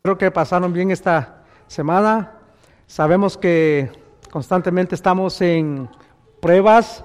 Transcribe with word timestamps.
Espero 0.00 0.16
que 0.16 0.30
pasaron 0.30 0.72
bien 0.72 0.90
esta 0.90 1.42
semana. 1.66 2.32
Sabemos 2.86 3.36
que 3.36 3.92
constantemente 4.30 4.94
estamos 4.94 5.38
en 5.42 5.90
pruebas, 6.40 7.04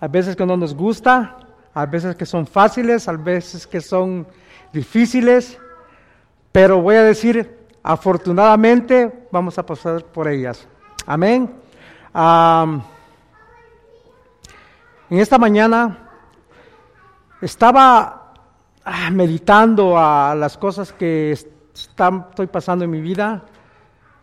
a 0.00 0.08
veces 0.08 0.34
que 0.34 0.44
no 0.44 0.56
nos 0.56 0.74
gusta, 0.74 1.36
a 1.72 1.86
veces 1.86 2.16
que 2.16 2.26
son 2.26 2.44
fáciles, 2.44 3.06
a 3.06 3.12
veces 3.12 3.64
que 3.64 3.80
son 3.80 4.26
difíciles, 4.72 5.56
pero 6.50 6.82
voy 6.82 6.96
a 6.96 7.04
decir, 7.04 7.68
afortunadamente 7.80 9.28
vamos 9.30 9.56
a 9.56 9.64
pasar 9.64 10.02
por 10.06 10.26
ellas. 10.26 10.66
Amén. 11.06 11.54
en 12.12 12.80
esta 15.10 15.38
mañana 15.38 16.10
estaba 17.40 18.32
ah, 18.84 19.10
meditando 19.12 19.96
a 19.96 20.34
las 20.34 20.58
cosas 20.58 20.92
que 20.92 21.30
están, 21.80 22.26
estoy 22.30 22.46
pasando 22.46 22.84
en 22.84 22.90
mi 22.90 23.00
vida, 23.00 23.42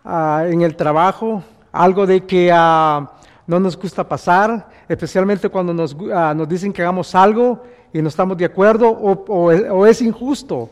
ah, 0.03 0.45
en 0.47 0.61
el 0.61 0.75
trabajo, 0.75 1.43
algo 1.71 2.05
de 2.05 2.25
que 2.25 2.51
ah, 2.51 3.11
no 3.45 3.59
nos 3.59 3.77
gusta 3.77 4.07
pasar, 4.07 4.69
especialmente 4.87 5.49
cuando 5.49 5.73
nos, 5.73 5.95
nos, 5.95 6.49
dicen 6.49 6.73
que 6.73 6.81
hagamos 6.81 7.13
algo 7.15 7.63
y 7.93 8.01
no 8.01 8.07
estamos 8.07 8.37
de 8.37 8.45
acuerdo 8.45 8.89
o, 8.89 9.25
o 9.27 9.85
es 9.85 10.01
injusto. 10.01 10.69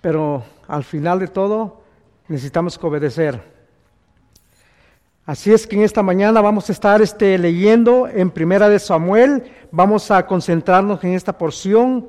Pero 0.00 0.44
al 0.68 0.84
final 0.84 1.18
de 1.18 1.28
todo 1.28 1.80
necesitamos 2.28 2.78
que 2.78 2.86
obedecer. 2.86 3.56
Así 5.24 5.52
es 5.52 5.66
que 5.66 5.74
en 5.74 5.82
esta 5.82 6.04
mañana 6.04 6.40
vamos 6.40 6.68
a 6.68 6.72
estar 6.72 7.02
este, 7.02 7.36
leyendo 7.36 8.06
en 8.06 8.30
Primera 8.30 8.68
de 8.68 8.78
Samuel, 8.78 9.42
vamos 9.72 10.12
a 10.12 10.24
concentrarnos 10.24 11.02
en 11.02 11.14
esta 11.14 11.36
porción 11.36 12.06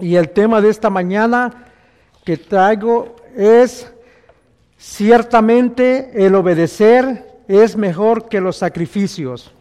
y 0.00 0.16
el 0.16 0.30
tema 0.30 0.60
de 0.60 0.70
esta 0.70 0.90
mañana 0.90 1.73
que 2.24 2.36
traigo 2.36 3.16
es 3.36 3.90
ciertamente 4.78 6.26
el 6.26 6.34
obedecer 6.34 7.42
es 7.48 7.76
mejor 7.76 8.28
que 8.28 8.40
los 8.40 8.56
sacrificios. 8.56 9.52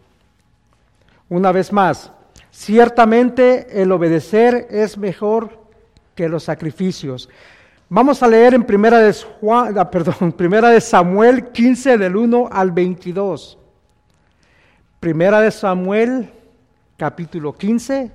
Una 1.29 1.51
vez 1.51 1.73
más, 1.73 2.11
ciertamente 2.51 3.81
el 3.81 3.91
obedecer 3.91 4.67
es 4.69 4.97
mejor 4.97 5.59
que 6.15 6.29
los 6.29 6.43
sacrificios. 6.43 7.29
Vamos 7.89 8.23
a 8.23 8.27
leer 8.27 8.53
en 8.53 8.63
primera 8.63 8.99
de, 8.99 9.13
Juan, 9.13 9.77
ah, 9.77 9.89
perdón, 9.89 10.31
primera 10.37 10.69
de 10.69 10.81
Samuel 10.81 11.49
15 11.49 11.97
del 11.97 12.15
1 12.15 12.49
al 12.51 12.71
22. 12.71 13.57
Primera 14.99 15.41
de 15.41 15.51
Samuel 15.51 16.31
capítulo 16.95 17.53
15 17.53 18.11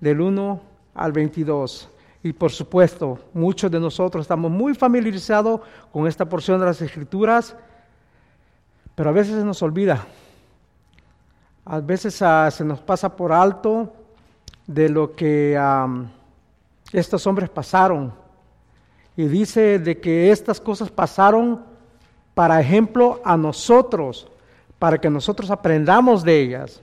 del 0.00 0.20
1 0.20 0.60
al 0.94 1.12
22. 1.12 1.88
Y 2.22 2.32
por 2.32 2.50
supuesto, 2.50 3.18
muchos 3.32 3.70
de 3.70 3.78
nosotros 3.78 4.22
estamos 4.22 4.50
muy 4.50 4.74
familiarizados 4.74 5.60
con 5.92 6.06
esta 6.06 6.28
porción 6.28 6.58
de 6.58 6.66
las 6.66 6.82
escrituras, 6.82 7.54
pero 8.94 9.10
a 9.10 9.12
veces 9.12 9.36
se 9.36 9.44
nos 9.44 9.62
olvida. 9.62 10.04
A 11.64 11.80
veces 11.80 12.20
ah, 12.22 12.50
se 12.50 12.64
nos 12.64 12.80
pasa 12.80 13.14
por 13.14 13.32
alto 13.32 13.92
de 14.66 14.88
lo 14.88 15.14
que 15.14 15.58
estos 16.92 17.26
hombres 17.26 17.48
pasaron 17.48 18.12
y 19.16 19.26
dice 19.26 19.78
de 19.78 19.98
que 19.98 20.30
estas 20.30 20.60
cosas 20.60 20.90
pasaron 20.90 21.64
para 22.34 22.60
ejemplo 22.60 23.20
a 23.24 23.36
nosotros, 23.36 24.28
para 24.78 24.98
que 24.98 25.10
nosotros 25.10 25.50
aprendamos 25.50 26.22
de 26.22 26.40
ellas. 26.40 26.80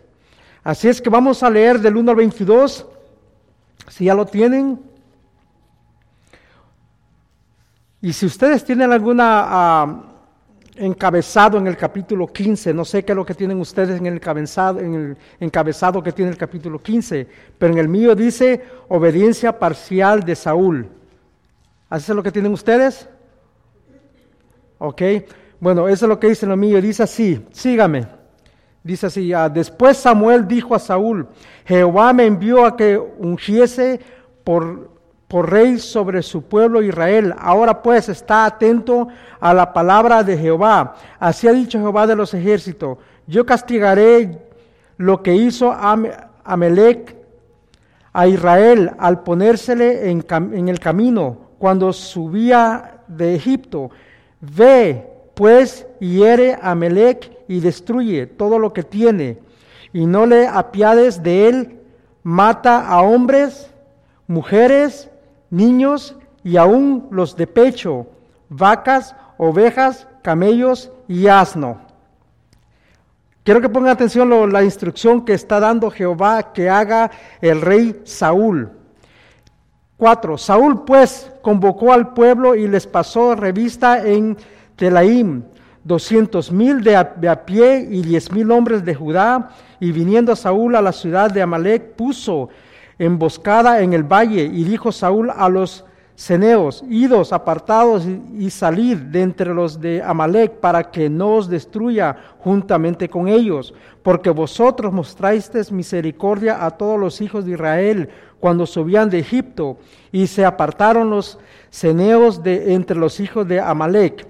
Así 0.64 0.88
es 0.88 1.02
que 1.02 1.09
vamos 1.09 1.44
a 1.44 1.50
leer 1.50 1.80
del 1.80 1.96
1 1.96 2.12
al 2.12 2.18
22, 2.18 2.86
si 3.88 4.06
ya 4.06 4.14
lo 4.14 4.26
tienen. 4.26 4.95
Y 8.06 8.14
si 8.14 8.28
ustedes 8.28 8.64
tienen 8.64 8.92
alguna 8.92 9.46
ah, 9.48 10.04
encabezado 10.76 11.58
en 11.58 11.66
el 11.66 11.76
capítulo 11.76 12.28
15, 12.28 12.72
no 12.72 12.86
sé 12.86 13.04
qué 13.04 13.14
es 13.14 13.16
lo 13.16 13.26
que 13.26 13.34
tienen 13.34 13.60
ustedes 13.60 14.00
en 14.00 14.06
el, 14.06 14.18
encabezado, 15.40 15.98
en 15.98 16.04
que 16.04 16.12
tiene 16.12 16.30
el 16.30 16.38
capítulo 16.38 16.78
15, 16.78 17.28
pero 17.58 17.74
en 17.74 17.80
el 17.80 17.88
mío 17.88 18.14
dice 18.14 18.64
obediencia 18.90 19.58
parcial 19.58 20.24
de 20.24 20.36
Saúl. 20.36 20.88
¿Así 21.90 22.12
es 22.12 22.16
lo 22.16 22.22
que 22.22 22.32
tienen 22.32 22.54
ustedes? 22.54 23.10
Ok. 24.78 25.02
Bueno, 25.60 25.88
eso 25.88 26.06
es 26.06 26.10
lo 26.10 26.20
que 26.20 26.28
dice 26.28 26.46
lo 26.46 26.56
mío. 26.56 26.80
Dice 26.80 27.02
así, 27.02 27.44
sígame. 27.54 28.06
Dice 28.84 29.08
así, 29.08 29.32
después 29.52 29.98
Samuel 29.98 30.48
dijo 30.48 30.76
a 30.76 30.80
Saúl, 30.80 31.28
Jehová 31.66 32.14
me 32.14 32.28
envió 32.28 32.68
a 32.68 32.78
que 32.78 33.00
ungiese 33.00 34.00
por, 34.44 34.95
rey 35.41 35.79
sobre 35.79 36.22
su 36.22 36.44
pueblo 36.44 36.81
Israel. 36.81 37.34
Ahora 37.38 37.81
pues 37.81 38.09
está 38.09 38.46
atento 38.46 39.07
a 39.40 39.53
la 39.53 39.73
palabra 39.73 40.23
de 40.23 40.38
Jehová. 40.38 40.96
Así 41.19 41.47
ha 41.47 41.53
dicho 41.53 41.79
Jehová 41.79 42.07
de 42.07 42.16
los 42.16 42.34
ejércitos. 42.34 42.97
Yo 43.28 43.46
castigaré 43.46 44.40
lo 44.97 45.22
que 45.23 45.35
hizo 45.35 45.72
Amelec 46.44 47.16
a 48.13 48.28
Israel 48.28 48.91
al 48.97 49.23
ponérsele 49.23 50.09
en, 50.09 50.25
en 50.29 50.69
el 50.69 50.79
camino 50.79 51.38
cuando 51.57 51.91
subía 51.94 53.02
de 53.07 53.35
Egipto. 53.35 53.90
Ve, 54.40 55.07
pues, 55.34 55.85
y 56.00 56.17
hiere 56.17 56.57
a 56.62 56.75
Melec 56.75 57.31
y 57.47 57.59
destruye 57.59 58.25
todo 58.28 58.59
lo 58.59 58.73
que 58.73 58.84
tiene, 58.84 59.40
y 59.94 60.06
no 60.06 60.25
le 60.25 60.47
apiades 60.47 61.23
de 61.23 61.47
él, 61.47 61.79
mata 62.23 62.88
a 62.88 63.02
hombres, 63.02 63.69
mujeres, 64.28 65.09
niños 65.56 66.16
y 66.44 66.58
aún 66.58 67.08
los 67.12 67.36
de 67.36 67.48
pecho, 67.48 68.08
vacas, 68.50 69.16
ovejas, 69.38 70.08
camellos 70.22 70.92
y 71.08 71.28
asno. 71.28 71.80
Quiero 73.44 73.62
que 73.62 73.70
pongan 73.70 73.92
atención 73.92 74.52
la 74.52 74.64
instrucción 74.64 75.24
que 75.24 75.34
está 75.34 75.60
dando 75.60 75.92
Jehová 75.92 76.52
que 76.52 76.70
haga 76.70 77.12
el 77.42 77.62
rey 77.62 78.02
Saúl. 78.04 78.72
4. 79.98 80.38
Saúl 80.38 80.84
pues 80.84 81.32
convocó 81.42 81.94
al 81.94 82.14
pueblo 82.14 82.56
y 82.56 82.68
les 82.68 82.86
pasó 82.88 83.36
revista 83.36 84.06
en 84.06 84.36
Telaim, 84.76 85.44
doscientos 85.84 86.52
mil 86.52 86.84
de, 86.84 86.96
a, 86.98 87.46
pie 87.46 87.88
y 87.90 88.02
diez 88.02 88.32
mil 88.32 88.52
hombres 88.52 88.84
de 88.84 88.96
Judá, 88.96 89.52
y 89.80 89.92
viniendo 89.92 90.36
Saúl 90.36 90.76
a 90.76 90.82
la 90.82 90.92
ciudad 90.92 91.32
de 91.32 91.42
Amalek, 91.42 91.94
puso 91.96 92.50
emboscada 92.98 93.82
en 93.82 93.94
el 93.94 94.04
valle, 94.04 94.44
y 94.44 94.64
dijo 94.64 94.92
Saúl 94.92 95.30
a 95.30 95.50
los 95.50 95.86
ceneos, 96.16 96.84
idos, 96.90 97.34
apartados 97.34 98.06
y, 98.06 98.50
salid 98.50 98.98
de 98.98 99.22
entre 99.22 99.54
los 99.54 99.82
de 99.82 100.02
Amalek 100.02 100.60
para 100.60 100.90
que 100.90 101.10
no 101.10 101.36
os 101.36 101.50
destruya 101.50 102.16
juntamente 102.40 103.10
con 103.10 103.28
ellos, 103.28 103.74
porque 104.02 104.30
vosotros 104.30 104.94
mostrasteis 104.94 105.72
misericordia 105.72 106.66
a 106.66 106.72
todos 106.72 106.98
los 107.00 107.20
hijos 107.20 107.46
de 107.46 107.52
Israel 107.52 108.10
cuando 108.40 108.66
subían 108.66 109.10
de 109.10 109.20
Egipto, 109.20 109.78
y 110.12 110.28
se 110.28 110.46
apartaron 110.46 111.10
los 111.10 111.38
ceneos 111.70 112.42
de 112.42 112.74
entre 112.74 112.98
los 112.98 113.20
hijos 113.20 113.46
de 113.48 113.60
Amalek. 113.60 114.26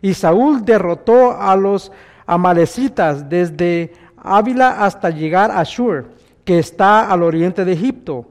Y 0.00 0.14
Saúl 0.14 0.64
derrotó 0.64 1.32
a 1.32 1.56
los 1.56 1.92
amalecitas 2.24 3.28
desde 3.28 3.92
Ávila 4.16 4.84
hasta 4.84 5.10
llegar 5.10 5.50
a 5.50 5.62
Shur, 5.64 6.06
que 6.48 6.58
está 6.58 7.12
al 7.12 7.24
oriente 7.24 7.62
de 7.62 7.74
Egipto, 7.74 8.24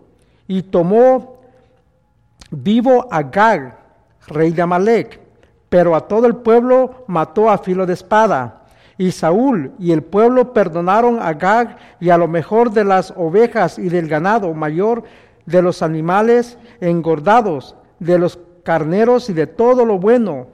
y 0.47 0.63
tomó 0.63 1.37
Vivo 2.49 3.07
Agag, 3.11 3.77
rey 4.25 4.49
de 4.49 4.63
Amalek, 4.63 5.19
pero 5.69 5.95
a 5.95 6.07
todo 6.07 6.25
el 6.25 6.37
pueblo 6.37 7.05
mató 7.05 7.47
a 7.47 7.59
filo 7.59 7.85
de 7.85 7.93
espada. 7.93 8.63
Y 8.97 9.11
Saúl 9.11 9.71
y 9.77 9.91
el 9.91 10.01
pueblo 10.01 10.51
perdonaron 10.51 11.19
a 11.19 11.27
Agag 11.27 11.77
y 11.99 12.09
a 12.09 12.17
lo 12.17 12.27
mejor 12.27 12.71
de 12.71 12.85
las 12.85 13.13
ovejas 13.15 13.77
y 13.77 13.87
del 13.87 14.07
ganado 14.07 14.51
mayor, 14.55 15.03
de 15.45 15.61
los 15.61 15.83
animales 15.83 16.57
engordados, 16.81 17.75
de 17.99 18.17
los 18.17 18.39
carneros 18.63 19.29
y 19.29 19.33
de 19.33 19.45
todo 19.45 19.85
lo 19.85 19.99
bueno. 19.99 20.47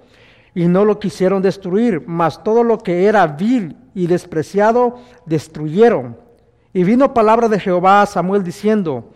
Y 0.54 0.68
no 0.68 0.84
lo 0.84 1.00
quisieron 1.00 1.42
destruir, 1.42 2.04
mas 2.08 2.44
todo 2.44 2.62
lo 2.62 2.80
que 2.80 3.06
era 3.06 3.26
vil 3.26 3.78
y 3.96 4.08
despreciado 4.08 4.98
destruyeron. 5.26 6.23
Y 6.74 6.84
vino 6.84 7.14
palabra 7.14 7.48
de 7.48 7.60
Jehová 7.60 8.02
a 8.02 8.06
Samuel 8.08 8.44
diciendo, 8.44 9.12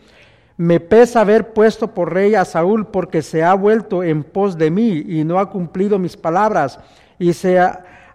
me 0.58 0.80
pesa 0.80 1.22
haber 1.22 1.54
puesto 1.54 1.94
por 1.94 2.14
rey 2.14 2.36
a 2.36 2.46
Saúl 2.46 2.88
porque 2.88 3.22
se 3.22 3.44
ha 3.44 3.54
vuelto 3.56 4.04
en 4.04 4.24
pos 4.24 4.58
de 4.58 4.70
mí 4.70 5.04
y 5.08 5.24
no 5.24 5.40
ha 5.40 5.50
cumplido 5.50 5.98
mis 5.98 6.16
palabras. 6.16 6.80
Y 7.18 7.34
se 7.34 7.60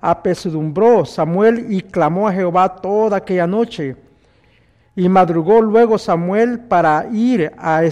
apesadumbró 0.00 1.04
Samuel 1.04 1.66
y 1.70 1.82
clamó 1.82 2.28
a 2.28 2.32
Jehová 2.32 2.76
toda 2.76 3.18
aquella 3.18 3.46
noche. 3.46 3.96
Y 4.94 5.08
madrugó 5.08 5.60
luego 5.60 5.98
Samuel 5.98 6.60
para 6.60 7.06
ir 7.12 7.52
a, 7.58 7.82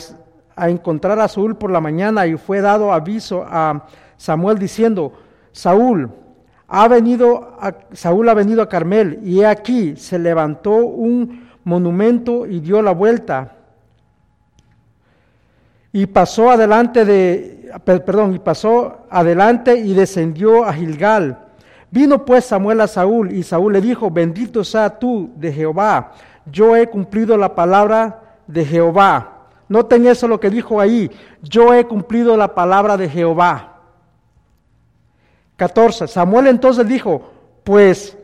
a 0.54 0.70
encontrar 0.70 1.18
a 1.18 1.28
Saúl 1.28 1.56
por 1.56 1.70
la 1.70 1.80
mañana 1.80 2.26
y 2.26 2.36
fue 2.36 2.60
dado 2.60 2.92
aviso 2.92 3.44
a 3.48 3.86
Samuel 4.16 4.58
diciendo, 4.58 5.12
Saúl, 5.52 6.10
ha 6.72 6.86
venido 6.86 7.56
a, 7.60 7.74
Saúl 7.92 8.28
ha 8.28 8.34
venido 8.34 8.62
a 8.62 8.68
Carmel 8.68 9.18
y 9.24 9.40
he 9.40 9.46
aquí 9.46 9.96
se 9.96 10.18
levantó 10.18 10.76
un 10.76 11.50
monumento 11.64 12.46
y 12.46 12.60
dio 12.60 12.80
la 12.80 12.92
vuelta 12.92 13.56
y 15.92 16.06
pasó 16.06 16.50
adelante 16.50 17.04
de, 17.04 17.72
perdón, 17.84 18.36
y 18.36 18.38
pasó 18.38 19.06
adelante 19.10 19.74
y 19.76 19.92
descendió 19.92 20.64
a 20.64 20.72
Gilgal. 20.72 21.38
Vino 21.90 22.24
pues 22.24 22.44
Samuel 22.44 22.80
a 22.80 22.86
Saúl 22.86 23.32
y 23.32 23.42
Saúl 23.42 23.72
le 23.72 23.80
dijo, 23.80 24.08
bendito 24.08 24.62
sea 24.62 24.96
tú 25.00 25.30
de 25.34 25.52
Jehová, 25.52 26.12
yo 26.46 26.76
he 26.76 26.86
cumplido 26.86 27.36
la 27.36 27.56
palabra 27.56 28.36
de 28.46 28.64
Jehová. 28.64 29.38
Noten 29.68 30.06
eso 30.06 30.28
lo 30.28 30.38
que 30.38 30.50
dijo 30.50 30.80
ahí, 30.80 31.10
yo 31.42 31.74
he 31.74 31.84
cumplido 31.84 32.36
la 32.36 32.54
palabra 32.54 32.96
de 32.96 33.08
Jehová. 33.08 33.69
14. 35.60 36.08
Samuel 36.08 36.46
entonces 36.46 36.88
dijo, 36.88 37.30
pues, 37.64 38.16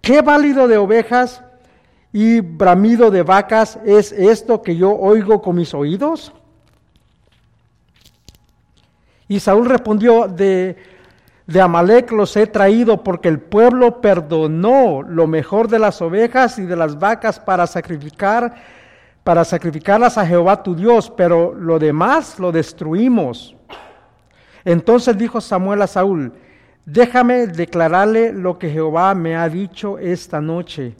¿qué 0.00 0.22
válido 0.22 0.68
de 0.68 0.78
ovejas 0.78 1.42
y 2.12 2.38
bramido 2.38 3.10
de 3.10 3.24
vacas 3.24 3.76
es 3.84 4.12
esto 4.12 4.62
que 4.62 4.76
yo 4.76 4.92
oigo 4.92 5.42
con 5.42 5.56
mis 5.56 5.74
oídos? 5.74 6.32
Y 9.26 9.40
Saúl 9.40 9.68
respondió, 9.68 10.28
de, 10.28 10.76
de 11.48 11.60
Amalek 11.60 12.12
los 12.12 12.36
he 12.36 12.46
traído 12.46 13.02
porque 13.02 13.26
el 13.26 13.40
pueblo 13.40 14.00
perdonó 14.00 15.02
lo 15.02 15.26
mejor 15.26 15.66
de 15.66 15.80
las 15.80 16.00
ovejas 16.00 16.56
y 16.60 16.66
de 16.66 16.76
las 16.76 17.00
vacas 17.00 17.40
para 17.40 17.66
sacrificar, 17.66 18.54
para 19.24 19.44
sacrificarlas 19.44 20.18
a 20.18 20.24
Jehová 20.24 20.62
tu 20.62 20.76
Dios, 20.76 21.12
pero 21.16 21.52
lo 21.52 21.80
demás 21.80 22.38
lo 22.38 22.52
destruimos. 22.52 23.56
Entonces 24.64 25.18
dijo 25.18 25.40
Samuel 25.40 25.82
a 25.82 25.88
Saúl, 25.88 26.32
déjame 26.86 27.48
declararle 27.48 28.32
lo 28.32 28.58
que 28.58 28.70
Jehová 28.70 29.14
me 29.14 29.36
ha 29.36 29.48
dicho 29.48 29.98
esta 29.98 30.40
noche. 30.40 30.94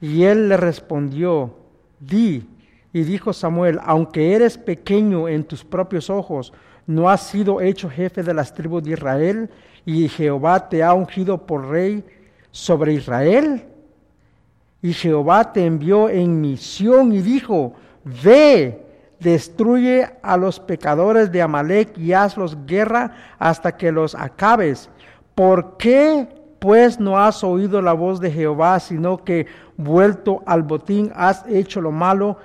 Y 0.00 0.24
él 0.24 0.48
le 0.48 0.56
respondió, 0.56 1.54
di. 2.00 2.48
Y 2.92 3.04
dijo 3.04 3.32
Samuel, 3.32 3.78
aunque 3.84 4.34
eres 4.34 4.56
pequeño 4.56 5.28
en 5.28 5.44
tus 5.44 5.62
propios 5.62 6.08
ojos, 6.10 6.52
no 6.86 7.10
has 7.10 7.26
sido 7.28 7.60
hecho 7.60 7.90
jefe 7.90 8.22
de 8.22 8.32
las 8.32 8.54
tribus 8.54 8.82
de 8.82 8.92
Israel 8.92 9.50
y 9.84 10.08
Jehová 10.08 10.68
te 10.68 10.82
ha 10.82 10.94
ungido 10.94 11.46
por 11.46 11.68
rey 11.68 12.02
sobre 12.50 12.94
Israel. 12.94 13.64
Y 14.80 14.92
Jehová 14.92 15.52
te 15.52 15.66
envió 15.66 16.08
en 16.08 16.40
misión 16.40 17.12
y 17.12 17.20
dijo, 17.20 17.74
ve, 18.04 18.82
destruye 19.18 20.08
a 20.22 20.36
los 20.36 20.60
pecadores 20.60 21.30
de 21.32 21.42
Amalek 21.42 21.98
y 21.98 22.12
hazlos 22.12 22.56
guerra 22.66 23.34
hasta 23.38 23.76
que 23.76 23.90
los 23.92 24.14
acabes. 24.14 24.88
¿Por 25.36 25.76
qué 25.76 26.26
pues 26.58 26.98
no 26.98 27.18
has 27.18 27.44
oído 27.44 27.82
la 27.82 27.92
voz 27.92 28.20
de 28.20 28.30
Jehová, 28.30 28.80
sino 28.80 29.22
que 29.22 29.46
vuelto 29.76 30.42
al 30.46 30.62
botín 30.62 31.12
has 31.14 31.44
hecho 31.46 31.82
lo 31.82 31.92
malo 31.92 32.38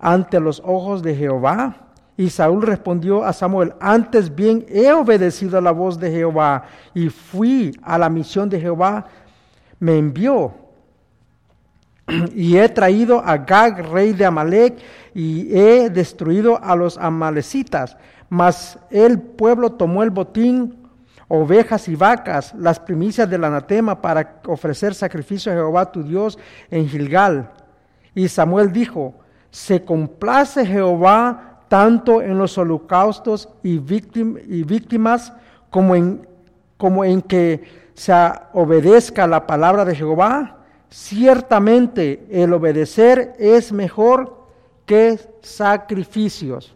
ante 0.00 0.40
los 0.40 0.60
ojos 0.66 1.00
de 1.00 1.14
Jehová? 1.14 1.76
Y 2.16 2.30
Saúl 2.30 2.62
respondió 2.62 3.24
a 3.24 3.32
Samuel, 3.32 3.74
antes 3.78 4.34
bien 4.34 4.66
he 4.68 4.92
obedecido 4.92 5.58
a 5.58 5.60
la 5.60 5.70
voz 5.70 6.00
de 6.00 6.10
Jehová 6.10 6.64
y 6.92 7.08
fui 7.08 7.70
a 7.84 7.98
la 7.98 8.08
misión 8.08 8.48
de 8.48 8.60
Jehová, 8.60 9.06
me 9.78 9.96
envió. 9.96 10.54
Y 12.34 12.56
he 12.56 12.68
traído 12.68 13.22
a 13.24 13.36
Gag, 13.36 13.92
rey 13.92 14.12
de 14.12 14.26
Amalek, 14.26 14.76
y 15.14 15.56
he 15.56 15.88
destruido 15.88 16.60
a 16.60 16.74
los 16.74 16.98
amalecitas. 16.98 17.96
Mas 18.28 18.76
el 18.90 19.20
pueblo 19.20 19.70
tomó 19.70 20.02
el 20.02 20.10
botín, 20.10 20.83
ovejas 21.28 21.88
y 21.88 21.96
vacas, 21.96 22.54
las 22.54 22.78
primicias 22.78 23.28
del 23.28 23.44
anatema, 23.44 24.00
para 24.00 24.40
ofrecer 24.46 24.94
sacrificio 24.94 25.52
a 25.52 25.54
Jehová 25.54 25.90
tu 25.90 26.02
Dios 26.02 26.38
en 26.70 26.88
Gilgal. 26.88 27.50
Y 28.14 28.28
Samuel 28.28 28.72
dijo, 28.72 29.14
se 29.50 29.84
complace 29.84 30.66
Jehová 30.66 31.60
tanto 31.68 32.22
en 32.22 32.38
los 32.38 32.56
holocaustos 32.58 33.48
y, 33.62 33.78
víctimas 33.78 35.32
como 35.70 35.94
en, 35.94 37.22
que 37.22 37.64
se 37.94 38.12
obedezca 38.52 39.26
la 39.26 39.46
palabra 39.46 39.84
de 39.84 39.94
Jehová, 39.94 40.58
ciertamente 40.88 42.26
el 42.30 42.52
obedecer 42.52 43.34
es 43.38 43.72
mejor 43.72 44.44
que 44.86 45.18
sacrificios. 45.40 46.74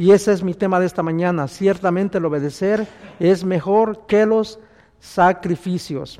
Y 0.00 0.12
ese 0.12 0.32
es 0.32 0.42
mi 0.42 0.54
tema 0.54 0.80
de 0.80 0.86
esta 0.86 1.02
mañana. 1.02 1.46
Ciertamente 1.46 2.16
el 2.16 2.24
obedecer 2.24 2.88
es 3.18 3.44
mejor 3.44 4.06
que 4.06 4.24
los 4.24 4.58
sacrificios. 4.98 6.18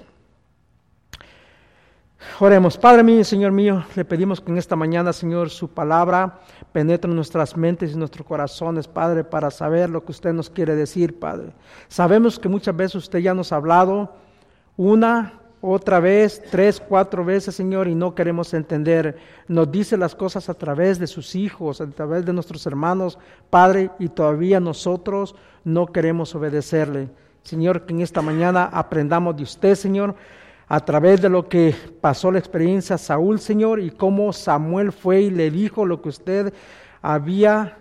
Oremos, 2.40 2.76
Padre 2.76 3.02
mío, 3.02 3.24
Señor 3.24 3.52
mío, 3.52 3.82
le 3.96 4.04
pedimos 4.04 4.38
que 4.38 4.52
en 4.52 4.58
esta 4.58 4.76
mañana, 4.76 5.14
Señor, 5.14 5.48
su 5.48 5.70
palabra 5.70 6.40
penetre 6.72 7.08
en 7.08 7.16
nuestras 7.16 7.56
mentes 7.56 7.92
y 7.92 7.96
nuestros 7.96 8.26
corazones, 8.26 8.86
Padre, 8.86 9.24
para 9.24 9.50
saber 9.50 9.88
lo 9.88 10.04
que 10.04 10.12
usted 10.12 10.34
nos 10.34 10.50
quiere 10.50 10.74
decir, 10.76 11.18
Padre. 11.18 11.54
Sabemos 11.88 12.38
que 12.38 12.50
muchas 12.50 12.76
veces 12.76 12.96
usted 12.96 13.20
ya 13.20 13.32
nos 13.32 13.50
ha 13.50 13.56
hablado 13.56 14.14
una, 14.76 15.39
otra 15.60 16.00
vez, 16.00 16.42
tres, 16.50 16.80
cuatro 16.80 17.24
veces, 17.24 17.54
Señor, 17.54 17.88
y 17.88 17.94
no 17.94 18.14
queremos 18.14 18.54
entender. 18.54 19.16
Nos 19.48 19.70
dice 19.70 19.96
las 19.96 20.14
cosas 20.14 20.48
a 20.48 20.54
través 20.54 20.98
de 20.98 21.06
sus 21.06 21.34
hijos, 21.34 21.80
a 21.80 21.86
través 21.88 22.24
de 22.24 22.32
nuestros 22.32 22.66
hermanos, 22.66 23.18
Padre, 23.50 23.90
y 23.98 24.08
todavía 24.08 24.60
nosotros 24.60 25.34
no 25.64 25.86
queremos 25.86 26.34
obedecerle. 26.34 27.08
Señor, 27.42 27.86
que 27.86 27.94
en 27.94 28.00
esta 28.00 28.22
mañana 28.22 28.70
aprendamos 28.72 29.36
de 29.36 29.42
usted, 29.42 29.74
Señor 29.74 30.14
a 30.70 30.78
través 30.78 31.20
de 31.20 31.28
lo 31.28 31.48
que 31.48 31.74
pasó 32.00 32.30
la 32.30 32.38
experiencia 32.38 32.96
Saúl, 32.96 33.40
Señor, 33.40 33.80
y 33.80 33.90
cómo 33.90 34.32
Samuel 34.32 34.92
fue 34.92 35.22
y 35.22 35.30
le 35.30 35.50
dijo 35.50 35.84
lo 35.84 36.00
que 36.00 36.10
usted 36.10 36.54
había 37.02 37.76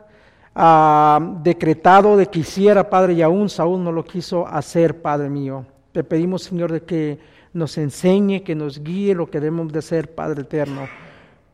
ah, 0.55 1.19
decretado 1.43 2.17
de 2.17 2.25
que 2.25 2.39
hiciera, 2.39 2.89
Padre, 2.89 3.13
y 3.13 3.21
aún 3.21 3.47
Saúl 3.47 3.83
no 3.83 3.91
lo 3.91 4.03
quiso 4.03 4.47
hacer, 4.47 5.03
Padre 5.03 5.29
mío. 5.29 5.67
Te 5.91 6.03
pedimos, 6.03 6.41
Señor, 6.41 6.71
de 6.71 6.81
que 6.81 7.19
nos 7.53 7.77
enseñe, 7.77 8.43
que 8.43 8.55
nos 8.55 8.83
guíe 8.83 9.15
lo 9.15 9.29
que 9.29 9.39
debemos 9.39 9.71
de 9.71 9.79
hacer, 9.79 10.13
Padre 10.13 10.41
eterno, 10.41 10.87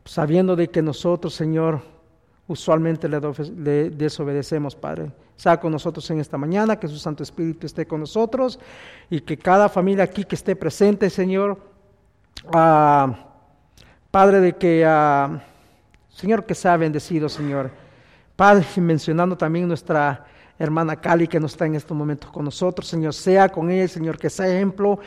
sabiendo 0.04 0.56
de 0.56 0.68
que 0.68 0.82
nosotros, 0.82 1.34
Señor, 1.34 1.80
usualmente 2.48 3.08
le, 3.08 3.90
desobedecemos, 3.90 4.74
Padre. 4.74 5.10
Sea 5.36 5.60
con 5.60 5.72
nosotros 5.72 6.08
en 6.10 6.20
esta 6.20 6.38
mañana, 6.38 6.78
que 6.78 6.88
su 6.88 6.96
Santo 6.96 7.22
Espíritu 7.22 7.66
esté 7.66 7.86
con 7.86 8.00
nosotros 8.00 8.58
y 9.10 9.20
que 9.20 9.36
cada 9.36 9.68
familia 9.68 10.04
aquí 10.04 10.24
que 10.24 10.34
esté 10.34 10.56
presente, 10.56 11.10
Señor, 11.10 11.58
ah, 12.52 13.14
Padre, 14.10 14.40
de 14.40 14.54
que, 14.54 14.84
ah, 14.86 15.42
Señor, 16.08 16.46
que 16.46 16.54
sea 16.54 16.76
bendecido, 16.76 17.28
Señor. 17.28 17.70
Padre, 18.34 18.66
mencionando 18.76 19.36
también 19.36 19.68
nuestra 19.68 20.26
hermana 20.58 20.96
Cali 20.96 21.28
que 21.28 21.40
no 21.40 21.46
está 21.46 21.66
en 21.66 21.74
estos 21.74 21.96
momentos 21.96 22.30
con 22.30 22.44
nosotros, 22.44 22.88
Señor, 22.88 23.14
sea 23.14 23.48
con 23.48 23.70
ella, 23.70 23.88
Señor, 23.88 24.18
que 24.18 24.30
sea 24.30 24.48
ejemplo 24.48 24.98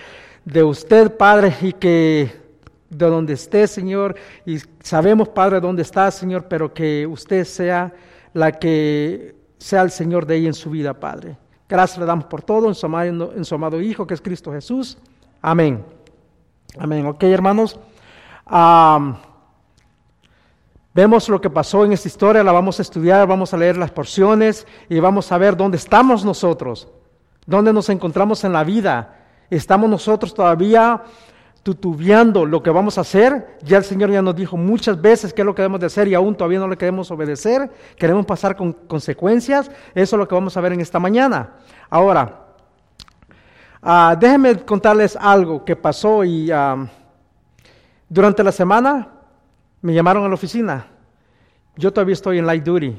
de 0.46 0.64
usted, 0.64 1.16
Padre, 1.18 1.56
y 1.62 1.74
que 1.74 2.32
de 2.90 3.06
donde 3.06 3.34
esté, 3.34 3.68
Señor, 3.68 4.16
y 4.46 4.58
sabemos, 4.82 5.30
Padre, 5.30 5.60
dónde 5.60 5.84
está, 5.84 6.10
Señor, 6.12 6.46
pero 6.48 6.74
que 6.74 7.06
usted 7.06 7.46
sea 7.46 7.94
la 8.34 8.52
que 8.52 9.36
sea 9.58 9.82
el 9.82 9.92
Señor 9.92 10.26
de 10.26 10.38
ella 10.38 10.48
en 10.48 10.54
su 10.54 10.70
vida, 10.70 10.94
Padre. 10.94 11.38
Gracias 11.68 12.00
le 12.00 12.06
damos 12.06 12.26
por 12.26 12.42
todo 12.42 12.68
en 12.68 12.76
su, 12.76 12.86
amado, 12.86 13.34
en 13.36 13.46
su 13.46 13.54
amado 13.54 13.80
Hijo, 13.80 14.08
que 14.08 14.16
es 14.16 14.22
Cristo 14.22 14.52
Jesús. 14.52 14.98
Amén. 15.42 15.86
Amén. 16.78 17.06
Ok, 17.06 17.24
hermanos. 17.24 17.80
Vemos 20.94 21.30
lo 21.30 21.40
que 21.42 21.50
pasó 21.50 21.86
en 21.86 21.94
esta 21.94 22.08
historia, 22.08 22.44
la 22.44 22.52
vamos 22.52 22.80
a 22.80 22.82
estudiar, 22.82 23.28
vamos 23.28 23.54
a 23.54 23.58
leer 23.58 23.78
las 23.78 23.92
porciones 23.92 24.66
y 24.90 25.00
vamos 25.00 25.32
a 25.32 25.38
ver 25.38 25.56
dónde 25.56 25.78
estamos 25.78 26.26
nosotros, 26.26 26.88
dónde 27.46 27.74
nos 27.74 27.90
encontramos 27.90 28.44
en 28.44 28.54
la 28.54 28.64
vida. 28.64 29.16
¿Estamos 29.50 29.90
nosotros 29.90 30.34
todavía 30.34 31.04
tutubiando 31.64 32.46
lo 32.46 32.64
que 32.64 32.70
vamos 32.70 32.98
a 32.98 33.02
hacer. 33.02 33.58
Ya 33.64 33.78
el 33.78 33.84
Señor 33.84 34.12
ya 34.12 34.22
nos 34.22 34.36
dijo 34.36 34.58
muchas 34.58 35.00
veces 35.00 35.34
qué 35.34 35.42
es 35.42 35.46
lo 35.46 35.54
que 35.54 35.62
debemos 35.62 35.80
de 35.80 35.88
hacer 35.88 36.08
y 36.08 36.14
aún 36.14 36.36
todavía 36.36 36.60
no 36.60 36.68
le 36.68 36.78
queremos 36.78 37.12
obedecer. 37.12 37.70
Queremos 37.98 38.26
pasar 38.26 38.56
con 38.56 38.74
consecuencias. 38.74 39.70
Eso 39.94 40.16
es 40.16 40.20
lo 40.20 40.28
que 40.28 40.36
vamos 40.36 40.56
a 40.56 40.62
ver 40.62 40.74
en 40.74 40.82
esta 40.82 41.00
mañana. 41.00 41.56
Ahora, 41.90 42.48
uh, 43.84 44.18
déjenme 44.18 44.58
contarles 44.66 45.16
algo 45.16 45.66
que 45.66 45.76
pasó 45.76 46.24
y 46.24 46.50
ah, 46.52 46.88
durante 48.08 48.44
la 48.44 48.52
semana 48.52 49.19
me 49.82 49.94
llamaron 49.94 50.24
a 50.26 50.28
la 50.28 50.34
oficina. 50.34 50.88
Yo 51.76 51.92
todavía 51.92 52.14
estoy 52.14 52.40
en 52.40 52.46
light 52.46 52.64
duty. 52.64 52.98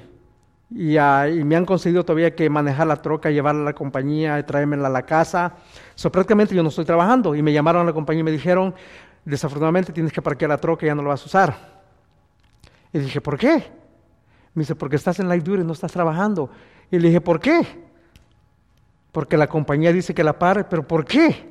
Ah, 0.98 1.28
y, 1.28 1.42
me 1.42 1.56
han 1.56 1.66
conseguido 1.66 2.04
todavía 2.04 2.34
que 2.34 2.48
manejar 2.48 2.86
la 2.86 2.96
troca, 2.96 3.30
llevarla 3.30 3.62
a 3.62 3.64
la 3.64 3.72
compañía, 3.72 4.38
y 4.38 4.44
traérmela 4.44 4.86
a 4.86 4.90
la 4.90 5.02
casa. 5.02 5.54
So, 5.94 6.12
prácticamente 6.12 6.54
yo 6.54 6.62
no 6.62 6.68
estoy 6.68 6.84
trabajando 6.84 7.34
y 7.34 7.42
me 7.42 7.52
llamaron 7.52 7.82
a 7.82 7.84
la 7.84 7.92
compañía 7.92 8.20
y 8.20 8.24
me 8.24 8.30
dijeron, 8.30 8.74
desafortunadamente 9.24 9.92
tienes 9.92 10.12
que 10.12 10.22
parquear 10.22 10.48
la 10.48 10.58
troca 10.58 10.86
y 10.86 10.88
ya 10.88 10.94
no 10.94 11.02
la 11.02 11.08
vas 11.08 11.22
a 11.22 11.26
usar. 11.26 11.80
Y 12.92 13.00
dije, 13.00 13.20
¿por 13.20 13.36
qué? 13.36 13.56
Me 14.54 14.62
dice, 14.62 14.74
porque 14.74 14.96
estás 14.96 15.18
en 15.18 15.28
light 15.28 15.44
duty, 15.44 15.64
no 15.64 15.72
estás 15.72 15.92
trabajando. 15.92 16.50
Y 16.90 16.98
le 16.98 17.08
dije, 17.08 17.20
¿por 17.20 17.40
qué? 17.40 17.60
Porque 19.12 19.36
la 19.36 19.48
compañía 19.48 19.92
dice 19.92 20.14
que 20.14 20.22
la 20.22 20.38
pare, 20.38 20.64
pero 20.64 20.86
¿por 20.86 21.04
qué? 21.04 21.50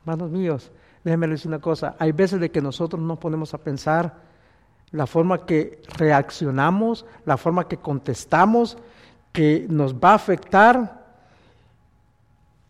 Hermanos 0.00 0.30
míos, 0.30 0.70
déjenme 1.04 1.28
decir 1.28 1.48
una 1.48 1.60
cosa, 1.60 1.94
hay 1.98 2.12
veces 2.12 2.40
de 2.40 2.50
que 2.50 2.62
nosotros 2.62 3.00
no 3.00 3.20
ponemos 3.20 3.54
a 3.54 3.58
pensar 3.58 4.14
la 4.90 5.06
forma 5.06 5.44
que 5.44 5.82
reaccionamos, 5.98 7.04
la 7.26 7.36
forma 7.36 7.68
que 7.68 7.76
contestamos, 7.76 8.78
que 9.32 9.66
nos 9.68 9.94
va 9.94 10.12
a 10.12 10.14
afectar 10.14 11.04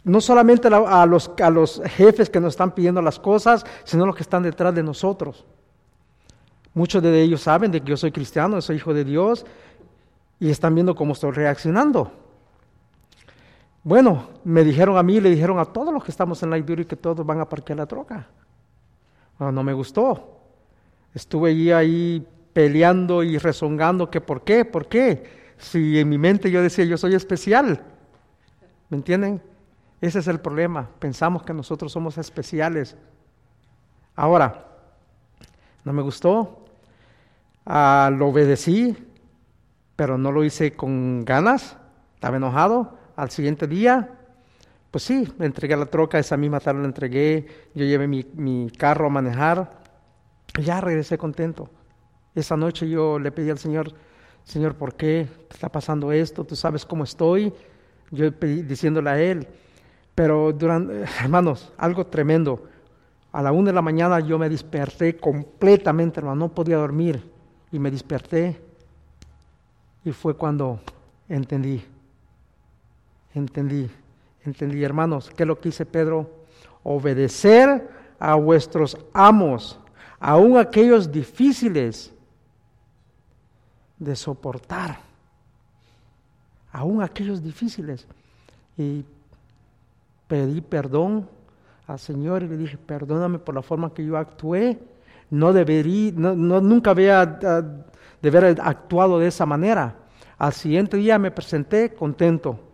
no 0.02 0.20
solamente 0.20 0.68
a 0.68 1.06
los, 1.06 1.30
a 1.42 1.50
los 1.50 1.80
jefes 1.84 2.28
que 2.28 2.40
nos 2.40 2.54
están 2.54 2.72
pidiendo 2.72 3.00
las 3.00 3.18
cosas, 3.18 3.64
sino 3.84 4.04
los 4.04 4.16
que 4.16 4.22
están 4.22 4.42
detrás 4.42 4.74
de 4.74 4.82
nosotros. 4.82 5.44
Muchos 6.74 7.02
de 7.02 7.22
ellos 7.22 7.42
saben 7.42 7.70
de 7.70 7.80
que 7.80 7.90
yo 7.90 7.96
soy 7.96 8.12
cristiano, 8.12 8.60
soy 8.60 8.76
hijo 8.76 8.92
de 8.92 9.04
Dios, 9.04 9.46
y 10.40 10.50
están 10.50 10.74
viendo 10.74 10.94
cómo 10.94 11.12
estoy 11.12 11.30
reaccionando. 11.30 12.23
Bueno, 13.84 14.30
me 14.44 14.64
dijeron 14.64 14.96
a 14.96 15.02
mí, 15.02 15.20
le 15.20 15.28
dijeron 15.28 15.58
a 15.58 15.66
todos 15.66 15.92
los 15.92 16.02
que 16.02 16.10
estamos 16.10 16.42
en 16.42 16.48
la 16.48 16.56
y 16.56 16.64
que 16.64 16.96
todos 16.96 17.24
van 17.24 17.40
a 17.40 17.48
parquear 17.48 17.78
la 17.78 17.86
troca. 17.86 18.26
no 19.38 19.62
me 19.62 19.74
gustó. 19.74 20.40
Estuve 21.12 21.50
allí 21.50 21.70
ahí 21.70 22.26
peleando 22.54 23.22
y 23.22 23.36
rezongando 23.36 24.10
que 24.10 24.22
por 24.22 24.42
qué, 24.42 24.64
por 24.64 24.88
qué. 24.88 25.54
Si 25.58 26.00
en 26.00 26.08
mi 26.08 26.16
mente 26.16 26.50
yo 26.50 26.62
decía 26.62 26.86
yo 26.86 26.96
soy 26.96 27.14
especial. 27.14 27.84
¿Me 28.88 28.96
entienden? 28.96 29.42
Ese 30.00 30.20
es 30.20 30.28
el 30.28 30.40
problema. 30.40 30.88
Pensamos 30.98 31.42
que 31.42 31.52
nosotros 31.52 31.92
somos 31.92 32.16
especiales. 32.16 32.96
Ahora, 34.16 34.66
no 35.84 35.92
me 35.92 36.00
gustó. 36.00 36.64
Ah, 37.66 38.10
lo 38.16 38.28
obedecí, 38.28 38.96
pero 39.94 40.16
no 40.16 40.32
lo 40.32 40.42
hice 40.42 40.74
con 40.74 41.22
ganas. 41.26 41.76
Estaba 42.14 42.38
enojado 42.38 43.03
al 43.16 43.30
siguiente 43.30 43.66
día, 43.66 44.08
pues 44.90 45.02
sí, 45.02 45.28
me 45.38 45.46
entregué 45.46 45.76
la 45.76 45.86
troca, 45.86 46.20
esa 46.20 46.36
misma 46.36 46.60
tarde 46.60 46.80
la 46.80 46.86
entregué, 46.86 47.46
yo 47.74 47.84
llevé 47.84 48.06
mi, 48.06 48.70
carro 48.70 49.06
a 49.06 49.10
manejar, 49.10 49.80
y 50.56 50.62
ya 50.62 50.80
regresé 50.80 51.18
contento. 51.18 51.68
Esa 52.34 52.56
noche 52.56 52.88
yo 52.88 53.18
le 53.18 53.32
pedí 53.32 53.50
al 53.50 53.58
Señor, 53.58 53.92
Señor, 54.44 54.76
¿por 54.76 54.94
qué 54.94 55.26
está 55.50 55.68
pasando 55.68 56.12
esto? 56.12 56.44
Tú 56.44 56.54
sabes 56.54 56.84
cómo 56.84 57.02
estoy. 57.02 57.52
Yo 58.10 58.30
pedí, 58.32 58.62
diciéndole 58.62 59.10
a 59.10 59.20
Él. 59.20 59.48
Pero 60.14 60.52
durante, 60.52 61.02
hermanos, 61.20 61.72
algo 61.76 62.06
tremendo. 62.06 62.68
A 63.32 63.42
la 63.42 63.50
una 63.50 63.70
de 63.70 63.74
la 63.74 63.82
mañana 63.82 64.20
yo 64.20 64.38
me 64.38 64.48
desperté 64.48 65.16
completamente, 65.16 66.20
hermano, 66.20 66.36
no 66.36 66.54
podía 66.54 66.76
dormir. 66.76 67.20
Y 67.72 67.78
me 67.78 67.90
desperté. 67.90 68.60
Y 70.04 70.12
fue 70.12 70.36
cuando 70.36 70.78
entendí 71.28 71.82
entendí, 73.34 73.90
entendí, 74.44 74.82
hermanos, 74.82 75.30
¿qué 75.36 75.42
es 75.42 75.46
lo 75.46 75.58
que 75.58 75.68
dice 75.68 75.84
Pedro? 75.84 76.44
Obedecer 76.82 77.88
a 78.18 78.36
vuestros 78.36 78.96
amos, 79.12 79.78
aun 80.20 80.56
aquellos 80.56 81.10
difíciles 81.10 82.12
de 83.98 84.16
soportar, 84.16 84.98
aun 86.72 87.02
aquellos 87.02 87.42
difíciles. 87.42 88.06
Y 88.76 89.04
pedí 90.28 90.60
perdón 90.60 91.28
al 91.86 91.98
Señor 91.98 92.42
y 92.42 92.48
le 92.48 92.56
dije, 92.56 92.78
perdóname 92.78 93.38
por 93.38 93.54
la 93.54 93.62
forma 93.62 93.92
que 93.92 94.04
yo 94.04 94.16
actué. 94.16 94.78
No 95.30 95.52
debería, 95.52 96.12
no, 96.14 96.34
nunca 96.34 96.90
había 96.90 97.22
ah, 97.22 97.62
de 98.22 98.28
haber 98.28 98.60
actuado 98.60 99.18
de 99.18 99.26
esa 99.26 99.46
manera. 99.46 99.96
Al 100.38 100.52
siguiente 100.52 100.96
día 100.96 101.18
me 101.18 101.30
presenté 101.30 101.94
contento 101.94 102.73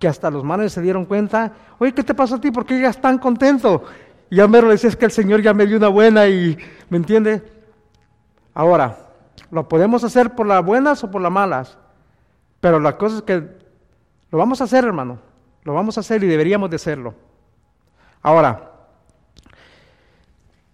que 0.00 0.08
hasta 0.08 0.30
los 0.30 0.42
manes 0.42 0.72
se 0.72 0.80
dieron 0.80 1.04
cuenta, 1.04 1.52
oye, 1.78 1.92
¿qué 1.92 2.02
te 2.02 2.14
pasó 2.14 2.36
a 2.36 2.40
ti? 2.40 2.50
¿Por 2.50 2.64
qué 2.64 2.74
llegas 2.74 2.98
tan 2.98 3.18
contento? 3.18 3.84
Y 4.30 4.36
ya 4.36 4.48
mero 4.48 4.66
le 4.66 4.72
decía, 4.72 4.90
que 4.92 5.04
el 5.04 5.10
Señor 5.10 5.42
ya 5.42 5.52
me 5.52 5.66
dio 5.66 5.76
una 5.76 5.88
buena 5.88 6.26
y, 6.26 6.56
¿me 6.88 6.96
entiende? 6.96 7.42
Ahora, 8.54 8.96
¿lo 9.50 9.68
podemos 9.68 10.02
hacer 10.02 10.34
por 10.34 10.46
las 10.46 10.64
buenas 10.64 11.04
o 11.04 11.10
por 11.10 11.20
las 11.20 11.30
malas? 11.30 11.76
Pero 12.62 12.80
la 12.80 12.96
cosa 12.96 13.18
es 13.18 13.22
que 13.22 13.46
lo 14.30 14.38
vamos 14.38 14.62
a 14.62 14.64
hacer, 14.64 14.84
hermano. 14.84 15.18
Lo 15.64 15.74
vamos 15.74 15.98
a 15.98 16.00
hacer 16.00 16.24
y 16.24 16.26
deberíamos 16.26 16.70
de 16.70 16.76
hacerlo. 16.76 17.14
Ahora, 18.22 18.72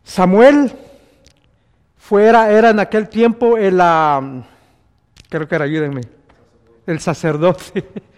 Samuel 0.04 0.73
fuera, 1.97 2.52
era 2.52 2.71
en 2.71 2.78
aquel 2.78 3.09
tiempo 3.09 3.56
el, 3.59 3.80
uh, 3.80 4.45
creo 5.28 5.49
que 5.49 5.56
ayúdenme, 5.56 6.02
el 6.87 7.00
sacerdote. 7.00 7.85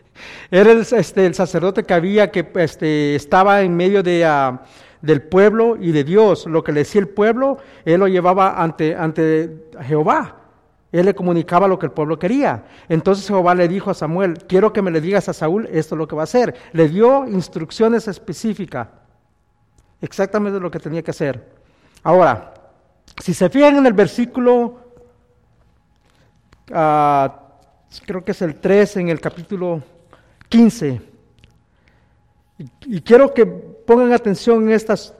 Era 0.50 0.72
el, 0.72 0.80
este, 0.80 1.26
el 1.26 1.34
sacerdote 1.34 1.84
que 1.84 1.94
había, 1.94 2.30
que 2.30 2.48
este, 2.56 3.14
estaba 3.14 3.62
en 3.62 3.76
medio 3.76 4.02
de, 4.02 4.24
ah, 4.24 4.62
del 5.02 5.22
pueblo 5.22 5.76
y 5.80 5.92
de 5.92 6.04
Dios. 6.04 6.46
Lo 6.46 6.62
que 6.62 6.72
le 6.72 6.80
decía 6.80 7.00
el 7.00 7.08
pueblo, 7.08 7.58
él 7.84 8.00
lo 8.00 8.08
llevaba 8.08 8.62
ante, 8.62 8.94
ante 8.94 9.70
Jehová. 9.82 10.36
Él 10.90 11.04
le 11.04 11.14
comunicaba 11.14 11.68
lo 11.68 11.78
que 11.78 11.86
el 11.86 11.92
pueblo 11.92 12.18
quería. 12.18 12.64
Entonces 12.88 13.26
Jehová 13.26 13.54
le 13.54 13.68
dijo 13.68 13.90
a 13.90 13.94
Samuel, 13.94 14.38
quiero 14.48 14.72
que 14.72 14.80
me 14.80 14.90
le 14.90 15.00
digas 15.00 15.28
a 15.28 15.34
Saúl 15.34 15.68
esto 15.70 15.94
es 15.94 15.98
lo 15.98 16.08
que 16.08 16.16
va 16.16 16.22
a 16.22 16.24
hacer. 16.24 16.54
Le 16.72 16.88
dio 16.88 17.26
instrucciones 17.26 18.08
específicas, 18.08 18.88
exactamente 20.00 20.58
lo 20.58 20.70
que 20.70 20.78
tenía 20.78 21.02
que 21.02 21.10
hacer. 21.10 21.58
Ahora, 22.02 22.54
si 23.18 23.34
se 23.34 23.50
fijan 23.50 23.76
en 23.76 23.86
el 23.86 23.92
versículo, 23.92 24.78
uh, 26.70 27.28
creo 28.06 28.24
que 28.24 28.32
es 28.32 28.42
el 28.42 28.54
3 28.54 28.96
en 28.96 29.08
el 29.10 29.20
capítulo 29.20 29.82
15. 30.48 31.00
Y, 32.86 33.00
quiero 33.02 33.32
que 33.32 33.46
pongan 33.46 34.12
atención 34.12 34.64
en 34.64 34.72
estos 34.72 35.14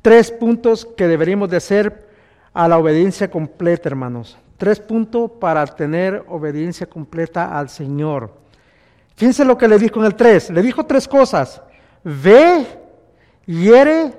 tres 0.00 0.30
puntos 0.30 0.86
que 0.96 1.06
deberíamos 1.06 1.50
de 1.50 1.58
hacer 1.58 2.08
a 2.54 2.66
la 2.66 2.78
obediencia 2.78 3.30
completa, 3.30 3.88
hermanos. 3.88 4.38
Tres 4.56 4.80
puntos 4.80 5.32
para 5.38 5.66
tener 5.66 6.24
obediencia 6.28 6.88
completa 6.88 7.58
al 7.58 7.68
Señor. 7.68 8.32
Fíjense 9.16 9.44
lo 9.44 9.58
que 9.58 9.68
le 9.68 9.78
dijo 9.78 10.00
en 10.00 10.06
el 10.06 10.14
3. 10.14 10.50
Le 10.50 10.62
dijo 10.62 10.86
tres 10.86 11.06
cosas. 11.06 11.60
Ve, 12.02 12.66
hiere 13.46 14.14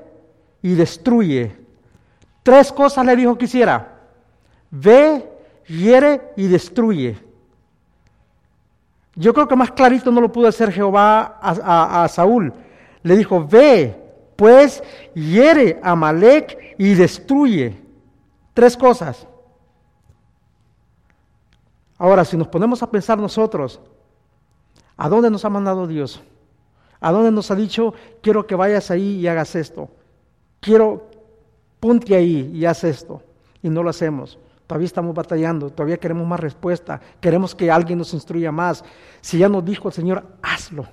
y 0.62 0.76
destruye. 0.76 1.56
Tres 2.44 2.72
cosas 2.72 3.06
le 3.06 3.16
dijo 3.16 3.38
que 3.38 3.46
hiciera. 3.46 4.00
Ve, 4.70 5.28
hiere 5.68 6.22
y 6.36 6.48
destruye. 6.48 7.18
Yo 9.20 9.34
creo 9.34 9.50
que 9.50 9.56
más 9.58 9.72
clarito 9.72 10.12
no 10.12 10.22
lo 10.22 10.32
pudo 10.32 10.48
hacer 10.48 10.72
Jehová 10.72 11.40
a, 11.42 12.08
Saúl. 12.08 12.54
Le 13.04 13.18
dijo, 13.18 13.46
ve, 13.46 13.94
pues 14.38 14.82
hiere 15.14 15.78
a 15.84 15.94
Malek 15.94 16.76
y 16.78 16.94
destruye. 16.94 17.78
Tres 18.54 18.78
cosas. 18.78 19.28
Ahora, 21.98 22.24
si 22.24 22.38
nos 22.38 22.48
ponemos 22.48 22.82
a 22.82 22.90
pensar 22.90 23.18
nosotros, 23.18 23.82
¿a 24.96 25.10
dónde 25.10 25.30
nos 25.30 25.44
ha 25.44 25.50
mandado 25.50 25.86
Dios? 25.86 26.22
¿A 27.02 27.12
dónde 27.12 27.30
nos 27.30 27.52
ha 27.52 27.56
dicho, 27.56 27.94
quiero 28.22 28.48
que 28.48 28.56
vayas 28.56 28.90
ahí 28.90 29.20
y 29.20 29.28
hagas 29.28 29.54
esto? 29.54 29.90
Quiero, 30.62 31.10
ponte 31.82 32.16
ahí 32.16 32.52
y 32.54 32.64
haz 32.64 32.86
esto. 32.86 33.22
Y 33.62 33.70
no 33.70 33.84
lo 33.84 33.90
hacemos. 33.90 34.40
Todavía 34.70 34.86
estamos 34.86 35.16
batallando, 35.16 35.72
todavía 35.72 35.98
queremos 35.98 36.28
más 36.28 36.40
respuesta, 36.40 37.02
queremos 37.20 37.56
que 37.56 37.72
alguien 37.72 37.98
nos 37.98 38.14
instruya 38.14 38.52
más. 38.52 38.86
Si 39.20 39.40
ya 39.40 39.50
nos 39.50 39.66
dijo 39.66 39.88
el 39.88 39.96
Señor, 39.96 40.24
hazlo. 40.44 40.86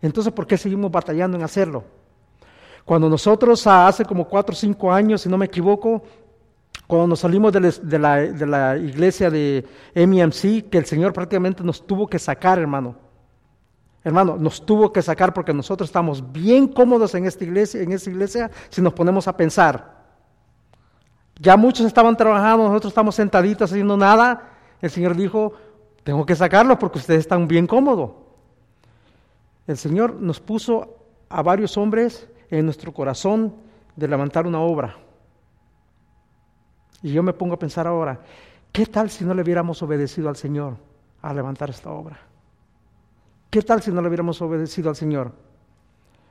Entonces, 0.00 0.32
¿por 0.32 0.46
qué 0.46 0.56
seguimos 0.56 0.90
batallando 0.90 1.36
en 1.36 1.42
hacerlo? 1.42 1.84
Cuando 2.86 3.06
nosotros 3.10 3.66
hace 3.66 4.06
como 4.06 4.26
cuatro 4.26 4.54
o 4.54 4.56
cinco 4.56 4.90
años, 4.90 5.20
si 5.20 5.28
no 5.28 5.36
me 5.36 5.44
equivoco, 5.44 6.04
cuando 6.86 7.06
nos 7.06 7.20
salimos 7.20 7.52
de, 7.52 7.98
la, 7.98 8.78
iglesia 8.78 9.28
de 9.28 9.66
MEMC, 9.94 10.70
que 10.70 10.78
el 10.78 10.86
Señor 10.86 11.12
prácticamente 11.12 11.62
nos 11.62 11.86
tuvo 11.86 12.06
que 12.06 12.18
sacar, 12.18 12.58
hermano. 12.58 12.96
Hermano, 14.02 14.38
nos 14.38 14.64
tuvo 14.64 14.90
que 14.90 15.02
sacar 15.02 15.34
porque 15.34 15.52
nosotros 15.52 15.90
estamos 15.90 16.32
bien 16.32 16.68
cómodos 16.68 17.14
en 17.14 17.26
esta 17.26 17.44
iglesia, 17.44 17.82
en 17.82 17.92
esta 17.92 18.08
iglesia, 18.08 18.50
si 18.70 18.80
nos 18.80 18.94
ponemos 18.94 19.28
a 19.28 19.36
pensar. 19.36 19.93
Ya 21.40 21.56
muchos 21.56 21.86
estaban 21.86 22.16
trabajando, 22.16 22.68
nosotros 22.68 22.92
estamos 22.92 23.14
sentaditos 23.14 23.70
haciendo 23.70 23.96
nada. 23.96 24.50
El 24.80 24.90
Señor 24.90 25.16
dijo, 25.16 25.54
tengo 26.02 26.24
que 26.26 26.36
sacarlos 26.36 26.78
porque 26.78 26.98
ustedes 26.98 27.20
están 27.20 27.48
bien 27.48 27.66
cómodos. 27.66 28.12
El 29.66 29.76
Señor 29.76 30.14
nos 30.14 30.40
puso 30.40 30.96
a 31.28 31.42
varios 31.42 31.76
hombres 31.76 32.28
en 32.50 32.66
nuestro 32.66 32.92
corazón 32.92 33.54
de 33.96 34.08
levantar 34.08 34.46
una 34.46 34.60
obra. 34.60 34.96
Y 37.02 37.12
yo 37.12 37.22
me 37.22 37.32
pongo 37.32 37.54
a 37.54 37.58
pensar 37.58 37.86
ahora, 37.86 38.20
¿qué 38.72 38.86
tal 38.86 39.10
si 39.10 39.24
no 39.24 39.34
le 39.34 39.42
hubiéramos 39.42 39.82
obedecido 39.82 40.28
al 40.28 40.36
Señor 40.36 40.76
a 41.22 41.34
levantar 41.34 41.70
esta 41.70 41.90
obra? 41.90 42.18
¿Qué 43.50 43.62
tal 43.62 43.82
si 43.82 43.90
no 43.90 44.00
le 44.02 44.08
hubiéramos 44.08 44.40
obedecido 44.42 44.90
al 44.90 44.96
Señor? 44.96 45.32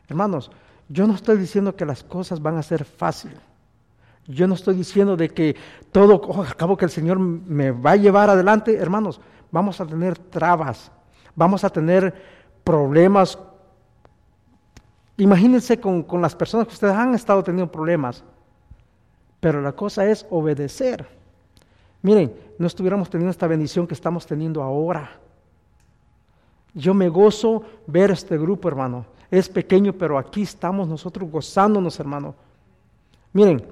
Hermanos, 0.08 0.52
yo 0.90 1.08
no 1.08 1.16
estoy 1.16 1.38
diciendo 1.38 1.76
que 1.76 1.86
las 1.86 2.04
cosas 2.04 2.42
van 2.42 2.58
a 2.58 2.64
ser 2.64 2.86
fáciles. 2.86 3.40
Yo 4.28 4.48
no 4.48 4.56
estoy 4.56 4.76
diciendo 4.76 5.18
de 5.18 5.30
que 5.30 5.56
todo, 5.92 6.16
oh, 6.16 6.44
acabo 6.44 6.78
que 6.78 6.86
el 6.86 6.92
Señor 6.92 7.20
me 7.20 7.72
va 7.72 7.92
a 7.92 7.96
llevar 7.96 8.30
adelante. 8.30 8.76
Hermanos, 8.76 9.20
vamos 9.52 9.82
a 9.82 9.86
tener 9.86 10.18
trabas, 10.18 10.92
vamos 11.36 11.64
a 11.64 11.70
tener 11.70 12.14
problemas. 12.64 13.38
Imagínense 15.18 15.80
con, 15.80 16.04
con 16.04 16.22
las 16.22 16.36
personas 16.36 16.68
que 16.68 16.74
ustedes 16.74 16.96
han 16.96 17.14
estado 17.14 17.44
teniendo 17.44 17.72
problemas. 17.72 18.24
Pero 19.40 19.62
la 19.62 19.74
cosa 19.74 20.06
es 20.06 20.26
obedecer. 20.30 21.06
Miren, 22.02 22.34
no 22.58 22.68
estuviéramos 22.68 23.10
teniendo 23.10 23.32
esta 23.32 23.48
bendición 23.48 23.88
que 23.88 23.94
estamos 23.94 24.26
teniendo 24.26 24.64
ahora. 24.64 25.20
Yo 26.74 26.94
me 26.94 27.10
gozo 27.10 27.64
ver 27.88 28.12
este 28.12 28.38
grupo, 28.38 28.68
hermano. 28.68 29.06
Es 29.30 29.50
pequeño, 29.50 29.94
pero 29.94 30.18
aquí 30.18 30.44
estamos 30.44 30.88
nosotros 30.88 31.30
gozándonos, 31.30 32.00
hermano. 32.00 32.36
Miren, 33.34 33.66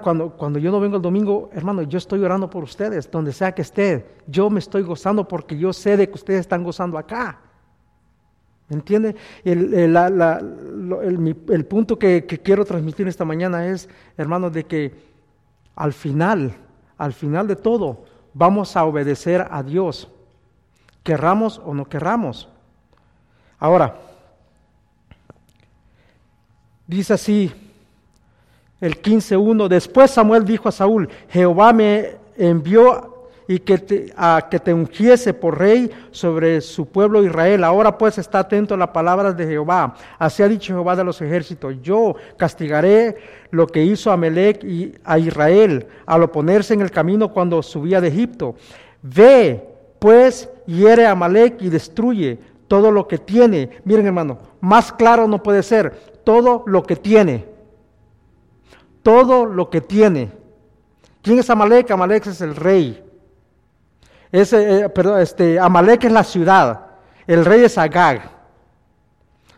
cuando, 0.00 0.30
cuando 0.30 0.58
yo 0.58 0.70
no 0.70 0.80
vengo 0.80 0.96
el 0.96 1.02
domingo, 1.02 1.50
hermano, 1.52 1.82
yo 1.82 1.98
estoy 1.98 2.24
orando 2.24 2.48
por 2.48 2.64
ustedes, 2.64 3.10
donde 3.10 3.34
sea 3.34 3.52
que 3.52 3.60
esté. 3.60 4.06
Yo 4.26 4.48
me 4.48 4.60
estoy 4.60 4.82
gozando 4.82 5.28
porque 5.28 5.58
yo 5.58 5.74
sé 5.74 5.98
de 5.98 6.08
que 6.08 6.14
ustedes 6.14 6.40
están 6.40 6.64
gozando 6.64 6.96
acá. 6.96 7.38
¿Me 8.68 8.76
entiende? 8.76 9.14
El, 9.44 9.74
el, 9.74 11.64
punto 11.66 11.98
que, 11.98 12.24
que, 12.24 12.38
quiero 12.38 12.64
transmitir 12.64 13.08
esta 13.08 13.26
mañana 13.26 13.66
es, 13.66 13.88
hermano, 14.16 14.48
de 14.48 14.64
que 14.64 14.94
al 15.76 15.92
final, 15.92 16.54
al 16.96 17.12
final 17.12 17.46
de 17.46 17.56
todo, 17.56 18.04
vamos 18.32 18.74
a 18.74 18.84
obedecer 18.84 19.46
a 19.50 19.62
Dios, 19.62 20.10
querramos 21.02 21.60
o 21.62 21.74
no 21.74 21.86
querramos. 21.86 22.48
Ahora, 23.58 23.96
dice 26.86 27.12
así 27.12 27.67
el 28.80 29.00
15.1, 29.02 29.68
después 29.68 30.10
Samuel 30.10 30.44
dijo 30.44 30.68
a 30.68 30.72
Saúl, 30.72 31.08
Jehová 31.28 31.72
me 31.72 32.16
envió 32.36 33.18
y 33.48 33.58
que 33.60 33.78
te, 33.78 34.12
a 34.14 34.46
que 34.50 34.60
te 34.60 34.74
ungiese 34.74 35.32
por 35.32 35.58
rey 35.58 35.90
sobre 36.10 36.60
su 36.60 36.86
pueblo 36.86 37.24
Israel. 37.24 37.64
Ahora 37.64 37.96
pues 37.96 38.18
está 38.18 38.40
atento 38.40 38.74
a 38.74 38.76
las 38.76 38.90
palabras 38.90 39.36
de 39.36 39.46
Jehová. 39.46 39.94
Así 40.18 40.42
ha 40.42 40.48
dicho 40.48 40.74
Jehová 40.74 40.94
de 40.94 41.02
los 41.02 41.20
ejércitos. 41.22 41.74
Yo 41.82 42.14
castigaré 42.36 43.16
lo 43.50 43.66
que 43.66 43.82
hizo 43.82 44.12
Amelec 44.12 44.62
y 44.64 44.94
a 45.02 45.18
Israel 45.18 45.86
al 46.04 46.22
oponerse 46.22 46.74
en 46.74 46.82
el 46.82 46.90
camino 46.90 47.32
cuando 47.32 47.62
subía 47.62 48.02
de 48.02 48.08
Egipto. 48.08 48.54
Ve 49.02 49.64
pues 49.98 50.50
hiere 50.66 51.06
a 51.06 51.12
Amalek 51.12 51.62
y 51.62 51.70
destruye 51.70 52.38
todo 52.68 52.90
lo 52.90 53.08
que 53.08 53.16
tiene. 53.16 53.70
Miren 53.84 54.06
hermano, 54.06 54.38
más 54.60 54.92
claro 54.92 55.26
no 55.26 55.42
puede 55.42 55.62
ser. 55.62 56.18
Todo 56.22 56.62
lo 56.66 56.82
que 56.82 56.96
tiene. 56.96 57.46
Todo 59.08 59.46
lo 59.46 59.70
que 59.70 59.80
tiene. 59.80 60.30
¿Quién 61.22 61.38
es 61.38 61.48
Amalek? 61.48 61.90
Amalek 61.90 62.26
es 62.26 62.42
el 62.42 62.54
rey. 62.54 63.02
Ese, 64.30 64.80
eh, 64.80 64.88
perdón, 64.90 65.20
este, 65.20 65.58
Amalek 65.58 66.04
es 66.04 66.12
la 66.12 66.22
ciudad, 66.22 66.88
el 67.26 67.46
rey 67.46 67.64
es 67.64 67.78
Agag. 67.78 68.30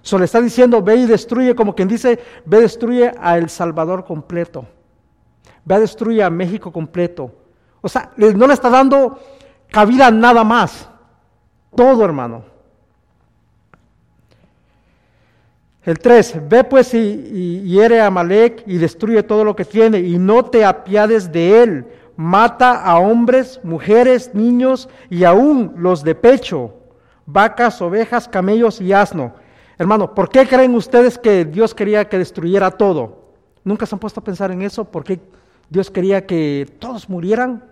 So 0.03 0.21
le 0.21 0.27
está 0.27 0.41
diciendo, 0.41 0.81
ve 0.83 0.95
y 0.95 1.07
destruye, 1.07 1.57
como 1.57 1.75
quien 1.75 1.89
dice, 1.89 2.21
ve 2.45 2.59
y 2.59 2.61
destruye 2.61 3.13
a 3.21 3.39
El 3.39 3.51
Salvador 3.51 4.05
completo. 4.05 4.67
Ve 5.65 5.75
a 5.75 5.81
destruye 5.81 6.23
a 6.23 6.31
México 6.31 6.71
completo. 6.71 7.35
O 7.81 7.89
sea, 7.89 8.13
no 8.17 8.47
le 8.47 8.55
está 8.55 8.71
dando 8.71 9.19
cabida 9.69 10.13
nada 10.13 10.45
más. 10.45 10.89
Todo, 11.75 12.05
hermano. 12.05 12.45
El 15.83 15.99
3, 15.99 16.49
ve 16.49 16.65
pues 16.65 16.93
y, 16.93 17.63
hiere 17.63 18.01
a 18.01 18.07
Amalek 18.07 18.63
y 18.67 18.77
destruye 18.77 19.23
todo 19.23 19.45
lo 19.45 19.57
que 19.57 19.65
tiene 19.65 19.99
y 19.99 20.19
no 20.19 20.45
te 20.45 20.65
apiades 20.65 21.33
de 21.33 21.63
él 21.63 21.87
mata 22.21 22.85
a 22.85 22.99
hombres, 22.99 23.61
mujeres, 23.63 24.35
niños 24.35 24.91
y 25.09 25.25
aún 25.25 25.73
los 25.79 26.05
de 26.05 26.15
pecho, 26.15 26.75
vacas, 27.25 27.81
ovejas, 27.81 28.29
camellos 28.29 28.79
y 28.83 28.93
asno. 28.93 29.33
Hermano, 29.79 30.15
¿por 30.15 30.29
qué 30.29 30.47
creen 30.47 30.75
ustedes 30.75 31.17
que 31.17 31.47
Dios 31.47 31.75
quería 31.75 32.11
que 32.11 32.19
destruyera 32.19 32.73
todo? 32.73 33.33
¿Nunca 33.65 33.87
se 33.87 33.95
han 33.95 33.99
puesto 33.99 34.21
a 34.21 34.25
pensar 34.25 34.51
en 34.51 34.61
eso? 34.61 34.85
¿Por 34.85 35.03
qué 35.03 35.19
Dios 35.71 35.91
quería 35.91 36.27
que 36.27 36.71
todos 36.79 37.09
murieran? 37.09 37.65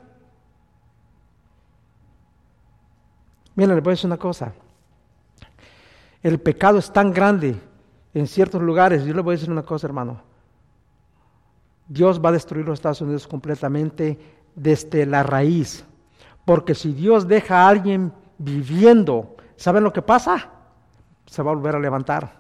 Miren, 3.54 3.74
les 3.74 3.84
voy 3.84 3.90
a 3.90 3.96
decir 3.96 4.06
una 4.06 4.16
cosa. 4.16 4.54
El 6.22 6.40
pecado 6.40 6.78
es 6.78 6.90
tan 6.90 7.12
grande 7.12 7.67
en 8.18 8.26
ciertos 8.26 8.62
lugares. 8.62 9.04
Yo 9.04 9.14
les 9.14 9.24
voy 9.24 9.32
a 9.32 9.36
decir 9.36 9.50
una 9.50 9.62
cosa, 9.62 9.86
hermano. 9.86 10.20
Dios 11.88 12.20
va 12.22 12.28
a 12.28 12.32
destruir 12.32 12.66
los 12.66 12.78
Estados 12.78 13.00
Unidos 13.00 13.26
completamente 13.26 14.18
desde 14.54 15.06
la 15.06 15.22
raíz. 15.22 15.84
Porque 16.44 16.74
si 16.74 16.92
Dios 16.92 17.26
deja 17.26 17.62
a 17.62 17.68
alguien 17.68 18.12
viviendo, 18.38 19.36
¿saben 19.56 19.84
lo 19.84 19.92
que 19.92 20.02
pasa? 20.02 20.50
Se 21.26 21.42
va 21.42 21.50
a 21.50 21.54
volver 21.54 21.76
a 21.76 21.80
levantar. 21.80 22.38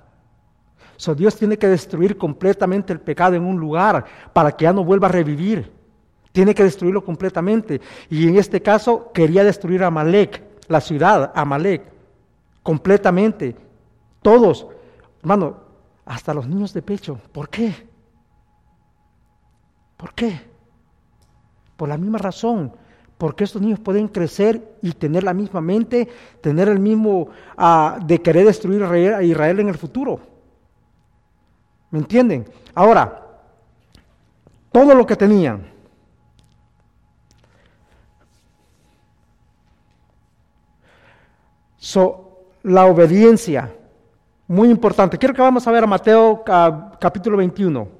So, 0.96 1.14
Dios 1.14 1.36
tiene 1.36 1.56
que 1.56 1.68
destruir 1.68 2.18
completamente 2.18 2.92
el 2.92 3.00
pecado 3.00 3.36
en 3.36 3.44
un 3.44 3.58
lugar 3.58 4.04
para 4.32 4.52
que 4.52 4.64
ya 4.64 4.72
no 4.72 4.82
vuelva 4.82 5.06
a 5.06 5.12
revivir. 5.12 5.72
Tiene 6.32 6.54
que 6.54 6.64
destruirlo 6.64 7.04
completamente. 7.04 7.80
Y 8.10 8.28
en 8.28 8.36
este 8.36 8.60
caso 8.60 9.10
quería 9.12 9.44
destruir 9.44 9.82
a 9.84 9.86
Amalek, 9.86 10.42
la 10.66 10.80
ciudad, 10.80 11.32
Amalek, 11.34 11.82
completamente. 12.62 13.56
Todos, 14.22 14.66
hermano, 15.20 15.67
hasta 16.08 16.32
los 16.32 16.48
niños 16.48 16.72
de 16.72 16.80
pecho. 16.80 17.20
¿Por 17.32 17.50
qué? 17.50 17.86
¿Por 19.96 20.14
qué? 20.14 20.40
Por 21.76 21.88
la 21.88 21.98
misma 21.98 22.18
razón, 22.18 22.72
porque 23.18 23.44
estos 23.44 23.60
niños 23.60 23.78
pueden 23.78 24.08
crecer 24.08 24.78
y 24.80 24.92
tener 24.92 25.22
la 25.22 25.34
misma 25.34 25.60
mente, 25.60 26.08
tener 26.40 26.68
el 26.68 26.78
mismo 26.78 27.28
uh, 27.58 28.04
de 28.04 28.22
querer 28.22 28.46
destruir 28.46 28.82
a 28.82 29.22
Israel 29.22 29.60
en 29.60 29.68
el 29.68 29.76
futuro. 29.76 30.18
¿Me 31.90 31.98
entienden? 31.98 32.46
Ahora, 32.74 33.26
todo 34.72 34.94
lo 34.94 35.06
que 35.06 35.16
tenían, 35.16 35.70
so, 41.76 42.46
la 42.62 42.86
obediencia, 42.86 43.74
muy 44.48 44.70
importante. 44.70 45.18
Quiero 45.18 45.34
que 45.34 45.42
vamos 45.42 45.66
a 45.66 45.70
ver 45.70 45.84
a 45.84 45.86
Mateo 45.86 46.42
capítulo 46.98 47.36
21. 47.36 47.97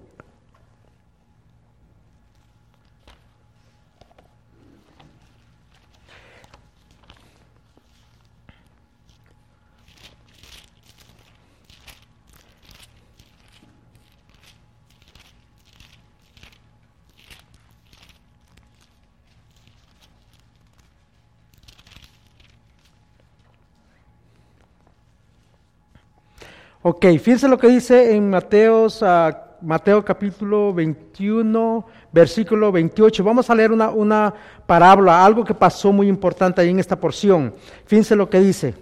Ok, 26.90 27.04
fíjense 27.20 27.46
lo 27.48 27.58
que 27.58 27.68
dice 27.68 28.14
en 28.16 28.30
Mateos, 28.30 29.02
uh, 29.02 29.30
Mateo 29.60 30.02
capítulo 30.02 30.72
21, 30.72 31.84
versículo 32.10 32.72
28. 32.72 33.22
Vamos 33.22 33.50
a 33.50 33.54
leer 33.54 33.72
una, 33.72 33.90
una 33.90 34.32
parábola, 34.64 35.22
algo 35.22 35.44
que 35.44 35.52
pasó 35.52 35.92
muy 35.92 36.08
importante 36.08 36.62
ahí 36.62 36.70
en 36.70 36.78
esta 36.78 36.98
porción. 36.98 37.52
Fíjense 37.84 38.16
lo 38.16 38.30
que 38.30 38.40
dice. 38.40 38.74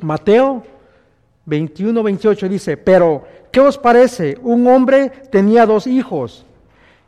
Mateo 0.00 0.62
21, 1.44 2.02
28 2.02 2.48
dice, 2.48 2.78
pero 2.78 3.24
¿qué 3.52 3.60
os 3.60 3.76
parece? 3.76 4.38
Un 4.42 4.66
hombre 4.66 5.10
tenía 5.30 5.66
dos 5.66 5.86
hijos 5.86 6.46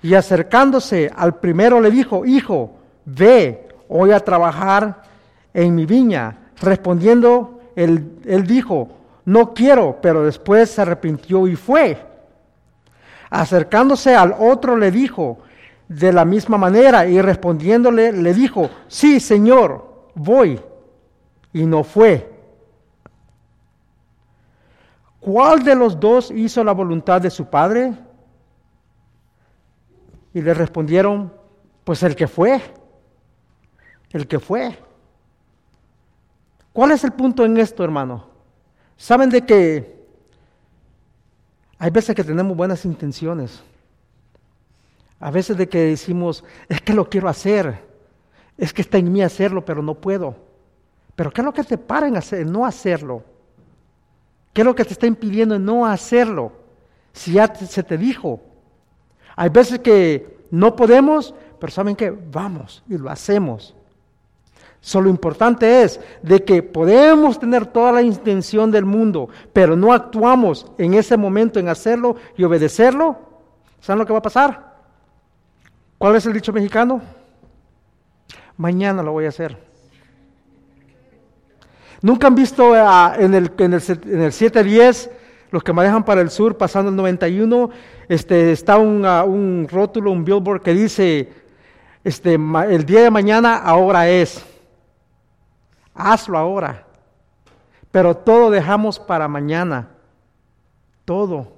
y 0.02 0.12
acercándose 0.12 1.11
al 1.16 1.37
primero 1.37 1.80
le 1.80 1.90
dijo, 1.90 2.26
hijo, 2.26 2.76
ve 3.06 3.68
voy 3.88 4.11
a 4.11 4.20
trabajar 4.20 5.04
en 5.54 5.74
mi 5.74 5.87
viña. 5.87 6.50
Respondiendo, 6.61 7.58
él, 7.74 8.18
él 8.26 8.46
dijo, 8.46 8.98
no 9.24 9.54
quiero, 9.54 9.98
pero 10.00 10.24
después 10.24 10.70
se 10.70 10.82
arrepintió 10.82 11.46
y 11.46 11.56
fue. 11.56 11.98
Acercándose 13.30 14.14
al 14.14 14.35
otro 14.38 14.76
le 14.76 14.90
dijo 14.90 15.38
de 15.88 16.12
la 16.12 16.24
misma 16.24 16.58
manera 16.58 17.06
y 17.06 17.20
respondiéndole 17.20 18.12
le 18.12 18.35
dijo, 18.35 18.70
sí, 18.88 19.20
Señor, 19.20 20.11
voy. 20.14 20.61
Y 21.52 21.64
no 21.66 21.85
fue. 21.85 22.30
¿Cuál 25.20 25.62
de 25.62 25.76
los 25.76 26.00
dos 26.00 26.30
hizo 26.30 26.64
la 26.64 26.72
voluntad 26.72 27.20
de 27.20 27.30
su 27.30 27.46
padre? 27.46 27.92
Y 30.35 30.40
le 30.40 30.52
respondieron, 30.52 31.32
pues 31.85 32.02
el 32.02 32.16
que 32.16 32.26
fue, 32.26 32.61
el 34.11 34.26
que 34.26 34.40
fue. 34.40 34.76
¿Cuál 36.72 36.90
es 36.92 37.04
el 37.04 37.12
punto 37.12 37.44
en 37.44 37.58
esto, 37.58 37.85
hermano? 37.85 38.32
Saben 39.02 39.30
de 39.30 39.44
que 39.44 39.96
hay 41.76 41.90
veces 41.90 42.14
que 42.14 42.22
tenemos 42.22 42.56
buenas 42.56 42.84
intenciones. 42.84 43.60
A 45.18 45.28
veces 45.32 45.56
de 45.56 45.68
que 45.68 45.86
decimos, 45.86 46.44
es 46.68 46.80
que 46.82 46.94
lo 46.94 47.10
quiero 47.10 47.28
hacer, 47.28 47.80
es 48.56 48.72
que 48.72 48.82
está 48.82 48.98
en 48.98 49.12
mí 49.12 49.20
hacerlo, 49.20 49.64
pero 49.64 49.82
no 49.82 49.94
puedo. 49.94 50.36
Pero 51.16 51.32
¿qué 51.32 51.40
es 51.40 51.44
lo 51.44 51.52
que 51.52 51.64
te 51.64 51.78
para 51.78 52.06
en 52.06 52.16
hacer, 52.16 52.46
no 52.46 52.64
hacerlo? 52.64 53.24
¿Qué 54.52 54.60
es 54.60 54.64
lo 54.64 54.76
que 54.76 54.84
te 54.84 54.92
está 54.92 55.08
impidiendo 55.08 55.56
en 55.56 55.64
no 55.64 55.84
hacerlo? 55.84 56.52
Si 57.12 57.32
ya 57.32 57.52
se 57.52 57.82
te 57.82 57.98
dijo. 57.98 58.40
Hay 59.34 59.48
veces 59.48 59.80
que 59.80 60.46
no 60.52 60.76
podemos, 60.76 61.34
pero 61.58 61.72
¿saben 61.72 61.96
qué? 61.96 62.08
Vamos 62.12 62.84
y 62.88 62.96
lo 62.98 63.10
hacemos. 63.10 63.74
Solo 64.85 65.09
importante 65.09 65.85
es 65.85 66.01
de 66.23 66.42
que 66.42 66.61
podemos 66.61 67.38
tener 67.38 67.66
toda 67.66 67.92
la 67.92 68.03
intención 68.03 68.68
del 68.73 68.85
mundo, 68.85 69.29
pero 69.53 69.77
no 69.77 69.92
actuamos 69.92 70.66
en 70.77 70.95
ese 70.95 71.16
momento 71.16 71.61
en 71.61 71.68
hacerlo 71.68 72.16
y 72.37 72.42
obedecerlo. 72.42 73.16
¿Saben 73.79 74.01
lo 74.01 74.07
que 74.07 74.12
va 74.12 74.18
a 74.18 74.23
pasar? 74.23 74.75
¿Cuál 75.99 76.16
es 76.16 76.27
el 76.27 76.33
dicho 76.33 76.53
mexicano? 76.53 77.01
Mañana 78.57 79.05
lo 79.05 79.12
voy 79.12 79.27
a 79.27 79.29
hacer. 79.29 79.57
¿Nunca 82.01 82.27
han 82.27 82.35
visto 82.35 82.73
ah, 82.75 83.14
en, 83.16 83.35
el, 83.35 83.53
en, 83.59 83.75
el, 83.75 83.83
en 84.07 84.21
el 84.21 84.33
710 84.33 85.11
los 85.53 85.62
que 85.62 85.73
manejan 85.73 86.05
para 86.05 86.23
el 86.23 86.31
sur 86.31 86.59
pasando 86.59 86.90
el 86.90 86.97
91? 86.97 87.71
Este, 88.09 88.51
está 88.51 88.79
un, 88.79 89.07
ah, 89.07 89.23
un 89.23 89.68
rótulo, 89.71 90.11
un 90.11 90.25
billboard 90.25 90.61
que 90.61 90.75
dice, 90.75 91.33
este, 92.03 92.35
el 92.35 92.85
día 92.85 93.03
de 93.03 93.11
mañana 93.12 93.59
ahora 93.59 94.09
es 94.09 94.45
hazlo 95.94 96.38
ahora. 96.38 96.87
Pero 97.90 98.16
todo 98.16 98.50
dejamos 98.50 98.98
para 98.98 99.28
mañana. 99.28 99.90
Todo. 101.05 101.52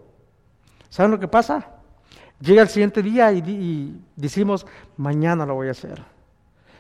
¿Saben 0.89 1.13
lo 1.13 1.21
que 1.21 1.29
pasa? 1.29 1.69
Llega 2.41 2.63
el 2.63 2.69
siguiente 2.69 3.03
día 3.03 3.33
y, 3.33 4.01
decimos, 4.17 4.67
mañana 4.97 5.47
lo 5.47 5.55
voy 5.55 5.69
a 5.69 5.73
hacer. 5.73 6.03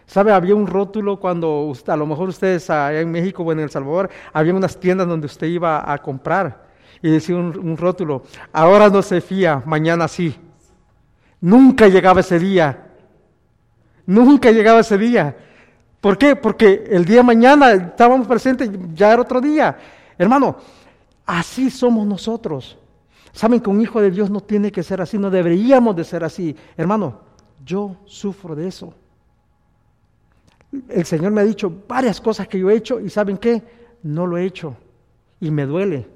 ¿Sabe? 0.06 0.32
Había 0.32 0.54
un 0.54 0.66
rótulo 0.66 1.18
cuando 1.18 1.72
a 1.86 1.96
lo 1.96 2.06
mejor 2.06 2.28
ustedes 2.28 2.68
en 2.68 3.10
México 3.10 3.42
o 3.42 3.52
en 3.52 3.60
El 3.60 3.70
Salvador, 3.70 4.10
había 4.32 4.52
unas 4.52 4.78
tiendas 4.78 5.08
donde 5.08 5.26
usted 5.26 5.46
iba 5.46 5.90
a 5.90 5.98
comprar 5.98 6.64
y 7.00 7.10
decía 7.10 7.36
un 7.36 7.76
rótulo, 7.76 8.24
ahora 8.52 8.88
no 8.88 9.02
se 9.02 9.20
fía, 9.20 9.62
mañana 9.64 10.08
sí. 10.08 10.36
Nunca 11.40 11.88
llegaba 11.88 12.20
ese 12.20 12.38
día. 12.38 12.86
Nunca 14.06 14.50
llegaba 14.50 14.80
ese 14.80 14.96
día. 14.98 15.36
¿Por 16.04 16.18
qué? 16.18 16.36
Porque 16.36 16.84
el 16.90 17.06
día 17.06 17.16
de 17.16 17.22
mañana 17.22 17.72
estábamos 17.72 18.26
presentes, 18.26 18.70
ya 18.92 19.10
era 19.10 19.22
otro 19.22 19.40
día. 19.40 19.74
Hermano, 20.18 20.56
así 21.24 21.70
somos 21.70 22.06
nosotros. 22.06 22.76
Saben 23.32 23.58
que 23.58 23.70
un 23.70 23.80
hijo 23.80 24.02
de 24.02 24.10
Dios 24.10 24.28
no 24.28 24.42
tiene 24.42 24.70
que 24.70 24.82
ser 24.82 25.00
así, 25.00 25.16
no 25.16 25.30
deberíamos 25.30 25.96
de 25.96 26.04
ser 26.04 26.22
así. 26.22 26.54
Hermano, 26.76 27.20
yo 27.64 27.96
sufro 28.04 28.54
de 28.54 28.68
eso. 28.68 28.92
El 30.90 31.06
Señor 31.06 31.32
me 31.32 31.40
ha 31.40 31.44
dicho 31.44 31.72
varias 31.88 32.20
cosas 32.20 32.48
que 32.48 32.58
yo 32.58 32.68
he 32.68 32.76
hecho 32.76 33.00
y 33.00 33.08
¿saben 33.08 33.38
qué? 33.38 33.62
No 34.02 34.26
lo 34.26 34.36
he 34.36 34.44
hecho 34.44 34.76
y 35.40 35.50
me 35.50 35.64
duele. 35.64 36.06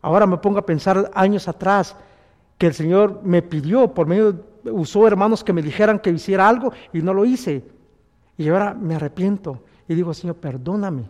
Ahora 0.00 0.26
me 0.26 0.38
pongo 0.38 0.60
a 0.60 0.64
pensar 0.64 1.10
años 1.12 1.48
atrás 1.48 1.94
que 2.56 2.68
el 2.68 2.72
Señor 2.72 3.20
me 3.22 3.42
pidió, 3.42 3.92
por 3.92 4.06
medio, 4.06 4.42
usó 4.72 5.06
hermanos 5.06 5.44
que 5.44 5.52
me 5.52 5.60
dijeran 5.60 5.98
que 5.98 6.08
hiciera 6.08 6.48
algo 6.48 6.72
y 6.94 7.02
no 7.02 7.12
lo 7.12 7.26
hice. 7.26 7.73
Y 8.36 8.48
ahora 8.48 8.74
me 8.74 8.96
arrepiento 8.96 9.62
y 9.88 9.94
digo, 9.94 10.12
Señor, 10.14 10.36
perdóname. 10.36 11.04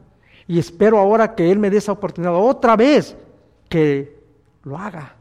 Y 0.47 0.59
espero 0.59 0.99
ahora 0.99 1.35
que 1.35 1.51
Él 1.51 1.59
me 1.59 1.71
dé 1.71 1.79
esa 1.79 1.93
oportunidad 1.93 2.35
otra 2.35 2.77
vez 2.77 3.17
que 3.69 4.19
lo 4.63 4.77
haga. 4.77 5.15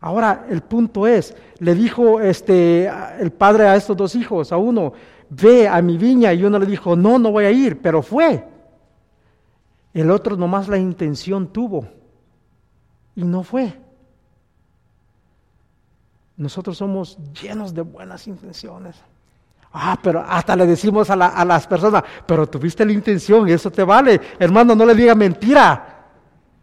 Ahora 0.00 0.46
el 0.48 0.62
punto 0.62 1.06
es, 1.06 1.34
le 1.58 1.74
dijo 1.74 2.20
este 2.20 2.88
el 3.18 3.32
padre 3.32 3.66
a 3.66 3.76
estos 3.76 3.96
dos 3.96 4.14
hijos, 4.14 4.52
a 4.52 4.56
uno, 4.56 4.92
ve 5.30 5.66
a 5.66 5.80
mi 5.82 5.96
viña 5.96 6.32
y 6.32 6.44
uno 6.44 6.58
le 6.58 6.66
dijo, 6.66 6.94
no, 6.94 7.18
no 7.18 7.32
voy 7.32 7.44
a 7.44 7.50
ir, 7.50 7.80
pero 7.80 8.02
fue. 8.02 8.46
El 9.94 10.10
otro 10.10 10.36
nomás 10.36 10.68
la 10.68 10.76
intención 10.76 11.48
tuvo 11.48 11.88
y 13.14 13.24
no 13.24 13.42
fue. 13.42 13.80
Nosotros 16.36 16.76
somos 16.76 17.16
llenos 17.32 17.72
de 17.72 17.80
buenas 17.80 18.26
intenciones. 18.28 18.96
Ah, 19.72 19.98
pero 20.02 20.24
hasta 20.26 20.56
le 20.56 20.66
decimos 20.66 21.10
a, 21.10 21.16
las 21.16 21.66
personas, 21.66 22.02
pero 22.26 22.46
tuviste 22.46 22.84
la 22.84 22.92
intención 22.92 23.48
eso 23.48 23.70
te 23.70 23.82
vale. 23.82 24.20
Hermano, 24.38 24.74
no 24.74 24.86
le 24.86 24.94
diga 24.94 25.14
mentira. 25.14 25.96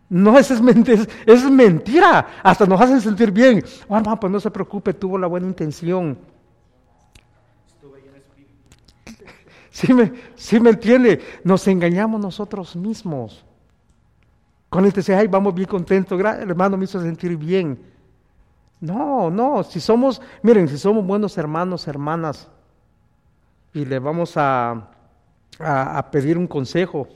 No, 0.10 0.38
eso 0.40 0.54
es, 0.54 0.62
mentira, 0.62 1.04
es 1.26 1.44
mentira. 1.50 2.28
Hasta 2.44 2.66
nos 2.66 2.80
hacen 2.82 3.02
sentir 3.02 3.32
bien. 3.32 3.64
Oh, 3.88 3.98
hermano, 3.98 4.20
pues 4.20 4.32
no 4.32 4.40
se 4.40 4.52
preocupe, 4.52 4.94
tuvo 4.94 5.18
la 5.18 5.28
buena 5.28 5.48
intención. 5.48 6.18
Sí 9.74 9.92
me, 9.92 10.14
sí 10.36 10.60
me 10.60 10.70
entiende, 10.70 11.20
nos 11.44 11.68
engañamos 11.68 12.22
nosotros 12.22 12.76
mismos. 12.76 13.44
Con 14.70 14.84
la 14.84 14.90
intención, 14.90 15.18
ay, 15.18 15.28
vamos 15.28 15.56
bien 15.56 15.68
contentos, 15.68 16.20
hermano 16.20 16.78
me 16.78 16.84
hizo 16.84 17.02
sentir 17.02 17.36
bien. 17.36 17.80
No, 18.80 19.32
no, 19.32 19.64
si 19.64 19.80
somos, 19.80 20.22
miren, 20.44 20.68
si 20.68 20.78
somos 20.78 21.04
buenos 21.04 21.38
hermanos, 21.40 21.88
hermanas, 21.88 22.50
y 23.74 23.86
le 23.86 24.00
vamos 24.00 24.38
a, 24.38 24.90
a, 25.60 26.12
pedir 26.12 26.38
un 26.38 26.48
consejo. 26.48 27.08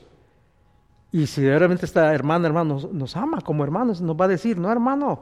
Y 1.10 1.26
si 1.26 1.42
realmente 1.42 1.86
esta 1.86 2.12
hermana, 2.12 2.46
hermano, 2.46 2.78
nos, 2.92 3.16
ama 3.16 3.40
como 3.40 3.64
hermanos, 3.64 4.00
nos 4.00 4.16
va 4.16 4.26
a 4.26 4.28
decir, 4.28 4.58
no 4.58 4.70
hermano, 4.70 5.20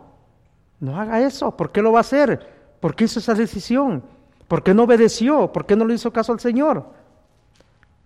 no 0.81 0.99
haga 0.99 1.21
eso, 1.21 1.57
¿por 1.57 1.71
qué 1.71 1.83
lo 1.83 1.93
va 1.93 1.99
a 1.99 2.01
hacer? 2.01 2.77
¿Por 2.81 2.95
qué 2.95 3.05
hizo 3.05 3.19
esa 3.19 3.35
decisión? 3.35 4.03
¿Por 4.49 4.63
qué 4.63 4.75
no 4.75 4.85
obedeció? 4.85 5.53
¿Por 5.53 5.67
qué 5.67 5.77
no 5.77 5.85
le 5.85 5.95
hizo 5.95 6.13
caso 6.13 6.33
al 6.33 6.41
Señor? 6.41 6.87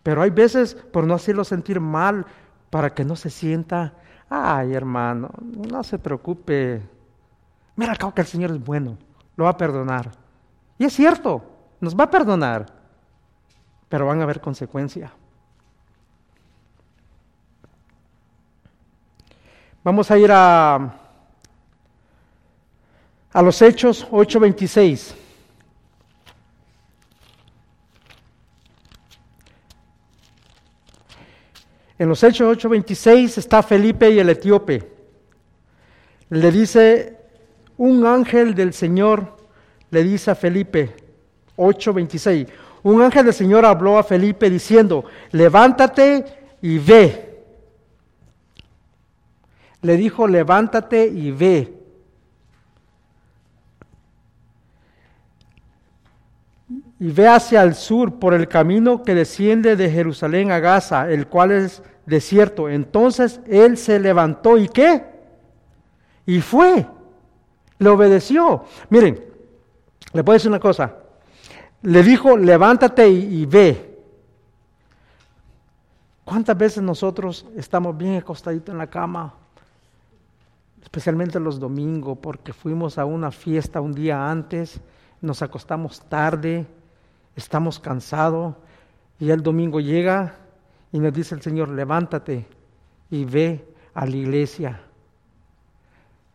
Pero 0.03 0.23
hay 0.23 0.31
veces 0.31 0.75
por 0.75 1.07
no 1.07 1.15
hacerlo 1.15 1.45
sentir 1.45 1.81
mal, 1.81 2.27
para 2.71 2.95
que 2.95 3.05
no 3.05 3.17
se 3.17 3.31
sienta, 3.31 3.95
ay 4.29 4.75
hermano, 4.75 5.31
no 5.41 5.83
se 5.83 5.99
preocupe. 5.99 6.81
Mira, 7.75 7.93
acabo 7.93 8.15
que 8.15 8.21
el 8.21 8.27
Señor 8.29 8.53
es 8.53 8.65
bueno, 8.65 8.97
lo 9.37 9.45
va 9.45 9.51
a 9.51 9.57
perdonar. 9.57 10.13
Y 10.79 10.85
es 10.85 10.93
cierto, 10.93 11.43
nos 11.81 11.99
va 11.99 12.05
a 12.05 12.11
perdonar 12.11 12.80
pero 13.91 14.07
van 14.07 14.21
a 14.21 14.23
haber 14.23 14.41
consecuencias. 14.41 15.11
Vamos 19.83 20.11
a 20.11 20.19
ir 20.19 20.31
a, 20.33 20.95
a 23.33 23.43
los 23.43 23.61
Hechos 23.61 24.07
8:26. 24.11 25.15
En 31.99 32.09
los 32.09 32.23
Hechos 32.23 32.57
8:26 32.59 33.39
está 33.39 33.63
Felipe 33.63 34.09
y 34.09 34.21
el 34.21 34.31
etíope. 34.31 34.89
Le 36.29 36.53
dice, 36.53 37.19
un 37.77 38.07
ángel 38.07 38.55
del 38.55 38.73
Señor 38.73 39.37
le 39.91 40.05
dice 40.05 40.31
a 40.31 40.37
Felipe, 40.37 40.95
8:26, 41.57 42.49
un 42.83 43.03
ángel 43.03 43.25
del 43.25 43.35
Señor 43.35 43.65
habló 43.65 43.99
a 43.99 44.03
Felipe 44.03 44.49
diciendo, 44.49 45.05
levántate 45.33 46.25
y 46.63 46.79
ve. 46.79 47.45
Le 49.83 49.97
dijo, 49.97 50.27
levántate 50.27 51.07
y 51.07 51.31
ve. 51.31 51.77
Y 56.99 57.11
ve 57.13 57.29
hacia 57.29 57.63
el 57.63 57.75
sur 57.75 58.19
por 58.19 58.35
el 58.35 58.47
camino 58.47 59.03
que 59.03 59.15
desciende 59.15 59.77
de 59.77 59.91
Jerusalén 59.91 60.51
a 60.53 60.59
Gaza, 60.59 61.11
el 61.11 61.27
cual 61.27 61.51
es 61.51 61.83
desierto. 62.05 62.69
Entonces 62.69 63.41
él 63.47 63.79
se 63.79 63.99
levantó 63.99 64.59
y 64.59 64.69
qué? 64.69 65.05
Y 66.27 66.41
fue. 66.41 66.87
Le 67.79 67.89
obedeció. 67.89 68.65
Miren, 68.91 69.25
le 70.13 70.25
puedo 70.25 70.35
decir 70.35 70.51
una 70.51 70.61
cosa 70.61 71.00
le 71.83 72.03
dijo, 72.03 72.37
levántate 72.37 73.09
y, 73.09 73.47
ve. 73.47 73.99
¿Cuántas 76.25 76.57
veces 76.57 76.83
nosotros 76.83 77.47
estamos 77.57 77.97
bien 77.97 78.17
acostaditos 78.17 78.73
en 78.73 78.79
la 78.79 78.89
cama? 78.89 79.35
Especialmente 80.83 81.41
los 81.41 81.59
domingos, 81.59 82.19
porque 82.21 82.53
fuimos 82.53 82.99
a 82.99 83.05
una 83.05 83.31
fiesta 83.31 83.81
un 83.81 83.93
día 83.93 84.31
antes, 84.31 84.81
nos 85.21 85.43
acostamos 85.43 86.01
tarde, 86.09 86.67
estamos 87.35 87.79
cansados, 87.79 88.55
y 89.19 89.31
el 89.31 89.43
domingo 89.43 89.81
llega 89.81 90.37
y 90.93 90.99
nos 90.99 91.13
dice 91.13 91.35
el 91.35 91.43
Señor, 91.43 91.69
levántate 91.69 92.47
y 93.11 93.25
ve 93.25 93.65
a 93.95 94.07
la 94.07 94.17
iglesia. 94.17 94.81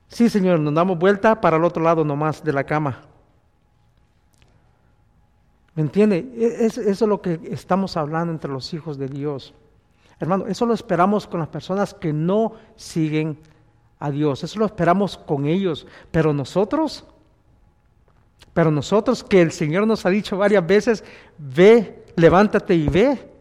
Sí, 0.08 0.29
Señor, 0.29 0.60
nos 0.60 0.73
damos 0.73 0.97
vuelta 0.97 1.41
para 1.41 1.58
el 1.58 1.63
otro 1.63 1.84
lado 1.84 2.03
nomás 2.03 2.43
de 2.43 2.53
la 2.53 2.63
cama. 2.63 3.01
¿Me 5.75 5.81
entiende? 5.81 6.25
E, 6.35 6.65
eso 6.65 6.81
es 6.81 7.01
lo 7.01 7.21
que 7.21 7.39
estamos 7.51 7.97
hablando 7.97 8.31
entre 8.33 8.51
los 8.51 8.73
hijos 8.73 8.97
de 8.97 9.07
Dios. 9.07 9.53
Hermano, 10.19 10.47
eso 10.47 10.65
lo 10.65 10.73
esperamos 10.73 11.27
con 11.27 11.41
las 11.41 11.49
personas 11.49 11.93
que 11.93 12.13
no 12.13 12.53
siguen 12.75 13.38
a 13.99 14.09
Dios. 14.09 14.43
Eso 14.43 14.59
lo 14.59 14.65
esperamos 14.65 15.17
con 15.17 15.45
ellos. 15.45 15.85
Pero 16.11 16.33
nosotros, 16.33 17.05
pero 18.53 18.71
nosotros 18.71 19.23
que 19.23 19.41
el 19.41 19.51
Señor 19.51 19.85
nos 19.85 20.05
ha 20.05 20.09
dicho 20.09 20.38
varias 20.38 20.65
veces, 20.65 21.03
ve, 21.38 22.05
levántate 22.15 22.73
y 22.73 22.88
ve. 22.88 23.31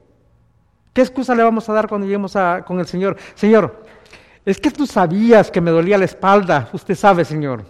¿Qué 0.93 1.03
excusa 1.03 1.35
le 1.35 1.45
vamos 1.45 1.69
a 1.69 1.73
dar 1.73 1.89
cuando 1.89 2.07
lleguemos 2.07 2.35
a, 2.35 2.65
con 2.65 2.81
el 2.81 2.87
Señor? 2.87 3.17
Señor, 3.37 3.85
es 4.45 4.59
que 4.59 4.73
tú 4.73 4.87
sabías 4.87 5.53
que 5.53 5.61
me 5.61 5.71
dolía 5.71 5.99
la 5.99 6.05
espalda. 6.05 6.69
Usted 6.73 6.97
sabe, 6.97 7.25
Señor. 7.25 7.65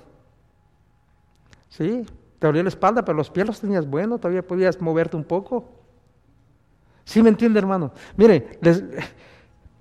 Sí, 1.68 2.06
te 2.44 2.48
dolía 2.48 2.62
la 2.62 2.68
espalda, 2.68 3.02
pero 3.02 3.16
los 3.16 3.30
pies 3.30 3.46
los 3.46 3.58
tenías 3.58 3.88
buenos, 3.88 4.20
todavía 4.20 4.46
podías 4.46 4.78
moverte 4.78 5.16
un 5.16 5.24
poco. 5.24 5.64
¿Sí 7.02 7.22
me 7.22 7.30
entiende, 7.30 7.58
hermano? 7.58 7.90
Mire, 8.18 8.58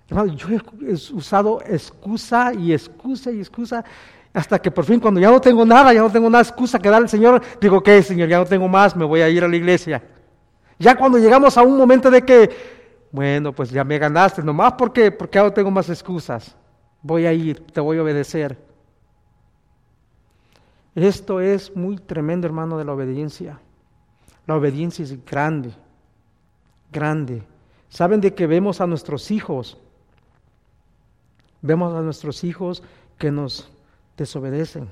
hermano, 0.07 0.33
yo 0.33 0.47
he 0.47 0.93
usado 1.13 1.59
excusa 1.67 2.53
y 2.53 2.71
excusa 2.71 3.31
y 3.31 3.39
excusa 3.39 3.83
hasta 4.33 4.61
que 4.61 4.71
por 4.71 4.85
fin 4.85 5.01
cuando 5.01 5.19
ya 5.19 5.29
no 5.29 5.41
tengo 5.41 5.65
nada, 5.65 5.93
ya 5.93 5.99
no 5.99 6.09
tengo 6.09 6.29
nada 6.29 6.41
excusa 6.41 6.79
que 6.79 6.87
dar 6.87 7.01
al 7.01 7.09
Señor, 7.09 7.41
digo, 7.59 7.79
ok, 7.79 7.89
Señor, 8.01 8.29
ya 8.29 8.37
no 8.37 8.45
tengo 8.45 8.69
más, 8.69 8.95
me 8.95 9.03
voy 9.03 9.19
a 9.19 9.27
ir 9.27 9.43
a 9.43 9.49
la 9.49 9.57
iglesia. 9.57 10.01
Ya 10.79 10.95
cuando 10.95 11.17
llegamos 11.17 11.57
a 11.57 11.63
un 11.63 11.75
momento 11.75 12.09
de 12.09 12.21
que, 12.21 12.49
bueno, 13.11 13.51
pues 13.51 13.71
ya 13.71 13.83
me 13.83 13.99
ganaste, 13.99 14.41
nomás 14.41 14.75
porque, 14.77 15.11
porque 15.11 15.37
no 15.37 15.51
tengo 15.51 15.69
más 15.69 15.89
excusas, 15.89 16.55
voy 17.01 17.25
a 17.25 17.33
ir, 17.33 17.59
te 17.73 17.81
voy 17.81 17.97
a 17.97 18.03
obedecer. 18.03 18.57
Esto 20.95 21.39
es 21.39 21.75
muy 21.75 21.97
tremendo, 21.97 22.45
hermano, 22.45 22.77
de 22.77 22.85
la 22.85 22.93
obediencia. 22.93 23.59
La 24.45 24.55
obediencia 24.55 25.03
es 25.03 25.25
grande, 25.25 25.73
grande. 26.91 27.43
Saben 27.89 28.21
de 28.21 28.33
que 28.33 28.47
vemos 28.47 28.81
a 28.81 28.87
nuestros 28.87 29.31
hijos, 29.31 29.77
vemos 31.61 31.93
a 31.93 32.01
nuestros 32.01 32.43
hijos 32.43 32.83
que 33.17 33.31
nos 33.31 33.71
desobedecen. 34.17 34.89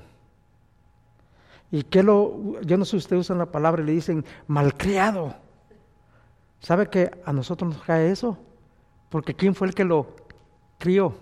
Y 1.70 1.84
que 1.84 2.02
lo, 2.02 2.60
yo 2.62 2.76
no 2.76 2.84
sé 2.84 2.92
si 2.92 2.96
ustedes 2.98 3.20
usan 3.20 3.38
la 3.38 3.50
palabra 3.50 3.82
y 3.82 3.86
le 3.86 3.92
dicen 3.92 4.24
malcriado. 4.46 5.34
¿Sabe 6.60 6.88
que 6.88 7.10
a 7.24 7.32
nosotros 7.32 7.74
nos 7.74 7.82
cae 7.82 8.10
eso? 8.10 8.38
Porque 9.08 9.34
¿quién 9.34 9.54
fue 9.54 9.68
el 9.68 9.74
que 9.74 9.84
lo 9.84 10.06
crió? 10.78 11.14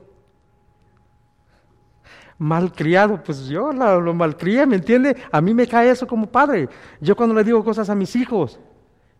Malcriado, 2.40 3.22
pues 3.22 3.48
yo 3.48 3.70
lo, 3.70 4.00
lo 4.00 4.14
malcrié, 4.14 4.64
¿me 4.64 4.76
entiende? 4.76 5.14
A 5.31 5.42
mí 5.42 5.53
me 5.53 5.66
cae 5.66 5.90
eso 5.90 6.07
como 6.07 6.26
padre. 6.26 6.70
Yo 6.98 7.14
cuando 7.14 7.35
le 7.35 7.44
digo 7.44 7.62
cosas 7.62 7.90
a 7.90 7.94
mis 7.94 8.16
hijos 8.16 8.59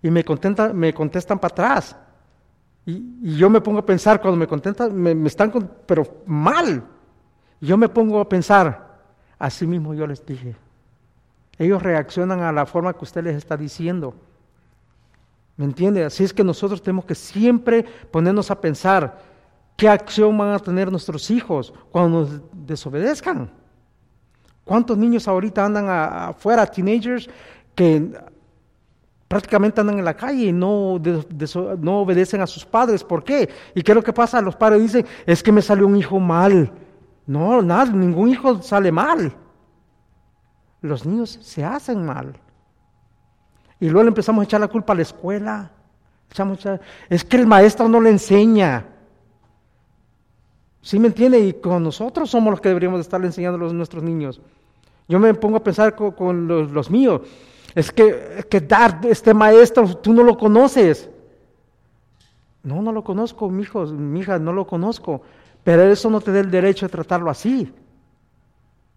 y 0.03 0.11
me, 0.11 0.25
contenta, 0.25 0.73
me 0.73 0.95
contestan 0.95 1.39
para 1.39 1.53
atrás. 1.53 1.95
Y, 2.87 3.37
yo 3.37 3.51
me 3.51 3.61
pongo 3.61 3.79
a 3.79 3.85
pensar, 3.85 4.23
cuando 4.23 4.39
me 4.39 4.47
contestan, 4.47 4.97
me, 4.97 5.29
están, 5.29 5.53
pero 5.85 6.23
mal. 6.25 6.83
Yo 7.61 7.77
me 7.77 7.91
pongo 7.91 8.21
a 8.21 8.27
pensar, 8.27 9.03
así 9.39 9.67
mismo 9.67 9.93
yo 9.93 10.07
les 10.07 10.25
dije. 10.25 10.57
Ellos 11.59 11.83
reaccionan 11.83 12.41
a 12.41 12.53
la 12.53 12.65
forma 12.65 12.95
que 12.95 13.05
usted 13.05 13.23
les 13.23 13.37
está 13.37 13.55
diciendo. 13.55 14.15
¿Me 15.59 15.67
entiende? 15.67 16.05
Así 16.07 16.25
es 16.25 16.33
que 16.33 16.43
nosotros 16.43 16.81
tenemos 16.81 17.05
que 17.05 17.15
siempre 17.15 17.85
ponernos 18.11 18.51
a 18.51 18.59
pensar 18.59 19.19
qué 19.81 19.89
acción 19.89 20.37
van 20.37 20.51
a 20.51 20.59
tener 20.59 20.91
nuestros 20.91 21.31
hijos 21.31 21.73
cuando 21.91 22.21
nos 22.21 22.41
desobedezcan. 22.53 23.51
¿Cuántos 24.63 24.99
niños 24.99 25.27
ahorita 25.27 25.65
andan 25.65 25.87
afuera, 25.89 26.67
teenagers, 26.67 27.31
que 27.75 28.13
prácticamente 29.27 29.81
andan 29.81 29.99
en 29.99 30.05
la 30.05 30.13
calle 30.13 30.49
y 30.49 30.53
no, 30.53 31.01
no 31.79 32.01
obedecen 32.01 32.43
a 32.43 32.47
sus 32.47 32.63
padres? 32.63 33.03
¿Por 33.03 33.25
qué? 33.25 33.49
¿Y 33.75 33.81
qué 33.81 33.93
es 33.93 33.97
lo 33.97 34.05
que 34.05 34.13
pasa? 34.13 34.43
Los 34.43 34.55
padres 34.55 34.83
dicen, 34.83 35.07
es 35.25 35.43
que 35.43 35.51
me 35.51 35.63
salió 35.63 35.87
un 35.87 35.97
hijo 35.97 36.21
mal. 36.21 36.71
No, 37.27 37.63
nada, 37.63 37.87
ningún 37.87 38.29
hijo 38.29 38.61
sale 38.61 38.93
mal. 38.93 39.35
Los 40.83 41.07
niños 41.07 41.39
se 41.41 41.65
hacen 41.65 42.05
mal. 42.05 42.39
Y 43.81 43.87
luego 43.87 44.03
le 44.03 44.09
empezamos 44.09 44.43
a 44.43 44.45
echar 44.45 44.61
la 44.61 44.69
culpa 44.69 44.93
a 44.93 44.97
la 44.97 45.03
escuela. 45.03 45.71
es 47.09 47.25
que 47.25 47.37
el 47.39 47.47
maestro 47.47 47.89
no 47.89 47.99
le 47.99 48.11
enseña. 48.11 48.85
¿Sí 50.83 50.99
me 50.99 51.09
entiende? 51.09 51.41
Y 51.41 51.53
con 51.55 51.83
nosotros 51.83 52.31
somos 52.31 52.51
los 52.51 52.61
que 52.61 52.69
deberíamos 52.69 53.01
estarle 53.01 53.27
enseñando 53.27 53.67
a 53.67 53.73
nuestros 53.73 54.03
niños. 54.03 54.41
Yo 55.09 55.19
me 55.19 55.35
pongo 55.35 55.59
a 55.59 55.65
pensar 55.65 55.95
con, 55.95 56.47
los, 56.47 56.91
míos. 56.91 57.23
Es 57.75 57.91
que, 57.91 58.45
que 58.49 58.61
dar 58.61 59.01
este 59.05 59.35
maestro, 59.35 59.97
tú 59.97 60.13
no 60.13 60.23
lo 60.23 60.39
conoces. 60.39 61.11
No, 62.63 62.81
no 62.83 62.93
lo 62.93 63.03
conozco, 63.03 63.51
mi 63.51 63.63
hijo, 63.63 63.87
mi 63.87 64.21
hija, 64.21 64.39
no 64.39 64.53
lo 64.53 64.67
conozco. 64.67 65.23
Pero 65.65 65.83
eso 65.83 66.09
no 66.11 66.21
te 66.21 66.33
da 66.33 66.41
el 66.41 66.51
derecho 66.51 66.87
de 66.87 66.93
tratarlo 66.93 67.31
así. 67.31 67.73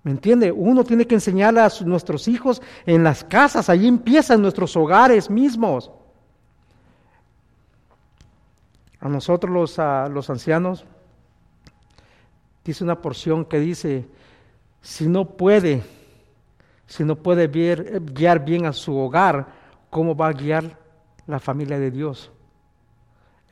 ¿Me 0.03 0.11
entiende? 0.11 0.51
Uno 0.51 0.83
tiene 0.83 1.07
que 1.07 1.15
enseñarle 1.15 1.61
a 1.61 1.69
nuestros 1.85 2.27
hijos 2.27 2.61
en 2.85 3.03
las 3.03 3.23
casas, 3.23 3.69
allí 3.69 3.87
empiezan 3.87 4.41
nuestros 4.41 4.75
hogares 4.75 5.29
mismos. 5.29 5.91
A 8.99 9.07
nosotros 9.07 9.51
los, 9.51 9.77
los 10.13 10.29
ancianos, 10.29 10.85
dice 12.63 12.83
una 12.83 13.01
porción 13.01 13.45
que 13.45 13.59
dice, 13.59 14.07
si 14.81 15.07
no 15.07 15.25
puede, 15.25 15.83
si 16.87 17.03
no 17.03 17.15
puede 17.15 17.47
guiar 17.47 18.43
bien 18.43 18.65
a 18.65 18.73
su 18.73 18.95
hogar, 18.97 19.47
¿cómo 19.89 20.15
va 20.15 20.27
a 20.27 20.33
guiar 20.33 20.77
la 21.27 21.39
familia 21.39 21.79
de 21.79 21.91
Dios? 21.91 22.31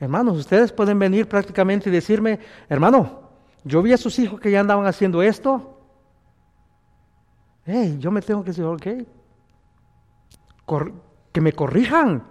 Hermanos, 0.00 0.38
ustedes 0.38 0.72
pueden 0.72 0.98
venir 0.98 1.28
prácticamente 1.28 1.88
y 1.88 1.92
decirme, 1.92 2.40
hermano, 2.68 3.22
yo 3.64 3.82
vi 3.82 3.92
a 3.92 3.96
sus 3.96 4.18
hijos 4.18 4.40
que 4.40 4.50
ya 4.50 4.60
andaban 4.60 4.86
haciendo 4.86 5.22
esto. 5.22 5.78
Hey, 7.64 7.96
yo 8.00 8.10
me 8.10 8.20
tengo 8.20 8.42
que 8.42 8.50
decir, 8.50 8.64
ok, 8.64 8.86
que 11.32 11.40
me 11.40 11.52
corrijan, 11.52 12.24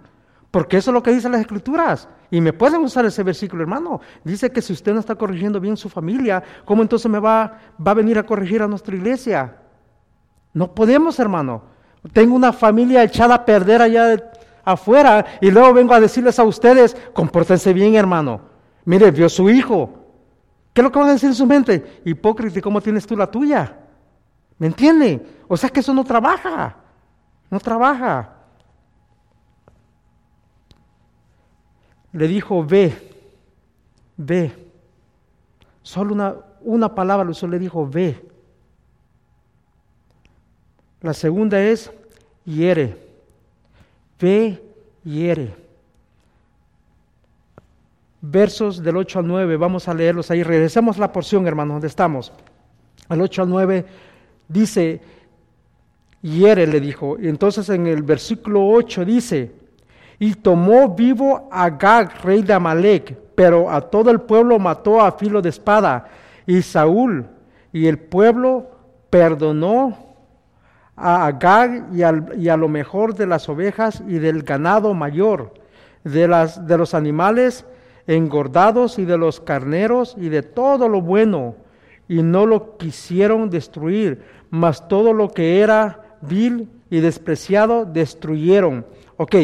porque 0.52 0.76
eso 0.76 0.90
es 0.90 0.94
lo 0.94 1.02
que 1.02 1.10
dicen 1.10 1.32
las 1.32 1.40
escrituras. 1.40 2.08
Y 2.30 2.42
me 2.42 2.52
pueden 2.52 2.82
usar 2.82 3.06
ese 3.06 3.22
versículo, 3.22 3.62
hermano. 3.62 4.02
Dice 4.22 4.52
que 4.52 4.60
si 4.60 4.74
usted 4.74 4.92
no 4.92 5.00
está 5.00 5.14
corrigiendo 5.14 5.58
bien 5.58 5.78
su 5.78 5.88
familia, 5.88 6.42
¿cómo 6.66 6.82
entonces 6.82 7.10
me 7.10 7.18
va, 7.18 7.58
va 7.84 7.90
a 7.90 7.94
venir 7.94 8.18
a 8.18 8.22
corregir 8.22 8.62
a 8.62 8.68
nuestra 8.68 8.94
iglesia? 8.94 9.56
No 10.52 10.74
podemos, 10.74 11.18
hermano. 11.18 11.62
Tengo 12.12 12.36
una 12.36 12.52
familia 12.52 13.02
echada 13.02 13.34
a 13.36 13.44
perder 13.46 13.80
allá 13.80 14.30
afuera 14.62 15.24
y 15.40 15.50
luego 15.50 15.72
vengo 15.72 15.94
a 15.94 16.00
decirles 16.00 16.38
a 16.38 16.44
ustedes, 16.44 16.94
compórtense 17.14 17.72
bien 17.72 17.94
hermano. 17.94 18.42
Mire, 18.84 19.10
vio 19.10 19.30
su 19.30 19.48
hijo. 19.48 19.90
¿Qué 20.74 20.82
es 20.82 20.84
lo 20.84 20.92
que 20.92 20.98
van 20.98 21.08
a 21.08 21.12
decir 21.12 21.30
en 21.30 21.34
su 21.34 21.46
mente? 21.46 22.02
Hipócrita, 22.04 22.60
¿cómo 22.60 22.82
tienes 22.82 23.06
tú 23.06 23.16
la 23.16 23.30
tuya? 23.30 23.74
¿Me 24.58 24.66
entiende? 24.66 25.24
O 25.48 25.56
sea 25.56 25.70
que 25.70 25.80
eso 25.80 25.94
no 25.94 26.04
trabaja. 26.04 26.76
No 27.48 27.58
trabaja. 27.58 28.41
Le 32.12 32.28
dijo, 32.28 32.64
ve, 32.64 32.92
ve. 34.16 34.52
Solo 35.82 36.14
una, 36.14 36.36
una 36.60 36.94
palabra 36.94 37.24
lo 37.24 37.48
le 37.48 37.58
dijo, 37.58 37.88
ve. 37.88 38.20
La 41.00 41.14
segunda 41.14 41.60
es, 41.60 41.90
hiere 42.44 43.12
ve 44.22 44.62
hiere. 45.04 45.54
Versos 48.20 48.82
del 48.82 48.96
8 48.96 49.18
al 49.18 49.26
9, 49.26 49.56
vamos 49.56 49.88
a 49.88 49.94
leerlos 49.94 50.30
ahí. 50.30 50.44
Regresemos 50.44 50.96
la 50.96 51.10
porción, 51.10 51.46
hermanos, 51.46 51.74
donde 51.74 51.88
estamos. 51.88 52.32
Al 53.08 53.20
8 53.20 53.42
al 53.42 53.48
9 53.48 53.84
dice, 54.46 55.00
hiere, 56.22 56.68
le 56.68 56.80
dijo. 56.80 57.18
Y 57.18 57.26
entonces 57.26 57.68
en 57.68 57.88
el 57.88 58.04
versículo 58.04 58.64
8 58.68 59.04
dice, 59.04 59.50
y 60.22 60.36
tomó 60.36 60.88
vivo 60.94 61.48
a 61.50 61.68
Gag, 61.68 62.22
rey 62.22 62.42
de 62.42 62.52
Amalek, 62.52 63.18
pero 63.34 63.68
a 63.68 63.80
todo 63.80 64.08
el 64.08 64.20
pueblo 64.20 64.56
mató 64.60 65.00
a 65.00 65.10
filo 65.10 65.42
de 65.42 65.48
espada. 65.48 66.04
Y 66.46 66.62
Saúl 66.62 67.26
y 67.72 67.88
el 67.88 67.98
pueblo 67.98 68.70
perdonó 69.10 69.98
a 70.94 71.26
Agag 71.26 71.88
y, 71.92 72.48
a 72.48 72.56
lo 72.56 72.68
mejor 72.68 73.16
de 73.16 73.26
las 73.26 73.48
ovejas 73.48 74.00
y 74.06 74.20
del 74.20 74.44
ganado 74.44 74.94
mayor, 74.94 75.54
de, 76.04 76.28
las, 76.28 76.68
de 76.68 76.78
los 76.78 76.94
animales 76.94 77.66
engordados 78.06 79.00
y 79.00 79.04
de 79.04 79.18
los 79.18 79.40
carneros 79.40 80.14
y 80.16 80.28
de 80.28 80.44
todo 80.44 80.88
lo 80.88 81.02
bueno, 81.02 81.56
y 82.06 82.22
no 82.22 82.46
lo 82.46 82.76
quisieron 82.76 83.50
destruir, 83.50 84.22
mas 84.50 84.86
todo 84.86 85.14
lo 85.14 85.32
que 85.32 85.58
era 85.58 86.16
vil 86.20 86.68
y 86.90 87.00
despreciado 87.00 87.84
destruyeron. 87.86 88.86
Ok, 89.16 89.34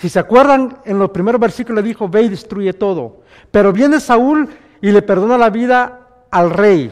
si 0.00 0.08
se 0.08 0.18
acuerdan, 0.18 0.78
en 0.86 0.98
los 0.98 1.10
primeros 1.10 1.38
versículos 1.38 1.84
le 1.84 1.88
dijo, 1.88 2.08
ve 2.08 2.22
y 2.22 2.30
destruye 2.30 2.72
todo, 2.72 3.20
pero 3.50 3.70
viene 3.70 4.00
Saúl 4.00 4.48
y 4.80 4.92
le 4.92 5.02
perdona 5.02 5.36
la 5.36 5.50
vida 5.50 6.08
al 6.30 6.50
rey. 6.50 6.90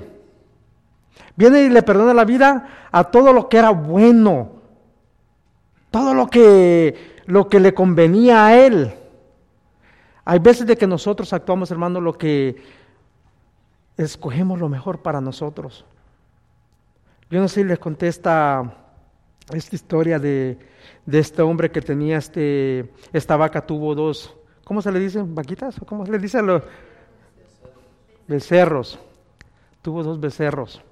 Viene 1.35 1.63
y 1.63 1.71
le 1.71 1.83
perdona 1.83 2.13
la 2.13 2.27
vida 2.27 2.69
a 2.93 3.05
todo 3.05 3.33
lo 3.33 3.49
que 3.49 3.57
era 3.57 3.71
bueno, 3.71 4.51
todo 5.91 6.13
lo 6.13 6.29
que, 6.29 7.23
lo 7.25 7.49
que 7.49 7.61
le 7.61 7.73
convenía 7.73 8.45
a 8.45 8.59
él. 8.59 8.93
Hay 10.27 10.41
veces 10.41 10.67
de 10.67 10.77
que 10.77 10.87
nosotros 10.87 11.33
actuamos, 11.33 11.71
hermano, 11.71 12.03
lo 12.03 12.19
que 12.19 12.57
escogemos 13.97 14.61
lo 14.61 14.69
mejor 14.69 15.01
para 15.01 15.23
nosotros. 15.23 15.87
Yo 17.31 17.41
no 17.41 17.49
sé 17.49 17.63
si 17.63 17.65
les 17.65 17.79
contesta 17.79 18.71
esta 19.51 19.75
historia 19.75 20.19
de, 20.19 20.59
de, 21.09 21.19
este 21.19 21.43
hombre 21.43 21.71
que 21.71 21.81
tenía 21.81 22.19
este, 22.19 22.91
esta 23.13 23.37
vaca, 23.37 23.65
tuvo 23.65 23.95
dos, 23.95 24.35
¿cómo 24.65 24.83
se 24.83 24.93
le 24.93 25.01
dicen? 25.01 25.35
¿Vaquitas? 25.35 25.77
¿Cómo 25.87 26.05
se 26.05 26.13
le 26.13 26.19
dice 26.19 26.39
a 26.39 26.43
los 26.43 26.63
becerros? 28.27 28.99
Tuvo 29.83 30.03
dos 30.03 30.21
becerros. 30.21 30.83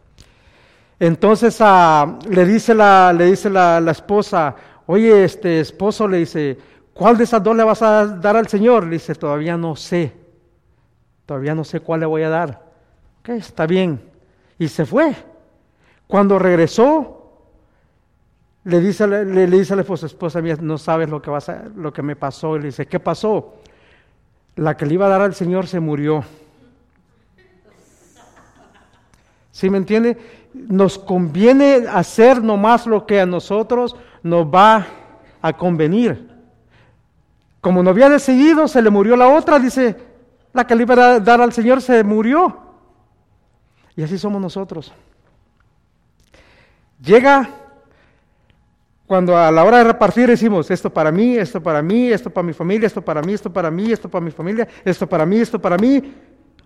Entonces 0.98 1.58
ah, 1.60 2.18
le 2.28 2.44
dice, 2.46 2.74
la, 2.74 3.12
le 3.12 3.26
dice 3.26 3.50
la, 3.50 3.78
esposa, 3.90 4.56
oye, 4.86 5.24
este 5.24 5.60
esposo 5.60 6.08
le 6.08 6.18
dice, 6.18 6.56
¿cuál 6.94 7.18
de 7.18 7.24
esas 7.24 7.42
dos 7.42 7.54
le 7.54 7.64
vas 7.64 7.82
a 7.82 8.06
dar 8.06 8.36
al 8.36 8.48
Señor? 8.48 8.84
Le 8.84 8.92
dice, 8.92 9.14
todavía 9.14 9.56
no 9.56 9.76
sé, 9.76 10.14
todavía 11.26 11.54
no 11.54 11.64
sé 11.64 11.80
cuál 11.80 12.00
le 12.00 12.06
voy 12.06 12.22
a 12.22 12.30
dar. 12.30 12.62
Ok, 13.20 13.30
está 13.30 13.66
bien. 13.66 14.00
Y 14.58 14.68
se 14.68 14.86
fue. 14.86 15.14
Cuando 16.06 16.38
regresó, 16.38 17.15
le 18.66 18.80
dice, 18.80 19.06
le, 19.06 19.46
dice 19.46 19.74
a 19.74 19.76
la 19.76 19.82
esposa, 19.82 20.06
esposa 20.06 20.42
mía, 20.42 20.56
no 20.60 20.76
sabes 20.76 21.08
lo 21.08 21.22
que, 21.22 21.30
vas 21.30 21.48
a, 21.48 21.66
lo 21.76 21.92
que 21.92 22.02
me 22.02 22.16
pasó. 22.16 22.56
Y 22.56 22.58
le 22.58 22.66
dice, 22.66 22.86
¿qué 22.86 22.98
pasó? 22.98 23.54
La 24.56 24.76
que 24.76 24.84
le 24.84 24.94
iba 24.94 25.06
a 25.06 25.08
dar 25.08 25.20
al 25.20 25.36
Señor 25.36 25.68
se 25.68 25.78
murió. 25.78 26.24
¿Sí 29.52 29.70
me 29.70 29.78
entiende? 29.78 30.18
Nos 30.52 30.98
conviene 30.98 31.84
hacer 31.88 32.42
nomás 32.42 32.88
lo 32.88 33.06
que 33.06 33.20
a 33.20 33.26
nosotros 33.26 33.94
nos 34.24 34.46
va 34.46 34.84
a 35.40 35.52
convenir. 35.52 36.28
Como 37.60 37.84
no 37.84 37.90
había 37.90 38.08
decidido, 38.08 38.66
se 38.66 38.82
le 38.82 38.90
murió 38.90 39.14
la 39.14 39.28
otra, 39.28 39.60
dice, 39.60 39.94
la 40.52 40.66
que 40.66 40.74
le 40.74 40.82
iba 40.82 40.94
a 40.94 41.20
dar 41.20 41.40
al 41.40 41.52
Señor 41.52 41.80
se 41.80 42.02
murió. 42.02 42.58
Y 43.94 44.02
así 44.02 44.18
somos 44.18 44.42
nosotros. 44.42 44.92
Llega 47.00 47.48
cuando 49.06 49.36
a 49.36 49.50
la 49.52 49.64
hora 49.64 49.78
de 49.78 49.84
repartir 49.84 50.28
decimos, 50.28 50.70
esto 50.70 50.90
para 50.90 51.12
mí, 51.12 51.36
esto 51.36 51.62
para 51.62 51.80
mí, 51.80 52.10
esto 52.10 52.28
para 52.28 52.46
mi 52.46 52.52
familia, 52.52 52.86
esto 52.88 53.02
para 53.02 53.22
mí, 53.22 53.32
esto 53.34 53.52
para 53.52 53.70
mí, 53.70 53.92
esto 53.92 54.08
para 54.08 54.24
mi 54.24 54.30
familia, 54.32 54.68
esto 54.84 55.06
para 55.06 55.24
mí, 55.26 55.38
esto 55.38 55.60
para 55.60 55.76
mí, 55.76 56.14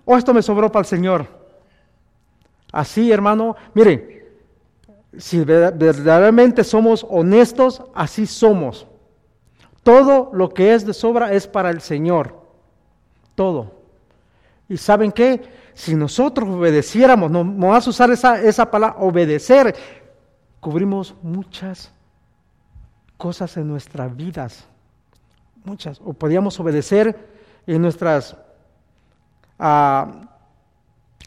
o 0.05 0.17
esto 0.17 0.33
me 0.33 0.41
sobró 0.41 0.73
para 0.73 0.81
el 0.81 0.87
Señor. 0.87 1.27
Así, 2.73 3.13
hermano, 3.13 3.57
miren, 3.75 4.25
si 5.19 5.45
verdaderamente 5.45 6.65
somos 6.65 7.07
honestos, 7.09 7.83
así 7.95 8.27
somos. 8.27 8.87
Todo 9.83 10.31
lo 10.33 10.49
que 10.49 10.73
es 10.73 10.87
de 10.87 10.95
sobra 10.95 11.33
es 11.35 11.47
para 11.47 11.69
el 11.71 11.83
Señor. 11.83 12.41
Todo. 13.35 13.81
¿Y 14.69 14.79
saben 14.79 15.13
qué? 15.13 15.43
Si 15.75 15.95
nosotros 15.95 16.49
obedeciéramos, 16.49 17.31
no, 17.31 17.45
vamos 17.45 17.87
a 17.87 17.91
usar 17.91 18.11
esa, 18.11 18.41
esa 18.41 18.71
palabra, 18.71 18.99
obedecer, 19.01 19.75
cubrimos 20.61 21.15
muchas 21.23 21.93
cosas 23.21 23.55
en 23.59 23.69
nuestras 23.69 24.17
vidas. 24.17 24.65
Muchas. 25.63 26.01
O 26.03 26.15
podíamos 26.15 26.59
obedecer 26.59 27.15
en 27.67 27.83
nuestras, 27.83 28.35
ah, 29.59 30.27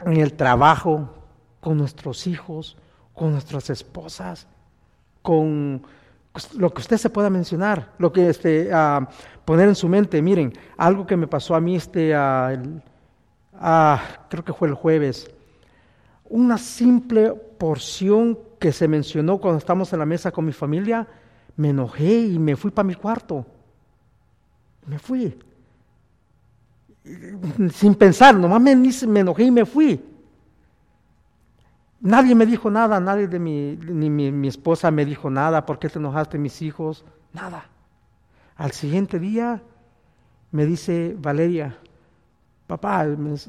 en 0.04 0.16
el 0.16 0.32
trabajo, 0.34 1.08
con 1.60 1.78
nuestros 1.78 2.26
hijos, 2.26 2.76
con 3.14 3.30
nuestras 3.30 3.70
esposas, 3.70 4.48
con 5.22 5.86
lo 6.56 6.74
que 6.74 6.80
usted 6.80 6.96
se 6.96 7.10
pueda 7.10 7.30
mencionar, 7.30 7.92
lo 7.98 8.12
que 8.12 8.28
este, 8.28 8.68
uh, 8.74 9.06
poner 9.44 9.68
en 9.68 9.76
su 9.76 9.88
mente. 9.88 10.20
Miren, 10.20 10.52
algo 10.76 11.06
que 11.06 11.16
me 11.16 11.28
pasó 11.28 11.54
a 11.54 11.60
mí 11.60 11.76
este, 11.76 12.12
uh, 12.12 12.58
creo 14.28 14.44
que 14.44 14.52
fue 14.52 14.66
el 14.66 14.74
jueves, 14.74 15.30
una 16.28 16.58
simple 16.58 17.30
porción 17.30 18.36
que 18.58 18.72
se 18.72 18.88
mencionó 18.88 19.38
cuando 19.38 19.58
estamos 19.58 19.92
en 19.92 20.00
la 20.00 20.06
mesa 20.06 20.32
con 20.32 20.44
mi 20.44 20.52
familia, 20.52 21.06
me 21.56 21.70
enojé 21.70 22.20
y 22.20 22.38
me 22.38 22.56
fui 22.56 22.70
para 22.70 22.86
mi 22.86 22.94
cuarto. 22.94 23.46
Me 24.86 24.98
fui. 24.98 25.38
Sin 27.72 27.94
pensar, 27.94 28.34
nomás 28.34 28.60
me, 28.60 28.74
me 28.74 29.20
enojé 29.20 29.44
y 29.44 29.50
me 29.50 29.66
fui. 29.66 30.00
Nadie 32.00 32.34
me 32.34 32.44
dijo 32.44 32.70
nada, 32.70 33.00
nadie 33.00 33.28
de 33.28 33.38
mi, 33.38 33.76
ni 33.76 34.10
mi, 34.10 34.48
esposa 34.48 34.90
me 34.90 35.06
dijo 35.06 35.30
nada, 35.30 35.64
¿por 35.64 35.78
qué 35.78 35.88
te 35.88 35.98
enojaste 35.98 36.36
mis 36.36 36.60
hijos? 36.60 37.04
Nada. 37.32 37.66
Al 38.56 38.72
siguiente 38.72 39.18
día 39.18 39.62
me 40.50 40.66
dice 40.66 41.16
Valeria, 41.18 41.78
papá, 42.66 43.06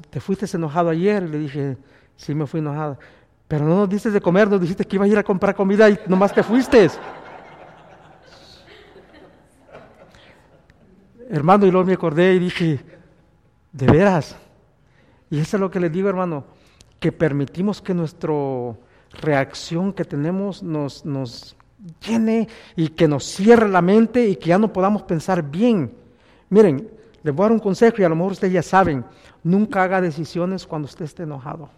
te 0.09 0.19
fuiste 0.19 0.45
enojado 0.55 0.89
ayer. 0.89 1.29
Le 1.29 1.39
dije, 1.39 1.77
sí 2.15 2.33
me 2.33 2.47
fui 2.47 2.61
enojado. 2.61 2.97
Pero 3.47 3.65
no 3.65 3.75
nos 3.75 3.89
diste 3.89 4.09
de 4.09 4.21
comer, 4.21 4.49
nos 4.49 4.61
dijiste 4.61 4.85
que 4.85 4.95
iba 4.95 5.05
a 5.05 5.07
ir 5.07 5.17
a 5.17 5.23
comprar 5.23 5.55
comida 5.55 5.89
y 5.89 5.99
nomás 6.07 6.33
te 6.33 6.41
fuiste. 6.41 6.89
Hermano, 11.29 11.65
y 11.65 11.71
luego 11.71 11.87
me 11.87 11.93
acordé 11.93 12.35
y 12.35 12.39
dije, 12.39 12.79
de 13.71 13.85
veras. 13.87 14.35
Y 15.29 15.39
eso 15.39 15.57
es 15.57 15.61
lo 15.61 15.71
que 15.71 15.79
le 15.79 15.89
digo, 15.89 16.09
hermano 16.09 16.45
que 16.99 17.11
permitimos 17.11 17.83
que 17.83 17.93
nuestra 17.93 18.33
reacción 19.21 19.93
que 19.93 20.05
tenemos 20.05 20.63
nos, 20.63 21.05
nos 21.05 21.55
llene 22.01 22.47
y 22.75 22.89
que 22.89 23.07
nos 23.07 23.25
cierre 23.25 23.69
la 23.69 23.81
mente 23.81 24.27
y 24.27 24.35
que 24.35 24.49
ya 24.49 24.57
no 24.57 24.73
podamos 24.73 25.03
pensar 25.03 25.43
bien. 25.43 25.93
Miren, 26.49 26.89
les 27.21 27.33
voy 27.33 27.43
a 27.43 27.49
dar 27.49 27.51
un 27.51 27.59
consejo 27.59 27.97
y 27.99 28.03
a 28.03 28.09
lo 28.09 28.15
mejor 28.15 28.31
ustedes 28.31 28.53
ya 28.53 28.63
saben, 28.63 29.05
nunca 29.43 29.83
haga 29.83 30.01
decisiones 30.01 30.65
cuando 30.65 30.87
usted 30.87 31.05
esté 31.05 31.23
enojado. 31.23 31.69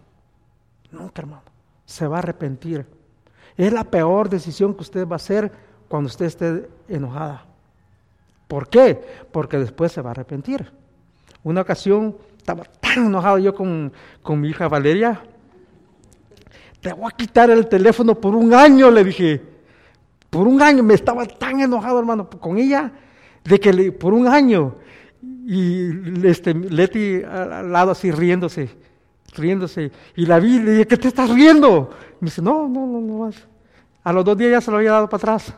Nunca, 0.91 1.21
hermano. 1.21 1.43
Se 1.85 2.07
va 2.07 2.15
a 2.15 2.19
arrepentir. 2.19 2.85
Es 3.55 3.73
la 3.73 3.83
peor 3.83 4.29
decisión 4.29 4.73
que 4.73 4.81
usted 4.81 5.07
va 5.07 5.15
a 5.15 5.17
hacer 5.17 5.51
cuando 5.87 6.07
usted 6.07 6.25
esté 6.25 6.69
enojada. 6.87 7.45
¿Por 8.47 8.69
qué? 8.69 8.99
Porque 9.31 9.57
después 9.57 9.91
se 9.91 10.01
va 10.01 10.09
a 10.09 10.11
arrepentir. 10.11 10.71
Una 11.43 11.61
ocasión 11.61 12.15
estaba 12.37 12.63
tan 12.63 13.07
enojado 13.07 13.37
yo 13.39 13.53
con, 13.53 13.91
mi 14.39 14.49
hija 14.49 14.67
Valeria. 14.67 15.21
Te 16.81 16.93
voy 16.93 17.09
a 17.11 17.15
quitar 17.15 17.49
el 17.49 17.67
teléfono 17.67 18.15
por 18.15 18.35
un 18.35 18.53
año, 18.53 18.89
le 18.89 19.03
dije. 19.03 19.41
Por 20.29 20.47
un 20.47 20.61
año 20.61 20.83
me 20.83 20.93
estaba 20.93 21.25
tan 21.25 21.59
enojado, 21.59 21.99
hermano, 21.99 22.29
con 22.29 22.57
ella, 22.57 22.91
de 23.43 23.59
que 23.59 23.73
le, 23.73 23.91
por 23.91 24.13
un 24.13 24.27
año. 24.27 24.75
Y 25.21 26.27
este, 26.27 26.53
Leti 26.53 27.21
al 27.23 27.71
lado 27.71 27.91
así 27.91 28.11
riéndose, 28.11 28.69
riéndose. 29.35 29.91
Y 30.15 30.25
la 30.25 30.39
vi 30.39 30.55
y 30.55 30.59
le 30.59 30.71
dije, 30.71 30.87
¿qué 30.87 30.97
te 30.97 31.07
estás 31.07 31.29
riendo? 31.29 31.89
me 32.19 32.25
dice, 32.25 32.41
no, 32.41 32.67
no, 32.67 32.85
no, 32.85 33.01
no. 33.01 33.31
A 34.03 34.13
los 34.13 34.23
dos 34.23 34.37
días 34.37 34.51
ya 34.51 34.61
se 34.61 34.71
lo 34.71 34.77
había 34.77 34.91
dado 34.91 35.09
para 35.09 35.17
atrás. 35.17 35.53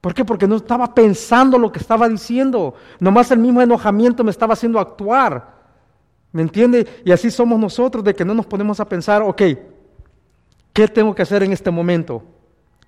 ¿Por 0.00 0.14
qué? 0.14 0.24
Porque 0.24 0.46
no 0.46 0.56
estaba 0.56 0.94
pensando 0.94 1.58
lo 1.58 1.70
que 1.70 1.78
estaba 1.78 2.08
diciendo. 2.08 2.74
Nomás 2.98 3.30
el 3.30 3.38
mismo 3.38 3.60
enojamiento 3.60 4.24
me 4.24 4.30
estaba 4.30 4.54
haciendo 4.54 4.78
actuar. 4.78 5.60
¿Me 6.32 6.42
entiende? 6.42 7.02
Y 7.04 7.12
así 7.12 7.30
somos 7.30 7.58
nosotros, 7.58 8.02
de 8.02 8.14
que 8.14 8.24
no 8.24 8.34
nos 8.34 8.46
ponemos 8.46 8.80
a 8.80 8.88
pensar, 8.88 9.20
ok, 9.22 9.42
¿qué 10.72 10.88
tengo 10.88 11.14
que 11.14 11.22
hacer 11.22 11.42
en 11.42 11.52
este 11.52 11.70
momento? 11.70 12.22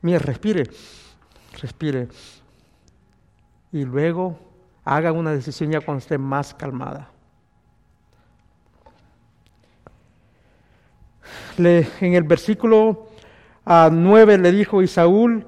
Mire, 0.00 0.20
respire, 0.20 0.70
respire. 1.60 2.08
Y 3.72 3.84
luego 3.84 4.38
haga 4.84 5.12
una 5.12 5.32
decisión 5.32 5.70
ya 5.70 5.80
cuando 5.80 5.98
esté 5.98 6.16
más 6.16 6.54
calmada. 6.54 7.10
En 11.58 12.14
el 12.14 12.22
versículo 12.22 13.08
a 13.64 13.84
ah, 13.84 13.90
9 13.92 14.38
le 14.38 14.50
dijo, 14.50 14.82
y 14.82 14.88
Saúl 14.88 15.46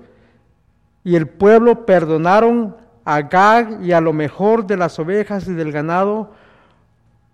y 1.04 1.16
el 1.16 1.28
pueblo 1.28 1.84
perdonaron 1.84 2.76
a 3.04 3.20
Gag 3.20 3.82
y 3.82 3.92
a 3.92 4.00
lo 4.00 4.14
mejor 4.14 4.66
de 4.66 4.78
las 4.78 4.98
ovejas 4.98 5.46
y 5.46 5.52
del 5.52 5.70
ganado 5.70 6.32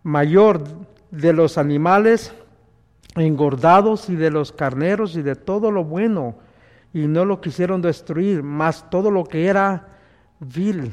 mayor 0.02 0.64
de 1.10 1.32
los 1.32 1.56
animales 1.56 2.34
engordados 3.14 4.08
y 4.08 4.16
de 4.16 4.30
los 4.30 4.52
carneros 4.52 5.16
y 5.16 5.22
de 5.22 5.36
todo 5.36 5.70
lo 5.70 5.84
bueno, 5.84 6.36
y 6.92 7.06
no 7.06 7.24
lo 7.24 7.40
quisieron 7.40 7.82
destruir, 7.82 8.42
más 8.42 8.88
todo 8.90 9.10
lo 9.10 9.24
que 9.24 9.46
era 9.46 9.88
vil, 10.40 10.92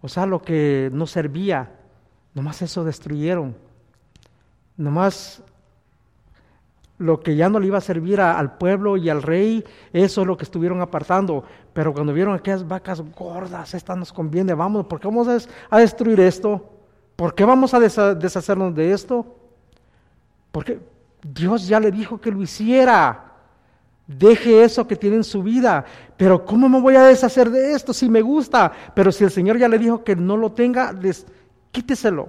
o 0.00 0.08
sea, 0.08 0.26
lo 0.26 0.40
que 0.40 0.90
no 0.92 1.06
servía, 1.06 1.70
nomás 2.34 2.62
eso 2.62 2.84
destruyeron, 2.84 3.56
nomás 4.76 5.42
lo 6.98 7.20
que 7.20 7.36
ya 7.36 7.48
no 7.48 7.60
le 7.60 7.68
iba 7.68 7.78
a 7.78 7.82
servir 7.82 8.20
al 8.20 8.58
pueblo 8.58 8.96
y 8.96 9.08
al 9.08 9.22
rey, 9.22 9.64
eso 9.92 10.20
es 10.20 10.26
lo 10.26 10.36
que 10.36 10.44
estuvieron 10.44 10.80
apartando. 10.80 11.44
Pero 11.72 11.92
cuando 11.92 12.12
vieron 12.12 12.34
aquellas 12.34 12.66
vacas 12.66 13.00
gordas, 13.16 13.72
esta 13.74 13.94
nos 13.94 14.12
conviene, 14.12 14.52
vamos, 14.52 14.86
¿por 14.86 14.98
qué 14.98 15.06
vamos 15.06 15.28
a, 15.70 15.78
destruir 15.78 16.18
esto? 16.20 16.68
¿Por 17.14 17.34
qué 17.34 17.44
vamos 17.44 17.72
a 17.72 17.80
deshacernos 17.80 18.74
de 18.74 18.92
esto? 18.92 19.24
Porque 20.50 20.80
Dios 21.22 21.68
ya 21.68 21.78
le 21.78 21.92
dijo 21.92 22.20
que 22.20 22.32
lo 22.32 22.42
hiciera. 22.42 23.24
Deje 24.06 24.64
eso 24.64 24.88
que 24.88 24.96
tiene 24.96 25.16
en 25.16 25.24
su 25.24 25.42
vida. 25.42 25.84
Pero 26.16 26.44
¿cómo 26.44 26.68
me 26.68 26.80
voy 26.80 26.96
a 26.96 27.04
deshacer 27.04 27.50
de 27.50 27.74
esto 27.74 27.92
si 27.92 28.08
me 28.08 28.22
gusta? 28.22 28.72
Pero 28.94 29.12
si 29.12 29.22
el 29.22 29.30
Señor 29.30 29.58
ya 29.58 29.68
le 29.68 29.78
dijo 29.78 30.02
que 30.02 30.16
no 30.16 30.36
lo 30.36 30.50
tenga, 30.50 30.94
quíteselo. 31.70 32.28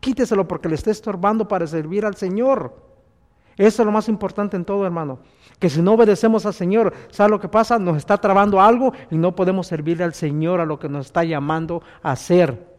Quíteselo 0.00 0.46
porque 0.46 0.68
le 0.68 0.74
está 0.74 0.90
estorbando 0.90 1.48
para 1.48 1.66
servir 1.66 2.04
al 2.04 2.16
Señor. 2.16 2.85
Eso 3.56 3.82
es 3.82 3.86
lo 3.86 3.92
más 3.92 4.08
importante 4.08 4.56
en 4.56 4.64
todo, 4.64 4.84
hermano. 4.84 5.18
Que 5.58 5.70
si 5.70 5.80
no 5.80 5.94
obedecemos 5.94 6.44
al 6.44 6.52
Señor, 6.52 6.92
¿sabe 7.10 7.30
lo 7.30 7.40
que 7.40 7.48
pasa? 7.48 7.78
Nos 7.78 7.96
está 7.96 8.18
trabando 8.18 8.60
algo 8.60 8.92
y 9.10 9.16
no 9.16 9.34
podemos 9.34 9.66
servirle 9.66 10.04
al 10.04 10.12
Señor 10.12 10.60
a 10.60 10.66
lo 10.66 10.78
que 10.78 10.88
nos 10.88 11.06
está 11.06 11.24
llamando 11.24 11.82
a 12.02 12.12
hacer. 12.12 12.76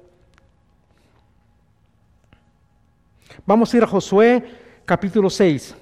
Vamos 3.46 3.74
a 3.74 3.78
ir 3.78 3.84
a 3.84 3.88
Josué 3.88 4.44
capítulo 4.86 5.30
6. 5.30 5.76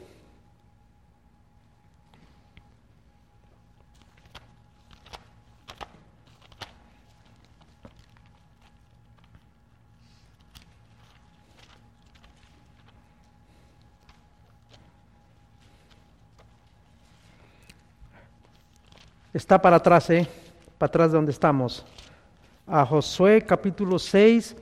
Está 19.35 19.61
para 19.61 19.75
atrás, 19.75 20.09
¿eh? 20.11 20.25
Para 20.77 20.87
atrás 20.87 21.11
de 21.11 21.17
donde 21.17 21.33
estamos. 21.33 21.85
A 22.65 22.85
Josué 22.85 23.41
capítulo 23.45 23.99
6. 23.99 24.55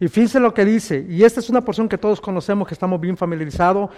Y 0.00 0.06
fíjense 0.06 0.38
lo 0.38 0.54
que 0.54 0.64
dice, 0.64 1.04
y 1.08 1.24
esta 1.24 1.40
es 1.40 1.50
una 1.50 1.64
porción 1.64 1.88
que 1.88 1.98
todos 1.98 2.20
conocemos, 2.20 2.68
que 2.68 2.74
estamos 2.74 3.00
bien 3.00 3.16
familiarizados. 3.16 3.90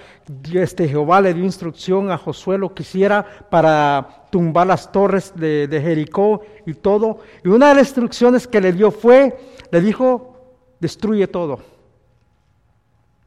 Este, 0.51 0.89
Jehová 0.89 1.21
le 1.21 1.35
dio 1.35 1.45
instrucción 1.45 2.11
a 2.11 2.17
Josué 2.17 2.57
lo 2.57 2.73
que 2.73 2.85
hiciera 2.85 3.23
para 3.51 4.25
tumbar 4.31 4.67
las 4.67 4.91
torres 4.91 5.35
de, 5.37 5.69
Jericó 5.83 6.41
y 6.65 6.73
todo. 6.73 7.19
Y 7.45 7.49
una 7.49 7.69
de 7.69 7.75
las 7.75 7.89
instrucciones 7.89 8.47
que 8.47 8.63
le 8.63 8.73
dio 8.73 8.91
fue, 8.91 9.37
le 9.71 9.81
dijo, 9.83 10.57
destruye 10.81 11.27
todo. 11.27 11.61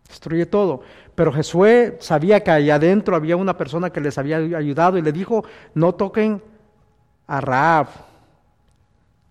Destruye 0.07 0.47
todo. 0.47 0.82
Pero 1.13 1.32
Josué 1.32 1.97
sabía 1.99 2.39
que 2.39 2.49
allá 2.49 2.76
adentro 2.76 3.15
había 3.15 3.38
una 3.38 3.55
persona 3.55 3.91
que 3.91 4.01
les 4.01 4.17
había 4.17 4.38
ayudado 4.38 4.97
y 4.97 5.03
le 5.03 5.11
dijo, 5.11 5.45
no 5.76 5.93
toquen 5.93 6.41
a 7.28 7.39
Raab 7.39 8.12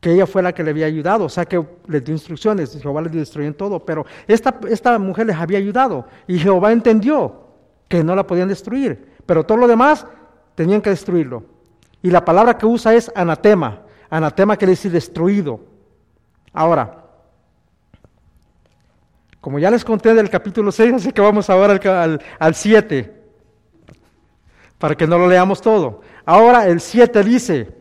que 0.02 0.12
ella 0.12 0.26
fue 0.26 0.42
la 0.42 0.52
que 0.52 0.64
le 0.64 0.70
había 0.70 0.86
ayudado, 0.86 1.26
o 1.26 1.28
sea 1.28 1.44
que 1.44 1.64
les 1.86 2.04
dio 2.04 2.12
instrucciones, 2.12 2.76
Jehová 2.82 3.02
les 3.02 3.12
destruyó 3.12 3.54
todo, 3.54 3.78
pero 3.78 4.04
esta, 4.26 4.58
esta 4.68 4.98
mujer 4.98 5.28
les 5.28 5.36
había 5.36 5.58
ayudado 5.58 6.08
y 6.26 6.40
Jehová 6.40 6.72
entendió 6.72 7.46
que 7.86 8.02
no 8.02 8.16
la 8.16 8.26
podían 8.26 8.48
destruir, 8.48 9.12
pero 9.24 9.46
todo 9.46 9.58
lo 9.58 9.68
demás 9.68 10.04
tenían 10.56 10.82
que 10.82 10.90
destruirlo. 10.90 11.44
Y 12.02 12.10
la 12.10 12.24
palabra 12.24 12.58
que 12.58 12.66
usa 12.66 12.92
es 12.94 13.12
anatema, 13.14 13.82
anatema 14.10 14.56
quiere 14.56 14.72
decir 14.72 14.90
destruido. 14.90 15.60
Ahora, 16.52 17.04
como 19.40 19.60
ya 19.60 19.70
les 19.70 19.84
conté 19.84 20.14
del 20.14 20.28
capítulo 20.28 20.72
6, 20.72 20.94
así 20.96 21.12
que 21.12 21.20
vamos 21.20 21.48
ahora 21.48 21.78
al, 22.02 22.20
al 22.40 22.54
7, 22.56 23.22
para 24.78 24.96
que 24.96 25.06
no 25.06 25.16
lo 25.16 25.28
leamos 25.28 25.60
todo. 25.60 26.00
Ahora 26.24 26.66
el 26.66 26.80
7 26.80 27.22
dice, 27.22 27.72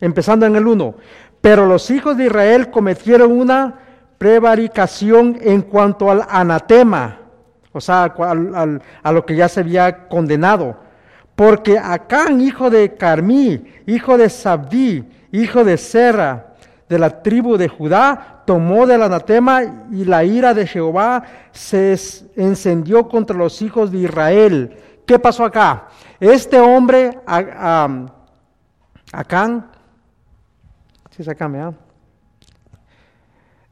empezando 0.00 0.46
en 0.46 0.56
el 0.56 0.66
1, 0.66 0.94
pero 1.40 1.66
los 1.66 1.90
hijos 1.90 2.16
de 2.16 2.26
Israel 2.26 2.70
cometieron 2.70 3.32
una 3.32 3.78
prevaricación 4.18 5.38
en 5.40 5.62
cuanto 5.62 6.10
al 6.10 6.26
anatema, 6.28 7.18
o 7.72 7.80
sea, 7.80 8.14
a 9.02 9.12
lo 9.12 9.24
que 9.24 9.36
ya 9.36 9.48
se 9.48 9.60
había 9.60 10.08
condenado. 10.08 10.76
Porque 11.34 11.78
Acán, 11.78 12.40
hijo 12.40 12.68
de 12.68 12.96
Carmí, 12.96 13.64
hijo 13.86 14.18
de 14.18 14.28
Sabdí, 14.28 15.08
hijo 15.32 15.64
de 15.64 15.78
Serra, 15.78 16.48
de 16.88 16.98
la 16.98 17.22
tribu 17.22 17.56
de 17.56 17.68
Judá, 17.68 18.42
tomó 18.44 18.86
del 18.86 19.02
anatema 19.02 19.62
y 19.90 20.04
la 20.04 20.24
ira 20.24 20.52
de 20.52 20.66
Jehová 20.66 21.22
se 21.52 21.96
encendió 22.36 23.08
contra 23.08 23.36
los 23.36 23.62
hijos 23.62 23.92
de 23.92 23.98
Israel. 23.98 24.76
¿Qué 25.06 25.18
pasó 25.18 25.44
acá? 25.44 25.86
Este 26.18 26.58
hombre, 26.58 27.20
Acán, 29.12 29.70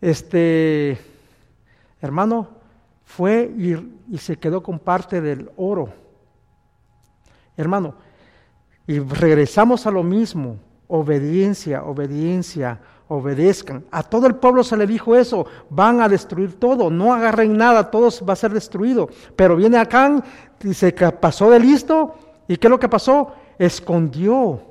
este, 0.01 0.99
hermano, 2.01 2.49
fue 3.05 3.51
y, 3.57 3.75
y 4.15 4.19
se 4.19 4.37
quedó 4.37 4.63
con 4.63 4.79
parte 4.79 5.21
del 5.21 5.51
oro. 5.57 5.89
Hermano, 7.57 7.95
y 8.87 9.01
regresamos 9.01 9.87
a 9.87 9.91
lo 9.91 10.03
mismo, 10.03 10.57
obediencia, 10.87 11.83
obediencia, 11.85 12.81
obedezcan. 13.09 13.85
A 13.91 14.03
todo 14.03 14.27
el 14.27 14.37
pueblo 14.37 14.63
se 14.63 14.77
le 14.77 14.87
dijo 14.87 15.17
eso, 15.17 15.47
van 15.71 16.01
a 16.01 16.09
destruir 16.09 16.59
todo, 16.59 16.91
no 16.91 17.13
agarren 17.13 17.57
nada, 17.57 17.91
todo 17.91 18.11
va 18.25 18.35
a 18.35 18.37
ser 18.37 18.53
destruido. 18.53 19.09
Pero 19.35 19.57
viene 19.57 19.79
Acán, 19.79 20.23
dice 20.61 20.95
que 20.95 21.11
pasó 21.11 21.51
de 21.51 21.59
listo, 21.59 22.15
¿y 22.47 22.57
qué 22.57 22.67
es 22.67 22.71
lo 22.71 22.79
que 22.79 22.89
pasó? 22.89 23.33
Escondió 23.59 24.68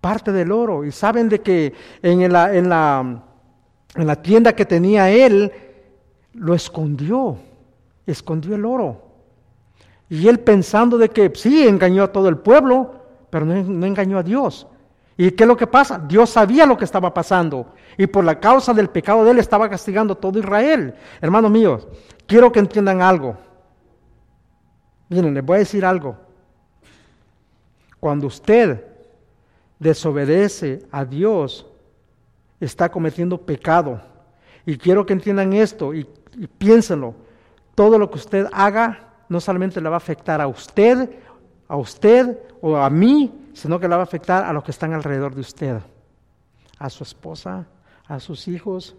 parte 0.00 0.32
del 0.32 0.52
oro. 0.52 0.84
Y 0.84 0.92
saben 0.92 1.28
de 1.28 1.40
que 1.40 1.74
en 2.02 2.32
la, 2.32 2.54
en 2.54 2.68
la, 2.68 3.22
en 3.94 4.06
la 4.06 4.16
tienda 4.16 4.54
que 4.54 4.64
tenía 4.64 5.10
él, 5.10 5.52
lo 6.34 6.54
escondió, 6.54 7.38
escondió 8.06 8.54
el 8.54 8.64
oro. 8.64 9.02
Y 10.08 10.28
él 10.28 10.40
pensando 10.40 10.96
de 10.96 11.10
que 11.10 11.30
sí, 11.34 11.66
engañó 11.66 12.04
a 12.04 12.12
todo 12.12 12.28
el 12.28 12.38
pueblo, 12.38 12.94
pero 13.30 13.44
no, 13.44 13.54
no, 13.62 13.86
engañó 13.86 14.18
a 14.18 14.22
Dios. 14.22 14.66
¿Y 15.16 15.32
qué 15.32 15.44
es 15.44 15.48
lo 15.48 15.56
que 15.56 15.66
pasa? 15.66 15.98
Dios 15.98 16.30
sabía 16.30 16.64
lo 16.64 16.78
que 16.78 16.84
estaba 16.84 17.12
pasando. 17.12 17.74
Y 17.96 18.06
por 18.06 18.24
la 18.24 18.38
causa 18.38 18.72
del 18.72 18.88
pecado 18.88 19.24
de 19.24 19.32
él 19.32 19.38
estaba 19.38 19.68
castigando 19.68 20.14
a 20.14 20.20
todo 20.20 20.38
Israel. 20.38 20.94
Hermanos 21.20 21.50
míos, 21.50 21.88
quiero 22.26 22.52
que 22.52 22.60
entiendan 22.60 23.02
algo. 23.02 23.36
Miren, 25.08 25.34
les 25.34 25.44
voy 25.44 25.56
a 25.56 25.58
decir 25.60 25.84
algo. 25.84 26.16
Cuando 27.98 28.28
usted 28.28 28.87
desobedece 29.78 30.86
a 30.90 31.04
Dios, 31.04 31.66
está 32.60 32.90
cometiendo 32.90 33.40
pecado. 33.40 34.00
Y 34.66 34.76
quiero 34.76 35.06
que 35.06 35.12
entiendan 35.12 35.52
esto 35.52 35.94
y, 35.94 36.06
piénsenlo. 36.58 37.14
Todo 37.74 37.98
lo 37.98 38.10
que 38.10 38.18
usted 38.18 38.46
haga 38.52 39.14
no 39.28 39.40
solamente 39.40 39.80
le 39.80 39.88
va 39.88 39.96
a 39.96 39.98
afectar 39.98 40.40
a 40.40 40.48
usted, 40.48 41.10
a 41.68 41.76
usted 41.76 42.38
o 42.60 42.76
a 42.76 42.90
mí, 42.90 43.50
sino 43.54 43.78
que 43.78 43.88
le 43.88 43.94
va 43.94 44.02
a 44.02 44.04
afectar 44.04 44.44
a 44.44 44.52
los 44.52 44.64
que 44.64 44.70
están 44.70 44.92
alrededor 44.92 45.34
de 45.34 45.40
usted, 45.40 45.80
a 46.78 46.90
su 46.90 47.04
esposa, 47.04 47.66
a 48.06 48.20
sus 48.20 48.48
hijos. 48.48 48.96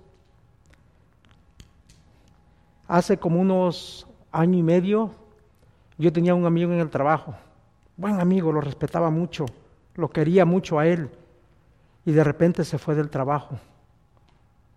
Hace 2.87 3.17
como 3.17 3.39
unos 3.39 4.07
año 4.31 4.57
y 4.57 4.63
medio, 4.63 5.11
yo 5.97 6.13
tenía 6.13 6.33
un 6.33 6.45
amigo 6.45 6.71
en 6.71 6.79
el 6.79 6.89
trabajo, 6.89 7.35
buen 7.97 8.19
amigo, 8.19 8.51
lo 8.51 8.61
respetaba 8.61 9.09
mucho 9.09 9.45
lo 9.99 10.09
quería 10.09 10.45
mucho 10.45 10.79
a 10.79 10.87
él 10.87 11.09
y 12.05 12.11
de 12.11 12.23
repente 12.23 12.63
se 12.63 12.77
fue 12.77 12.95
del 12.95 13.09
trabajo. 13.09 13.59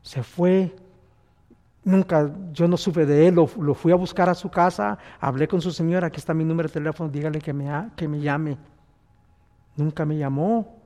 Se 0.03 0.23
fue. 0.23 0.75
Nunca, 1.85 2.31
yo 2.53 2.69
no 2.69 2.77
supe 2.77 3.07
de 3.07 3.27
él, 3.27 3.35
lo, 3.35 3.47
fui 3.47 3.91
a 3.91 3.97
buscar 3.97 4.29
a 4.29 4.35
su 4.35 4.49
casa, 4.51 4.99
hablé 5.19 5.49
con 5.49 5.61
su 5.61 5.73
señora, 5.73 6.07
aquí 6.07 6.19
está 6.19 6.33
mi 6.33 6.45
número 6.45 6.69
de 6.69 6.75
teléfono, 6.75 7.11
dígale 7.11 7.41
que 7.41 7.53
me, 7.53 7.91
que 7.97 8.07
me 8.07 8.21
llame. 8.21 8.57
Nunca 9.77 10.05
me 10.05 10.17
llamó. 10.17 10.81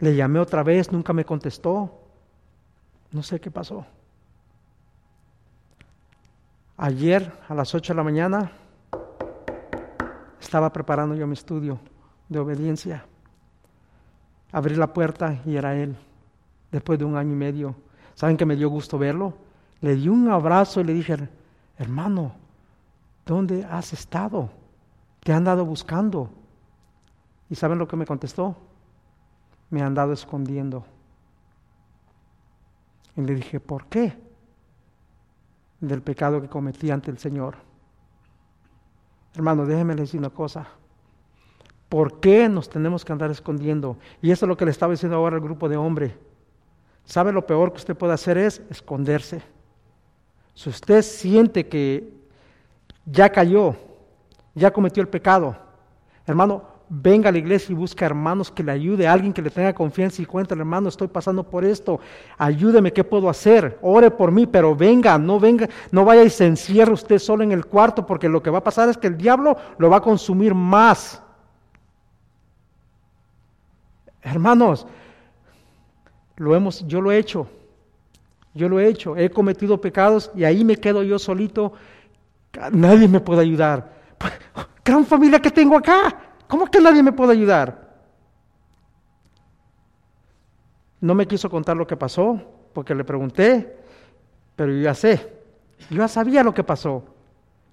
Le 0.00 0.16
llamé 0.16 0.40
otra 0.40 0.64
vez, 0.64 0.90
nunca 0.90 1.12
me 1.12 1.24
contestó. 1.24 2.00
No 3.12 3.22
sé 3.22 3.38
qué 3.40 3.50
pasó. 3.50 3.86
Ayer 6.76 7.30
a 7.48 7.54
las 7.54 7.72
8 7.74 7.92
de 7.92 7.96
la 7.96 8.02
mañana 8.02 8.50
estaba 10.40 10.72
preparando 10.72 11.14
yo 11.14 11.28
mi 11.28 11.34
estudio 11.34 11.78
de 12.28 12.38
obediencia. 12.38 13.04
Abrí 14.52 14.76
la 14.76 14.92
puerta 14.92 15.40
y 15.44 15.56
era 15.56 15.74
él, 15.74 15.96
después 16.70 16.98
de 16.98 17.04
un 17.04 17.16
año 17.16 17.32
y 17.32 17.36
medio. 17.36 17.74
¿Saben 18.14 18.36
que 18.36 18.46
me 18.46 18.56
dio 18.56 18.68
gusto 18.68 18.98
verlo? 18.98 19.34
Le 19.80 19.96
di 19.96 20.08
un 20.08 20.30
abrazo 20.30 20.80
y 20.80 20.84
le 20.84 20.94
dije, 20.94 21.28
hermano, 21.76 22.32
¿dónde 23.26 23.64
has 23.64 23.92
estado? 23.92 24.50
Te 25.20 25.32
han 25.32 25.44
dado 25.44 25.64
buscando. 25.64 26.30
¿Y 27.50 27.54
saben 27.56 27.78
lo 27.78 27.88
que 27.88 27.96
me 27.96 28.06
contestó? 28.06 28.56
Me 29.70 29.82
han 29.82 29.94
dado 29.94 30.12
escondiendo. 30.12 30.84
Y 33.16 33.22
le 33.22 33.34
dije, 33.34 33.60
¿por 33.60 33.86
qué? 33.86 34.16
Del 35.80 36.02
pecado 36.02 36.40
que 36.40 36.48
cometí 36.48 36.90
ante 36.90 37.10
el 37.10 37.18
Señor. 37.18 37.56
Hermano, 39.34 39.66
déjeme 39.66 39.94
decir 39.94 40.20
una 40.20 40.30
cosa. 40.30 40.66
¿Por 41.88 42.20
qué 42.20 42.48
nos 42.48 42.68
tenemos 42.68 43.04
que 43.04 43.12
andar 43.12 43.30
escondiendo? 43.30 43.96
Y 44.20 44.30
eso 44.30 44.46
es 44.46 44.48
lo 44.48 44.56
que 44.56 44.64
le 44.64 44.70
estaba 44.70 44.92
diciendo 44.92 45.16
ahora 45.16 45.36
al 45.36 45.42
grupo 45.42 45.68
de 45.68 45.76
hombres. 45.76 46.12
¿Sabe 47.04 47.32
lo 47.32 47.46
peor 47.46 47.70
que 47.72 47.78
usted 47.78 47.96
puede 47.96 48.14
hacer 48.14 48.38
es 48.38 48.62
esconderse? 48.70 49.42
Si 50.54 50.70
usted 50.70 51.02
siente 51.02 51.66
que 51.66 52.12
ya 53.04 53.28
cayó, 53.30 53.76
ya 54.54 54.72
cometió 54.72 55.02
el 55.02 55.08
pecado, 55.08 55.56
hermano, 56.26 56.62
venga 56.88 57.28
a 57.28 57.32
la 57.32 57.38
iglesia 57.38 57.72
y 57.72 57.76
busca 57.76 58.06
hermanos 58.06 58.50
que 58.50 58.62
le 58.62 58.72
ayude, 58.72 59.06
alguien 59.06 59.32
que 59.32 59.42
le 59.42 59.50
tenga 59.50 59.72
confianza 59.72 60.22
y 60.22 60.26
cuente, 60.26 60.54
hermano, 60.54 60.88
estoy 60.88 61.08
pasando 61.08 61.42
por 61.42 61.64
esto, 61.64 62.00
ayúdeme, 62.38 62.92
¿qué 62.92 63.02
puedo 63.02 63.28
hacer? 63.28 63.78
Ore 63.82 64.10
por 64.10 64.30
mí, 64.30 64.46
pero 64.46 64.76
venga, 64.76 65.18
no 65.18 65.40
venga, 65.40 65.68
no 65.90 66.04
vaya 66.04 66.22
y 66.22 66.30
se 66.30 66.46
encierre 66.46 66.92
usted 66.92 67.18
solo 67.18 67.42
en 67.42 67.52
el 67.52 67.66
cuarto, 67.66 68.06
porque 68.06 68.28
lo 68.28 68.42
que 68.42 68.50
va 68.50 68.58
a 68.58 68.64
pasar 68.64 68.88
es 68.88 68.96
que 68.96 69.08
el 69.08 69.16
diablo 69.16 69.56
lo 69.78 69.90
va 69.90 69.98
a 69.98 70.02
consumir 70.02 70.54
más. 70.54 71.20
Hermanos, 74.24 74.86
lo 76.36 76.56
hemos, 76.56 76.84
yo 76.88 77.00
lo 77.00 77.12
he 77.12 77.18
hecho, 77.18 77.46
yo 78.54 78.68
lo 78.68 78.80
he 78.80 78.88
hecho, 78.88 79.16
he 79.16 79.30
cometido 79.30 79.80
pecados 79.80 80.32
y 80.34 80.42
ahí 80.42 80.64
me 80.64 80.76
quedo 80.76 81.04
yo 81.04 81.20
solito, 81.20 81.74
nadie 82.72 83.06
me 83.06 83.20
puede 83.20 83.42
ayudar. 83.42 83.94
Gran 84.84 85.06
familia 85.06 85.38
que 85.38 85.50
tengo 85.50 85.76
acá, 85.76 86.24
¿Cómo 86.48 86.66
que 86.66 86.80
nadie 86.80 87.02
me 87.02 87.12
puede 87.12 87.32
ayudar? 87.32 87.94
No 91.00 91.14
me 91.14 91.26
quiso 91.26 91.50
contar 91.50 91.76
lo 91.76 91.86
que 91.86 91.96
pasó, 91.96 92.40
porque 92.72 92.94
le 92.94 93.04
pregunté, 93.04 93.76
pero 94.56 94.72
yo 94.72 94.80
ya 94.80 94.94
sé, 94.94 95.32
yo 95.90 95.98
ya 95.98 96.08
sabía 96.08 96.42
lo 96.42 96.54
que 96.54 96.64
pasó. 96.64 97.04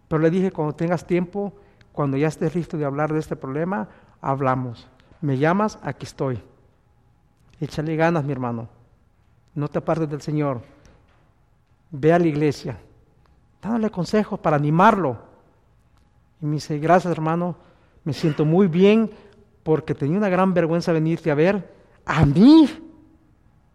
Pero 0.07 0.21
le 0.21 0.29
dije, 0.29 0.51
cuando 0.51 0.73
tengas 0.73 1.05
tiempo, 1.05 1.53
cuando 1.91 2.17
ya 2.17 2.27
estés 2.27 2.55
listo 2.55 2.77
de 2.77 2.85
hablar 2.85 3.13
de 3.13 3.19
este 3.19 3.35
problema, 3.35 3.87
hablamos. 4.19 4.89
Me 5.21 5.37
llamas, 5.37 5.77
aquí 5.83 6.05
estoy. 6.05 6.41
Échale 7.59 7.95
ganas, 7.95 8.23
mi 8.23 8.31
hermano. 8.31 8.67
No 9.53 9.67
te 9.67 9.77
apartes 9.77 10.09
del 10.09 10.21
Señor. 10.21 10.61
Ve 11.91 12.11
a 12.11 12.19
la 12.19 12.27
iglesia. 12.27 12.79
Dándole 13.61 13.91
consejos 13.91 14.39
para 14.39 14.55
animarlo. 14.55 15.17
Y 16.41 16.45
me 16.45 16.53
dice, 16.53 16.79
gracias 16.79 17.11
hermano, 17.11 17.55
me 18.03 18.13
siento 18.13 18.45
muy 18.45 18.65
bien 18.65 19.11
porque 19.61 19.93
tenía 19.93 20.17
una 20.17 20.29
gran 20.29 20.53
vergüenza 20.53 20.91
venirte 20.91 21.29
a 21.29 21.35
ver. 21.35 21.71
¿A 22.03 22.25
mí? 22.25 22.67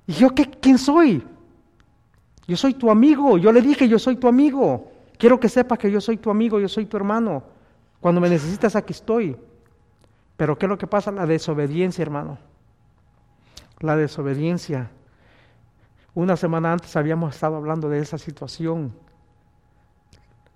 ¿Y 0.06 0.12
yo 0.12 0.34
qué, 0.34 0.50
quién 0.50 0.78
soy? 0.78 1.22
Yo 2.48 2.56
soy 2.56 2.74
tu 2.74 2.90
amigo. 2.90 3.38
Yo 3.38 3.52
le 3.52 3.62
dije, 3.62 3.88
yo 3.88 4.00
soy 4.00 4.16
tu 4.16 4.26
amigo. 4.26 4.90
Quiero 5.16 5.38
que 5.38 5.48
sepas 5.48 5.78
que 5.78 5.90
yo 5.90 6.00
soy 6.00 6.16
tu 6.16 6.30
amigo, 6.30 6.58
yo 6.58 6.68
soy 6.68 6.86
tu 6.86 6.96
hermano. 6.96 7.44
Cuando 8.00 8.20
me 8.20 8.28
necesitas, 8.28 8.74
aquí 8.74 8.92
estoy. 8.92 9.36
Pero 10.36 10.58
¿qué 10.58 10.66
es 10.66 10.70
lo 10.70 10.78
que 10.78 10.86
pasa? 10.86 11.10
La 11.10 11.26
desobediencia, 11.26 12.02
hermano. 12.02 12.38
La 13.80 13.96
desobediencia. 13.96 14.90
Una 16.14 16.36
semana 16.36 16.72
antes 16.72 16.96
habíamos 16.96 17.34
estado 17.34 17.56
hablando 17.56 17.88
de 17.88 17.98
esa 17.98 18.18
situación. 18.18 18.92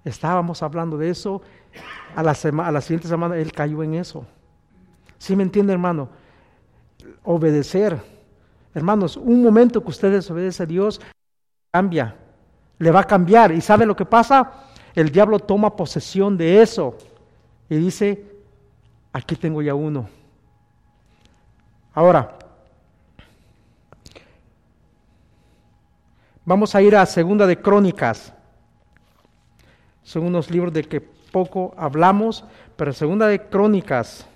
Estábamos 0.04 0.62
hablando 0.62 0.96
de 0.96 1.10
eso. 1.10 1.42
A 2.16 2.22
la, 2.22 2.32
a 2.32 2.72
la 2.72 2.80
siguiente 2.80 3.08
semana 3.08 3.36
él 3.36 3.52
cayó 3.52 3.82
en 3.82 3.94
eso. 3.94 4.26
¿Sí 5.18 5.36
me 5.36 5.42
entiende, 5.42 5.72
hermano? 5.72 6.08
Obedecer. 7.24 8.00
Hermanos, 8.74 9.16
un 9.16 9.42
momento 9.42 9.82
que 9.82 9.90
usted 9.90 10.12
desobedece 10.12 10.62
a 10.62 10.66
Dios, 10.66 11.00
cambia. 11.70 12.16
Le 12.78 12.90
va 12.90 13.00
a 13.00 13.04
cambiar. 13.04 13.52
¿Y 13.52 13.60
sabe 13.60 13.84
lo 13.84 13.94
que 13.94 14.06
pasa? 14.06 14.64
El 14.94 15.10
diablo 15.10 15.38
toma 15.38 15.76
posesión 15.76 16.36
de 16.36 16.62
eso. 16.62 16.96
Y 17.68 17.76
dice, 17.76 18.29
aquí 19.12 19.36
tengo 19.36 19.62
ya 19.62 19.74
uno. 19.74 20.08
Ahora, 21.94 22.38
Vamos 26.50 26.74
a 26.74 26.82
ir 26.82 26.96
a 26.96 27.06
Segunda 27.06 27.46
de 27.46 27.60
Crónicas. 27.60 28.32
Son 30.02 30.24
unos 30.24 30.50
libros 30.50 30.72
de 30.72 30.82
que 30.82 31.00
poco 31.00 31.72
hablamos, 31.76 32.44
pero 32.74 32.92
Segunda 32.92 33.28
de 33.28 33.46
Crónicas. 33.46 34.26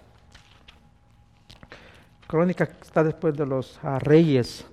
Crónicas 2.28 2.68
está 2.80 3.02
después 3.02 3.36
de 3.36 3.44
los 3.44 3.80
ah, 3.82 3.98
reyes. 3.98 4.64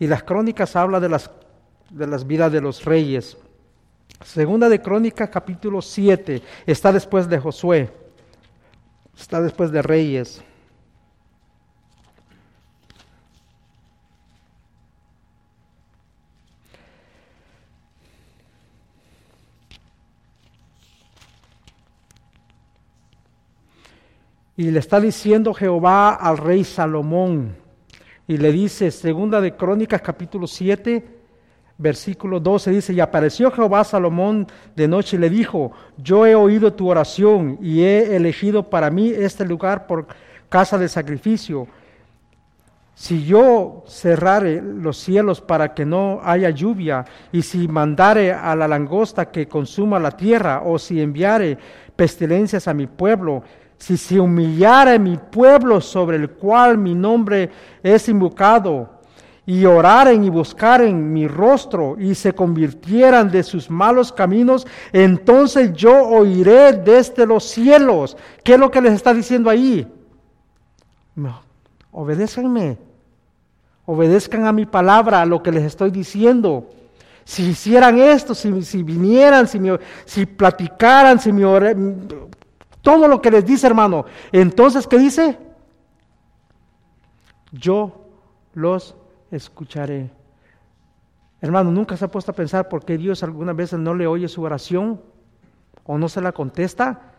Y 0.00 0.08
las 0.08 0.24
crónicas 0.24 0.74
habla 0.74 0.98
de 0.98 1.08
las, 1.08 1.30
de 1.88 2.06
las 2.08 2.26
vidas 2.26 2.50
de 2.50 2.60
los 2.60 2.84
reyes. 2.84 3.36
Segunda 4.24 4.68
de 4.68 4.82
Crónicas 4.82 5.28
capítulo 5.28 5.80
7 5.80 6.42
está 6.66 6.90
después 6.90 7.28
de 7.28 7.38
Josué. 7.38 7.92
Está 9.18 9.42
después 9.42 9.70
de 9.72 9.82
Reyes. 9.82 10.42
Y 24.56 24.70
le 24.70 24.78
está 24.80 24.98
diciendo 25.00 25.54
Jehová 25.54 26.14
al 26.14 26.38
rey 26.38 26.64
Salomón. 26.64 27.56
Y 28.26 28.38
le 28.38 28.50
dice, 28.50 28.90
segunda 28.90 29.40
de 29.40 29.54
Crónicas 29.54 30.02
capítulo 30.02 30.46
7, 30.46 31.17
versículo 31.78 32.40
12, 32.40 32.72
dice, 32.72 32.92
y 32.92 33.00
apareció 33.00 33.52
Jehová 33.52 33.80
a 33.80 33.84
Salomón 33.84 34.48
de 34.74 34.88
noche 34.88 35.16
y 35.16 35.20
le 35.20 35.30
dijo, 35.30 35.72
yo 35.96 36.26
he 36.26 36.34
oído 36.34 36.72
tu 36.72 36.88
oración 36.88 37.58
y 37.62 37.82
he 37.82 38.16
elegido 38.16 38.68
para 38.68 38.90
mí 38.90 39.10
este 39.10 39.44
lugar 39.44 39.86
por 39.86 40.08
casa 40.48 40.76
de 40.76 40.88
sacrificio. 40.88 41.68
Si 42.94 43.24
yo 43.24 43.84
cerrare 43.86 44.60
los 44.60 44.98
cielos 44.98 45.40
para 45.40 45.72
que 45.72 45.84
no 45.84 46.20
haya 46.24 46.50
lluvia, 46.50 47.04
y 47.30 47.42
si 47.42 47.68
mandare 47.68 48.32
a 48.32 48.56
la 48.56 48.66
langosta 48.66 49.30
que 49.30 49.46
consuma 49.46 50.00
la 50.00 50.10
tierra, 50.10 50.62
o 50.64 50.80
si 50.80 51.00
enviare 51.00 51.56
pestilencias 51.94 52.66
a 52.66 52.74
mi 52.74 52.88
pueblo, 52.88 53.44
si 53.76 53.96
se 53.96 54.18
humillara 54.18 54.98
mi 54.98 55.16
pueblo 55.16 55.80
sobre 55.80 56.16
el 56.16 56.30
cual 56.30 56.76
mi 56.76 56.96
nombre 56.96 57.50
es 57.84 58.08
invocado, 58.08 58.97
y 59.48 59.64
oraren 59.64 60.24
y 60.24 60.28
buscaren 60.28 61.10
mi 61.10 61.26
rostro 61.26 61.96
y 61.98 62.14
se 62.14 62.34
convirtieran 62.34 63.30
de 63.30 63.42
sus 63.42 63.70
malos 63.70 64.12
caminos, 64.12 64.66
entonces 64.92 65.72
yo 65.72 66.06
oiré 66.06 66.74
desde 66.74 67.24
los 67.24 67.44
cielos. 67.44 68.14
¿Qué 68.44 68.52
es 68.52 68.60
lo 68.60 68.70
que 68.70 68.82
les 68.82 68.92
está 68.92 69.14
diciendo 69.14 69.48
ahí? 69.48 69.90
obedézcanme, 71.92 72.76
obedezcan 73.86 74.44
a 74.44 74.52
mi 74.52 74.66
palabra, 74.66 75.22
a 75.22 75.26
lo 75.26 75.42
que 75.42 75.50
les 75.50 75.64
estoy 75.64 75.90
diciendo. 75.90 76.68
Si 77.24 77.48
hicieran 77.48 77.98
esto, 77.98 78.34
si, 78.34 78.50
vinieran, 78.82 79.48
si, 79.48 79.58
si 80.04 80.26
platicaran, 80.26 81.18
si 81.18 81.32
me 81.32 81.44
todo 82.82 83.08
lo 83.08 83.22
que 83.22 83.30
les 83.30 83.46
dice, 83.46 83.66
hermano. 83.66 84.04
Entonces, 84.30 84.86
¿qué 84.86 84.98
dice? 84.98 85.38
Yo 87.50 88.04
los 88.52 88.94
escucharé. 89.30 90.10
Hermano, 91.40 91.70
nunca 91.70 91.96
se 91.96 92.04
ha 92.04 92.10
puesto 92.10 92.32
a 92.32 92.34
pensar 92.34 92.68
por 92.68 92.84
qué 92.84 92.98
Dios 92.98 93.22
algunas 93.22 93.54
veces 93.54 93.78
no 93.78 93.94
le 93.94 94.06
oye 94.06 94.28
su 94.28 94.42
oración 94.42 95.00
o 95.84 95.96
no 95.98 96.08
se 96.08 96.20
la 96.20 96.32
contesta. 96.32 97.12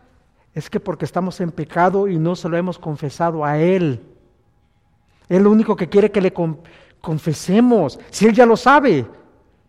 Es 0.54 0.68
que 0.68 0.80
porque 0.80 1.04
estamos 1.04 1.40
en 1.40 1.52
pecado 1.52 2.08
y 2.08 2.18
no 2.18 2.36
se 2.36 2.48
lo 2.48 2.56
hemos 2.56 2.78
confesado 2.78 3.44
a 3.44 3.58
Él. 3.58 4.00
Él 5.28 5.44
lo 5.44 5.50
único 5.50 5.76
que 5.76 5.88
quiere 5.88 6.10
que 6.10 6.20
le 6.20 6.34
confesemos. 7.00 7.98
Si 8.10 8.26
Él 8.26 8.34
ya 8.34 8.44
lo 8.44 8.56
sabe, 8.56 9.06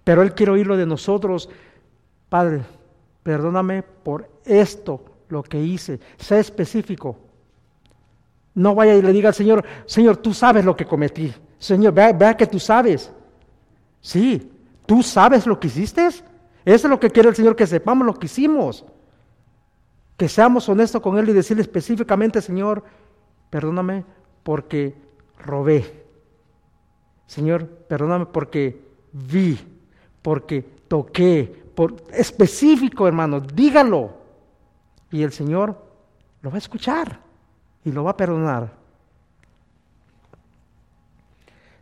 pero 0.03 0.21
Él 0.21 0.33
quiere 0.33 0.51
oírlo 0.51 0.75
de 0.75 0.85
nosotros. 0.85 1.49
Padre, 2.29 2.61
perdóname 3.23 3.83
por 3.83 4.29
esto 4.43 5.03
lo 5.29 5.43
que 5.43 5.61
hice. 5.61 5.99
Sé 6.17 6.39
específico. 6.39 7.17
No 8.53 8.75
vaya 8.75 8.95
y 8.95 9.01
le 9.01 9.13
diga 9.13 9.29
al 9.29 9.35
Señor, 9.35 9.63
Señor, 9.85 10.17
tú 10.17 10.33
sabes 10.33 10.65
lo 10.65 10.75
que 10.75 10.85
cometí. 10.85 11.33
Señor, 11.61 11.93
vea, 11.93 12.35
que 12.35 12.47
tú 12.47 12.59
sabes. 12.59 13.11
Sí, 14.01 14.51
tú 14.87 15.03
sabes 15.03 15.45
lo 15.45 15.59
que 15.59 15.67
hiciste. 15.67 16.07
Eso 16.07 16.25
es 16.65 16.83
lo 16.85 16.99
que 16.99 17.11
quiere 17.11 17.29
el 17.29 17.35
Señor, 17.35 17.55
que 17.55 17.67
sepamos 17.67 18.03
lo 18.03 18.15
que 18.15 18.25
hicimos. 18.25 18.83
Que 20.17 20.27
seamos 20.27 20.67
honestos 20.67 20.99
con 21.03 21.19
Él 21.19 21.29
y 21.29 21.33
decirle 21.33 21.61
específicamente, 21.61 22.41
Señor, 22.41 22.83
perdóname 23.51 24.05
porque 24.41 24.95
robé. 25.37 26.03
Señor, 27.27 27.67
perdóname 27.67 28.25
porque 28.25 28.83
vi, 29.11 29.59
porque 30.23 30.63
toqué, 30.87 31.63
por 31.75 31.95
específico, 32.11 33.07
hermano, 33.07 33.39
dígalo. 33.39 34.13
Y 35.11 35.21
el 35.21 35.31
Señor 35.31 35.79
lo 36.41 36.49
va 36.49 36.55
a 36.55 36.57
escuchar 36.57 37.19
y 37.85 37.91
lo 37.91 38.03
va 38.03 38.11
a 38.11 38.17
perdonar. 38.17 38.80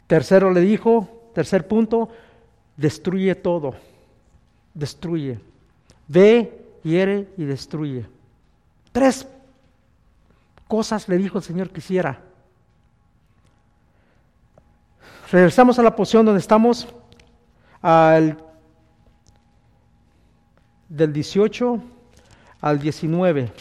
Tercero 0.10 0.50
le 0.50 0.62
dijo, 0.62 1.30
tercer 1.36 1.68
punto, 1.68 2.10
destruye 2.76 3.36
todo. 3.36 3.76
Destruye. 4.74 5.40
Ve, 6.08 6.66
hiere 6.84 7.30
y 7.38 7.44
destruye. 7.44 8.08
Tres 8.92 9.28
cosas 10.68 11.08
le 11.10 11.18
dijo 11.18 11.38
el 11.38 11.44
Señor 11.44 11.70
que 11.70 11.78
hiciera. 11.78 12.24
Regresamos 15.32 15.78
a 15.78 15.84
la 15.84 15.96
posición 15.96 16.26
donde 16.26 16.40
estamos, 16.40 16.88
al, 17.80 18.36
del 20.88 21.14
18 21.14 21.84
al 22.62 22.80
19. 22.80 23.52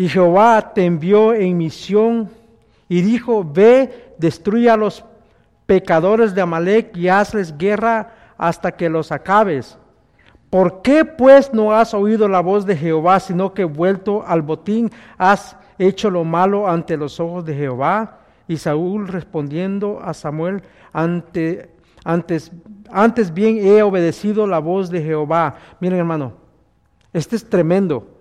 Y 0.00 0.08
Jehová 0.08 0.72
te 0.72 0.86
envió 0.86 1.34
en 1.34 1.58
misión 1.58 2.30
y 2.88 3.02
dijo, 3.02 3.44
ve, 3.44 4.14
destruye 4.16 4.70
a 4.70 4.76
los 4.78 5.04
pecadores 5.66 6.34
de 6.34 6.40
Amalek 6.40 6.96
y 6.96 7.08
hazles 7.08 7.58
guerra 7.58 8.10
hasta 8.38 8.72
que 8.72 8.88
los 8.88 9.12
acabes. 9.12 9.76
¿Por 10.48 10.80
qué 10.80 11.04
pues 11.04 11.52
no 11.52 11.74
has 11.74 11.92
oído 11.92 12.28
la 12.28 12.40
voz 12.40 12.64
de 12.64 12.78
Jehová, 12.78 13.20
sino 13.20 13.52
que 13.52 13.64
vuelto 13.64 14.24
al 14.26 14.40
botín 14.40 14.90
has 15.18 15.54
hecho 15.78 16.08
lo 16.08 16.24
malo 16.24 16.66
ante 16.66 16.96
los 16.96 17.20
ojos 17.20 17.44
de 17.44 17.54
Jehová? 17.54 18.20
Y 18.48 18.56
Saúl 18.56 19.06
respondiendo 19.06 20.00
a 20.02 20.14
Samuel 20.14 20.62
ante 20.94 21.74
antes, 22.04 22.52
antes 22.90 23.34
bien 23.34 23.58
he 23.58 23.82
obedecido 23.82 24.46
la 24.46 24.60
voz 24.60 24.88
de 24.88 25.02
Jehová. 25.02 25.56
Miren 25.78 25.98
hermano, 25.98 26.32
este 27.12 27.36
es 27.36 27.44
tremendo. 27.44 28.19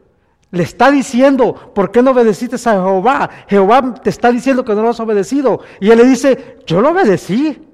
Le 0.52 0.64
está 0.64 0.90
diciendo, 0.90 1.74
¿por 1.76 1.92
qué 1.92 2.02
no 2.02 2.12
obedeciste 2.12 2.56
a 2.56 2.74
Jehová? 2.74 3.30
Jehová 3.48 3.94
te 3.94 4.10
está 4.10 4.32
diciendo 4.32 4.66
que 4.66 4.74
no 4.74 4.82
lo 4.82 4.90
has 4.90 5.00
obedecido. 5.00 5.62
Y 5.80 5.92
él 5.92 5.98
le 6.00 6.06
dice, 6.06 6.58
yo 6.66 6.82
lo 6.82 6.90
obedecí. 6.90 7.68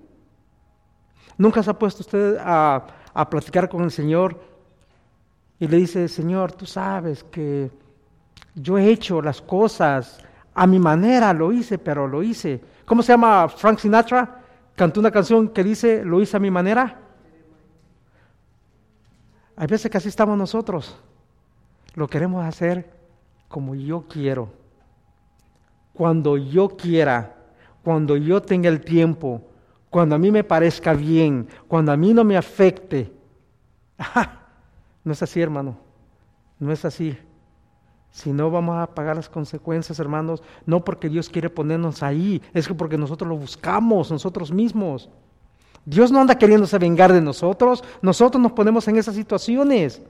¿Nunca 1.37 1.63
se 1.63 1.69
ha 1.69 1.79
puesto 1.79 2.01
usted 2.01 2.37
a, 2.39 2.85
a 3.13 3.29
platicar 3.29 3.69
con 3.69 3.83
el 3.83 3.91
Señor 3.91 4.39
y 5.59 5.67
le 5.67 5.77
dice, 5.77 6.07
Señor, 6.09 6.51
tú 6.51 6.65
sabes 6.65 7.23
que 7.23 7.71
yo 8.53 8.77
he 8.77 8.89
hecho 8.89 9.21
las 9.21 9.41
cosas 9.41 10.19
a 10.53 10.67
mi 10.67 10.79
manera, 10.79 11.33
lo 11.33 11.51
hice, 11.51 11.77
pero 11.77 12.07
lo 12.07 12.23
hice. 12.23 12.61
¿Cómo 12.85 13.03
se 13.03 13.13
llama 13.13 13.47
Frank 13.49 13.79
Sinatra? 13.79 14.41
Cantó 14.75 14.99
una 14.99 15.11
canción 15.11 15.49
que 15.49 15.63
dice, 15.63 16.03
lo 16.03 16.21
hice 16.21 16.37
a 16.37 16.39
mi 16.39 16.51
manera. 16.51 16.99
Hay 19.57 19.67
veces 19.67 19.89
que 19.89 19.97
así 19.97 20.09
estamos 20.09 20.37
nosotros. 20.37 20.97
Lo 21.95 22.07
queremos 22.07 22.45
hacer 22.45 22.89
como 23.47 23.73
yo 23.73 24.05
quiero. 24.07 24.49
Cuando 25.93 26.37
yo 26.37 26.69
quiera, 26.69 27.35
cuando 27.83 28.17
yo 28.17 28.41
tenga 28.41 28.69
el 28.69 28.81
tiempo, 28.81 29.41
cuando 29.89 30.15
a 30.15 30.17
mí 30.17 30.29
me 30.29 30.43
parezca 30.43 30.93
bien, 30.93 31.47
cuando 31.67 31.91
a 31.91 31.97
mí 31.97 32.13
no 32.13 32.23
me 32.23 32.37
afecte. 32.37 33.11
No 35.05 35.11
es 35.11 35.21
así, 35.21 35.39
hermano. 35.39 35.77
No 36.59 36.71
es 36.71 36.83
así. 36.83 37.15
Si 38.09 38.33
no 38.33 38.49
vamos 38.49 38.75
a 38.75 38.87
pagar 38.87 39.15
las 39.15 39.29
consecuencias, 39.29 39.99
hermanos, 39.99 40.41
no 40.65 40.83
porque 40.83 41.09
Dios 41.09 41.29
quiere 41.29 41.47
ponernos 41.47 42.01
ahí, 42.01 42.41
es 42.55 42.67
que 42.67 42.73
porque 42.73 42.97
nosotros 42.97 43.29
lo 43.29 43.37
buscamos 43.37 44.09
nosotros 44.09 44.51
mismos. 44.51 45.11
Dios 45.85 46.11
no 46.11 46.19
anda 46.19 46.39
queriéndose 46.39 46.79
vengar 46.79 47.13
de 47.13 47.21
nosotros, 47.21 47.83
nosotros 48.01 48.41
nos 48.41 48.53
ponemos 48.53 48.87
en 48.87 48.97
esas 48.97 49.13
situaciones. 49.13 50.01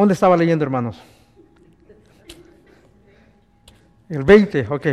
¿Dónde 0.00 0.14
estaba 0.14 0.34
leyendo, 0.34 0.64
hermanos? 0.64 0.98
El 4.08 4.24
20, 4.24 4.66
ok. 4.70 4.86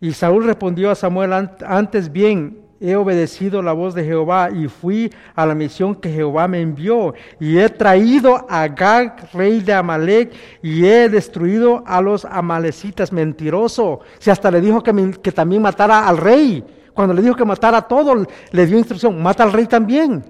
Y 0.00 0.12
Saúl 0.12 0.44
respondió 0.44 0.90
a 0.90 0.96
Samuel, 0.96 1.32
antes 1.32 2.10
bien, 2.10 2.58
he 2.80 2.96
obedecido 2.96 3.62
la 3.62 3.74
voz 3.74 3.94
de 3.94 4.02
Jehová 4.02 4.50
y 4.50 4.66
fui 4.66 5.14
a 5.36 5.46
la 5.46 5.54
misión 5.54 5.94
que 5.94 6.10
Jehová 6.10 6.48
me 6.48 6.62
envió. 6.62 7.14
Y 7.38 7.58
he 7.58 7.68
traído 7.68 8.44
a 8.48 8.66
Gag, 8.66 9.28
rey 9.32 9.60
de 9.60 9.74
Amalek, 9.74 10.32
y 10.64 10.84
he 10.84 11.08
destruido 11.08 11.84
a 11.86 12.02
los 12.02 12.24
amalecitas. 12.24 13.12
Mentiroso. 13.12 14.00
Si 14.18 14.30
hasta 14.30 14.50
le 14.50 14.60
dijo 14.60 14.82
que, 14.82 15.12
que 15.22 15.30
también 15.30 15.62
matara 15.62 16.08
al 16.08 16.18
rey. 16.18 16.64
Cuando 16.92 17.14
le 17.14 17.22
dijo 17.22 17.36
que 17.36 17.44
matara 17.44 17.78
a 17.78 17.86
todo, 17.86 18.26
le 18.50 18.66
dio 18.66 18.78
instrucción, 18.78 19.22
mata 19.22 19.44
al 19.44 19.52
rey 19.52 19.66
también. 19.66 20.24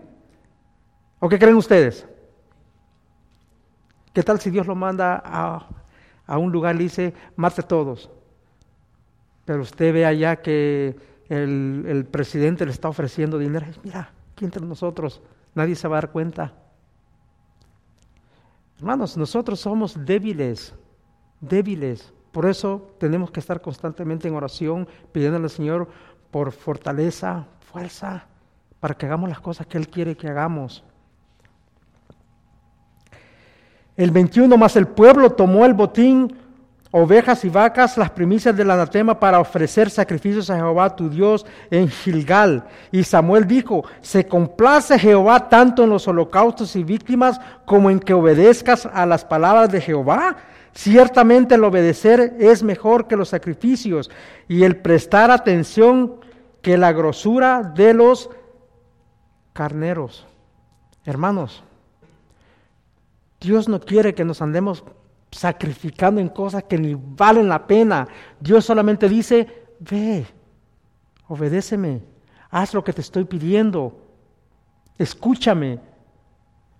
¿O 1.18 1.26
qué 1.30 1.38
creen 1.38 1.56
ustedes? 1.56 2.06
¿Qué 4.16 4.22
tal 4.22 4.40
si 4.40 4.48
Dios 4.48 4.66
lo 4.66 4.74
manda 4.74 5.22
a 5.22 5.68
a 6.26 6.38
un 6.38 6.50
lugar 6.50 6.74
y 6.74 6.78
le 6.78 6.84
dice, 6.84 7.14
mate 7.36 7.60
a 7.60 7.68
todos. 7.68 8.10
Pero 9.44 9.62
usted 9.62 9.92
ve 9.94 10.04
allá 10.04 10.36
que 10.36 10.96
el, 11.28 12.06
presidente 12.10 12.64
le 12.64 12.72
está 12.72 12.88
ofreciendo 12.88 13.38
dinero. 13.38 13.66
Mira, 13.84 14.10
aquí 14.32 14.44
entre 14.44 14.64
nosotros, 14.64 15.22
nadie 15.54 15.76
se 15.76 15.86
va 15.86 15.98
a 15.98 16.00
dar 16.02 16.10
cuenta. 16.10 16.52
Hermanos, 18.78 19.16
nosotros 19.16 19.60
somos 19.60 20.04
débiles, 20.04 20.74
débiles. 21.40 22.12
Por 22.32 22.46
eso 22.46 22.94
tenemos 22.98 23.30
que 23.30 23.40
estar 23.40 23.60
constantemente 23.60 24.28
en 24.28 24.34
oración, 24.34 24.86
pidiéndole 25.12 25.44
al 25.44 25.50
Señor 25.50 25.88
por 26.30 26.52
fortaleza, 26.52 27.46
fuerza, 27.60 28.26
para 28.80 28.94
que 28.94 29.06
hagamos 29.06 29.28
las 29.28 29.40
cosas 29.40 29.66
que 29.66 29.78
Él 29.78 29.88
quiere 29.88 30.16
que 30.16 30.28
hagamos. 30.28 30.84
El 33.96 34.10
21 34.10 34.56
más 34.56 34.76
el 34.76 34.86
pueblo 34.86 35.30
tomó 35.30 35.64
el 35.64 35.72
botín, 35.72 36.36
ovejas 36.90 37.44
y 37.44 37.48
vacas, 37.48 37.96
las 37.96 38.10
primicias 38.10 38.56
del 38.56 38.70
anatema 38.70 39.18
para 39.18 39.40
ofrecer 39.40 39.90
sacrificios 39.90 40.50
a 40.50 40.56
Jehová 40.56 40.94
tu 40.94 41.08
Dios 41.08 41.46
en 41.70 41.88
Gilgal. 41.88 42.64
Y 42.92 43.04
Samuel 43.04 43.46
dijo, 43.46 43.84
se 44.00 44.26
complace 44.26 44.98
Jehová 44.98 45.48
tanto 45.48 45.84
en 45.84 45.90
los 45.90 46.06
holocaustos 46.08 46.76
y 46.76 46.84
víctimas 46.84 47.40
como 47.64 47.90
en 47.90 48.00
que 48.00 48.14
obedezcas 48.14 48.86
a 48.86 49.06
las 49.06 49.24
palabras 49.24 49.70
de 49.70 49.80
Jehová. 49.80 50.36
Ciertamente 50.72 51.54
el 51.54 51.64
obedecer 51.64 52.36
es 52.38 52.62
mejor 52.62 53.06
que 53.06 53.16
los 53.16 53.30
sacrificios 53.30 54.10
y 54.46 54.62
el 54.64 54.76
prestar 54.76 55.30
atención 55.30 56.16
que 56.60 56.76
la 56.76 56.92
grosura 56.92 57.62
de 57.62 57.94
los 57.94 58.28
carneros. 59.54 60.26
Hermanos, 61.04 61.62
Dios 63.40 63.68
no 63.68 63.80
quiere 63.80 64.14
que 64.14 64.24
nos 64.24 64.42
andemos 64.42 64.84
sacrificando 65.30 66.20
en 66.20 66.28
cosas 66.28 66.64
que 66.64 66.78
ni 66.78 66.94
valen 66.94 67.48
la 67.48 67.66
pena. 67.66 68.08
Dios 68.40 68.64
solamente 68.64 69.08
dice, 69.08 69.66
ve, 69.80 70.26
obedéceme, 71.28 72.02
haz 72.50 72.74
lo 72.74 72.82
que 72.82 72.92
te 72.92 73.00
estoy 73.00 73.24
pidiendo, 73.24 74.00
escúchame. 74.98 75.80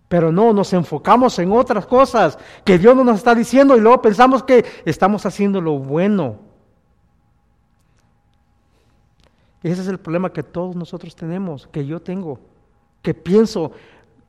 Pero 0.09 0.31
no, 0.31 0.53
nos 0.53 0.73
enfocamos 0.73 1.37
en 1.41 1.51
otras 1.51 1.85
cosas 1.85 2.39
que 2.65 2.79
Dios 2.79 2.95
no 2.95 3.03
nos 3.03 3.17
está 3.17 3.35
diciendo 3.35 3.77
y 3.77 3.81
luego 3.81 4.01
pensamos 4.01 4.43
que 4.45 4.65
estamos 4.85 5.27
haciendo 5.27 5.61
lo 5.61 5.79
bueno. 5.79 6.39
Ese 9.65 9.83
es 9.83 9.89
el 9.89 9.99
problema 9.99 10.33
que 10.33 10.45
todos 10.45 10.77
nosotros 10.77 11.17
tenemos, 11.17 11.67
que 11.67 11.85
yo 11.85 12.01
tengo, 12.01 12.39
que 13.03 13.15
pienso 13.15 13.73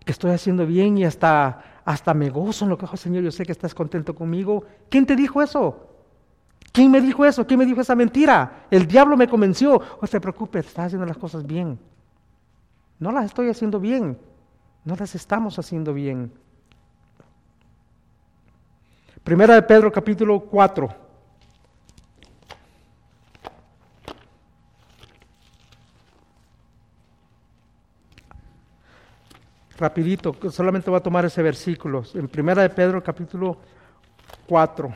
que 0.03 0.11
estoy 0.11 0.31
haciendo 0.31 0.65
bien 0.65 0.97
y 0.97 1.05
hasta 1.05 1.76
hasta 1.87 2.13
me 2.13 2.29
gozo 2.29 2.65
en 2.65 2.69
lo 2.69 2.77
que 2.77 2.85
hago, 2.85 2.97
Señor, 2.97 3.23
yo 3.23 3.31
sé 3.31 3.45
que 3.45 3.53
estás 3.53 3.73
contento 3.73 4.13
conmigo. 4.13 4.65
¿Quién 4.89 5.05
te 5.05 5.15
dijo 5.15 5.41
eso? 5.41 5.87
¿Quién 6.73 6.91
me 6.91 6.99
dijo 6.99 7.23
eso? 7.23 7.47
¿Quién 7.47 7.59
me 7.59 7.65
dijo 7.65 7.79
esa 7.79 7.95
mentira? 7.95 8.65
El 8.69 8.85
diablo 8.85 9.15
me 9.15 9.25
convenció. 9.25 9.81
No 10.01 10.05
te 10.05 10.19
preocupes, 10.19 10.67
estás 10.67 10.87
haciendo 10.87 11.05
las 11.05 11.17
cosas 11.17 11.47
bien. 11.47 11.79
No 12.99 13.13
las 13.13 13.23
estoy 13.23 13.47
haciendo 13.47 13.79
bien. 13.79 14.17
No 14.83 14.97
las 14.97 15.15
estamos 15.15 15.57
haciendo 15.59 15.93
bien. 15.93 16.33
Primera 19.23 19.55
de 19.55 19.61
Pedro 19.61 19.89
capítulo 19.89 20.41
4. 20.41 21.06
Rapidito, 29.77 30.35
solamente 30.49 30.89
voy 30.89 30.97
a 30.97 31.03
tomar 31.03 31.25
ese 31.25 31.41
versículo, 31.41 32.03
en 32.13 32.27
Primera 32.27 32.63
de 32.63 32.69
Pedro 32.69 33.03
capítulo 33.03 33.57
4. 34.47 34.95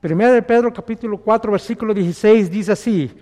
Primera 0.00 0.32
de 0.32 0.42
Pedro 0.42 0.72
capítulo 0.72 1.18
4 1.18 1.50
versículo 1.50 1.92
16 1.92 2.48
dice 2.48 2.70
así, 2.70 3.12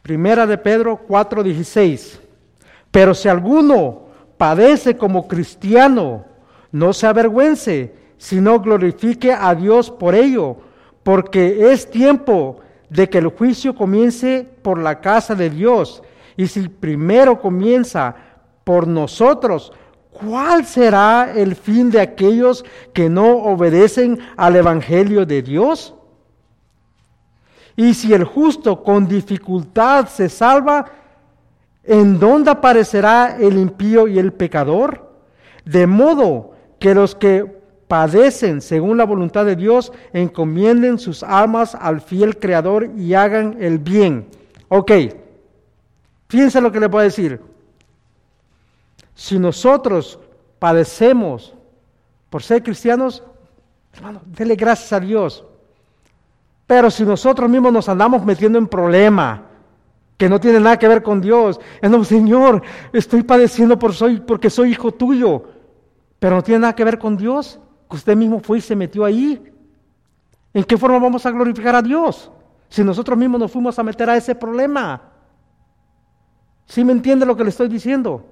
Primera 0.00 0.46
de 0.46 0.56
Pedro 0.56 0.96
4 0.96 1.42
16, 1.42 2.20
pero 2.92 3.14
si 3.14 3.28
alguno 3.28 4.06
padece 4.36 4.96
como 4.96 5.26
cristiano, 5.26 6.37
no 6.72 6.92
se 6.92 7.06
avergüence, 7.06 7.94
sino 8.18 8.60
glorifique 8.60 9.32
a 9.32 9.54
Dios 9.54 9.90
por 9.90 10.14
ello, 10.14 10.56
porque 11.02 11.72
es 11.72 11.90
tiempo 11.90 12.60
de 12.90 13.08
que 13.08 13.18
el 13.18 13.28
juicio 13.28 13.74
comience 13.74 14.46
por 14.62 14.78
la 14.78 15.00
casa 15.00 15.34
de 15.34 15.50
Dios. 15.50 16.02
Y 16.36 16.46
si 16.46 16.68
primero 16.68 17.40
comienza 17.40 18.14
por 18.64 18.86
nosotros, 18.86 19.72
¿cuál 20.10 20.64
será 20.66 21.32
el 21.34 21.54
fin 21.54 21.90
de 21.90 22.00
aquellos 22.00 22.64
que 22.92 23.08
no 23.08 23.38
obedecen 23.38 24.18
al 24.36 24.56
Evangelio 24.56 25.24
de 25.24 25.42
Dios? 25.42 25.94
Y 27.76 27.94
si 27.94 28.12
el 28.12 28.24
justo 28.24 28.82
con 28.82 29.06
dificultad 29.06 30.08
se 30.08 30.28
salva, 30.28 30.86
¿en 31.84 32.18
dónde 32.18 32.50
aparecerá 32.50 33.36
el 33.38 33.56
impío 33.56 34.08
y 34.08 34.18
el 34.18 34.32
pecador? 34.32 35.12
De 35.64 35.86
modo 35.86 36.57
que 36.78 36.94
los 36.94 37.14
que 37.14 37.58
padecen 37.88 38.60
según 38.60 38.98
la 38.98 39.04
voluntad 39.04 39.44
de 39.44 39.56
Dios 39.56 39.92
encomienden 40.12 40.98
sus 40.98 41.22
almas 41.22 41.74
al 41.74 42.00
fiel 42.00 42.38
Creador 42.38 42.90
y 42.96 43.14
hagan 43.14 43.56
el 43.60 43.78
bien. 43.78 44.28
Ok, 44.68 44.92
fíjense 46.28 46.60
lo 46.60 46.70
que 46.70 46.80
le 46.80 46.86
voy 46.86 47.00
a 47.00 47.04
decir. 47.04 47.40
Si 49.14 49.38
nosotros 49.38 50.20
padecemos 50.58 51.54
por 52.30 52.42
ser 52.42 52.62
cristianos, 52.62 53.22
hermano, 53.94 54.20
dele 54.26 54.54
gracias 54.54 54.92
a 54.92 55.00
Dios. 55.00 55.44
Pero 56.66 56.90
si 56.90 57.02
nosotros 57.02 57.48
mismos 57.48 57.72
nos 57.72 57.88
andamos 57.88 58.24
metiendo 58.24 58.58
en 58.58 58.66
problema, 58.66 59.44
que 60.18 60.28
no 60.28 60.38
tiene 60.38 60.60
nada 60.60 60.78
que 60.78 60.86
ver 60.86 61.02
con 61.02 61.20
Dios, 61.20 61.58
no, 61.80 62.04
Señor, 62.04 62.62
estoy 62.92 63.22
padeciendo 63.22 63.78
por 63.78 63.94
soy, 63.94 64.20
porque 64.20 64.50
soy 64.50 64.72
hijo 64.72 64.92
tuyo. 64.92 65.44
Pero 66.18 66.36
no 66.36 66.42
tiene 66.42 66.60
nada 66.60 66.74
que 66.74 66.84
ver 66.84 66.98
con 66.98 67.16
Dios, 67.16 67.60
que 67.88 67.96
usted 67.96 68.16
mismo 68.16 68.40
fue 68.40 68.58
y 68.58 68.60
se 68.60 68.74
metió 68.74 69.04
ahí. 69.04 69.52
¿En 70.52 70.64
qué 70.64 70.76
forma 70.76 70.98
vamos 70.98 71.24
a 71.26 71.30
glorificar 71.30 71.74
a 71.74 71.82
Dios? 71.82 72.30
Si 72.68 72.82
nosotros 72.82 73.16
mismos 73.16 73.40
nos 73.40 73.52
fuimos 73.52 73.78
a 73.78 73.82
meter 73.82 74.10
a 74.10 74.16
ese 74.16 74.34
problema. 74.34 75.12
¿Sí 76.66 76.84
me 76.84 76.92
entiende 76.92 77.24
lo 77.24 77.36
que 77.36 77.44
le 77.44 77.50
estoy 77.50 77.68
diciendo? 77.68 78.26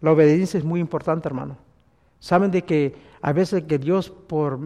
La 0.00 0.12
obediencia 0.12 0.58
es 0.58 0.64
muy 0.64 0.80
importante, 0.80 1.28
hermano. 1.28 1.56
Saben 2.18 2.50
de 2.50 2.62
que 2.62 2.96
a 3.22 3.32
veces 3.32 3.64
que 3.64 3.78
Dios 3.78 4.10
por, 4.10 4.58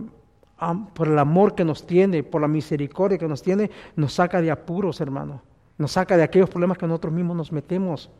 por 0.94 1.08
el 1.08 1.18
amor 1.18 1.54
que 1.54 1.64
nos 1.64 1.86
tiene, 1.86 2.22
por 2.22 2.40
la 2.40 2.48
misericordia 2.48 3.18
que 3.18 3.28
nos 3.28 3.42
tiene, 3.42 3.70
nos 3.96 4.14
saca 4.14 4.40
de 4.40 4.50
apuros, 4.50 5.00
hermano. 5.00 5.42
Nos 5.76 5.92
saca 5.92 6.16
de 6.16 6.22
aquellos 6.22 6.48
problemas 6.48 6.78
que 6.78 6.86
nosotros 6.86 7.12
mismos 7.12 7.36
nos 7.36 7.52
metemos. 7.52 8.10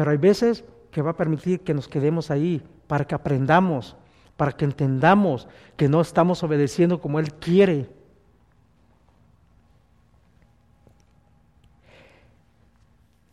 Pero 0.00 0.12
hay 0.12 0.16
veces 0.16 0.64
que 0.90 1.02
va 1.02 1.10
a 1.10 1.16
permitir 1.18 1.60
que 1.60 1.74
nos 1.74 1.86
quedemos 1.86 2.30
ahí 2.30 2.62
para 2.86 3.06
que 3.06 3.14
aprendamos, 3.14 3.96
para 4.34 4.50
que 4.50 4.64
entendamos 4.64 5.46
que 5.76 5.90
no 5.90 6.00
estamos 6.00 6.42
obedeciendo 6.42 7.02
como 7.02 7.20
Él 7.20 7.34
quiere. 7.34 7.86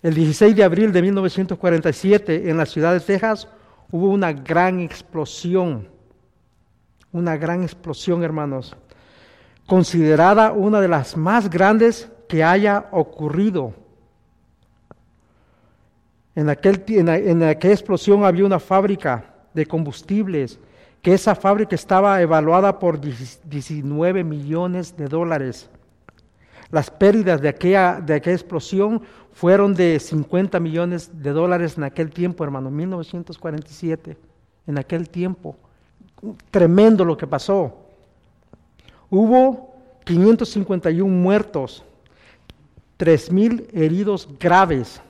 El 0.02 0.14
16 0.14 0.58
de 0.58 0.64
abril 0.66 0.92
de 0.92 1.02
1947 1.04 2.50
en 2.50 2.58
la 2.58 2.66
ciudad 2.66 2.92
de 2.92 3.00
Texas 3.00 3.48
hubo 3.90 4.10
una 4.10 4.34
gran 4.34 4.82
explosión, 4.82 5.88
una 7.14 7.38
gran 7.38 7.64
explosión 7.64 8.26
hermanos, 8.26 8.76
considerada 9.66 10.52
una 10.52 10.82
de 10.82 10.90
las 10.90 11.16
más 11.16 11.50
grandes 11.50 12.12
que 12.28 12.44
haya 12.44 12.90
ocurrido. 12.92 13.87
En, 16.38 16.50
aquel, 16.50 16.84
en, 16.88 17.42
aquella 17.42 17.74
explosión 17.74 18.24
había 18.24 18.46
una 18.46 18.60
fábrica 18.60 19.26
de 19.56 19.66
combustibles, 19.66 20.60
que 21.02 21.16
esa 21.16 21.34
fábrica 21.34 21.74
estaba 21.74 22.22
evaluada 22.22 22.78
por 22.78 23.00
19 23.02 24.24
millones 24.24 24.96
de 24.96 25.08
dólares. 25.08 25.68
Las 26.70 26.92
pérdidas 26.92 27.42
de 27.42 27.50
aquella, 27.50 28.00
de 28.00 28.14
aquella 28.14 28.36
explosión 28.36 29.02
fueron 29.32 29.74
de 29.74 30.00
50 30.00 30.60
millones 30.60 31.10
de 31.24 31.32
dólares 31.32 31.76
en 31.76 31.86
aquel 31.86 32.12
tiempo, 32.12 32.44
hermano, 32.44 32.70
1947, 32.70 34.16
en 34.68 34.78
aquel 34.78 35.10
tiempo. 35.10 35.56
Tremendo 36.52 37.04
lo 37.04 37.18
que 37.18 37.26
pasó. 37.26 37.76
Hubo 39.10 39.74
551 40.04 41.12
muertos, 41.12 41.84
3.000 43.00 43.70
heridos 43.74 44.30
graves. 44.40 45.02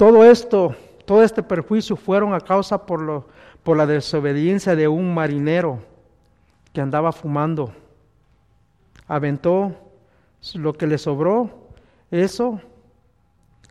Todo 0.00 0.24
esto 0.24 0.74
todo 1.04 1.22
este 1.22 1.42
perjuicio 1.42 1.94
fueron 1.94 2.32
a 2.32 2.40
causa 2.40 2.86
por, 2.86 3.02
lo, 3.02 3.26
por 3.62 3.76
la 3.76 3.84
desobediencia 3.84 4.74
de 4.74 4.88
un 4.88 5.12
marinero 5.12 5.80
que 6.72 6.80
andaba 6.80 7.12
fumando. 7.12 7.74
Aventó 9.06 9.74
lo 10.54 10.72
que 10.72 10.86
le 10.86 10.96
sobró, 10.96 11.50
eso 12.10 12.62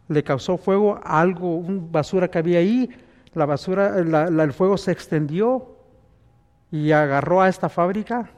le 0.08 0.24
causó 0.24 0.58
fuego 0.58 1.00
algo, 1.04 1.56
una 1.56 1.82
basura 1.90 2.30
que 2.30 2.38
había 2.38 2.60
ahí, 2.60 2.90
la 3.34 3.48
basura, 3.48 3.98
el 3.98 4.54
fuego 4.54 4.78
se 4.78 4.92
extendió 4.92 5.78
y 6.70 6.92
agarró 6.92 7.42
a 7.42 7.50
esta 7.50 7.70
fábrica 7.70 8.30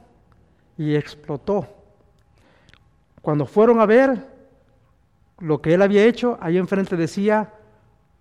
y 0.78 0.94
explotó. 0.94 1.66
Cuando 3.20 3.44
fueron 3.44 3.80
a 3.80 3.86
ver 3.86 4.24
lo 5.40 5.60
que 5.60 5.74
él 5.74 5.82
había 5.82 6.04
hecho, 6.04 6.38
ahí 6.40 6.56
enfrente 6.56 6.96
decía 6.96 7.52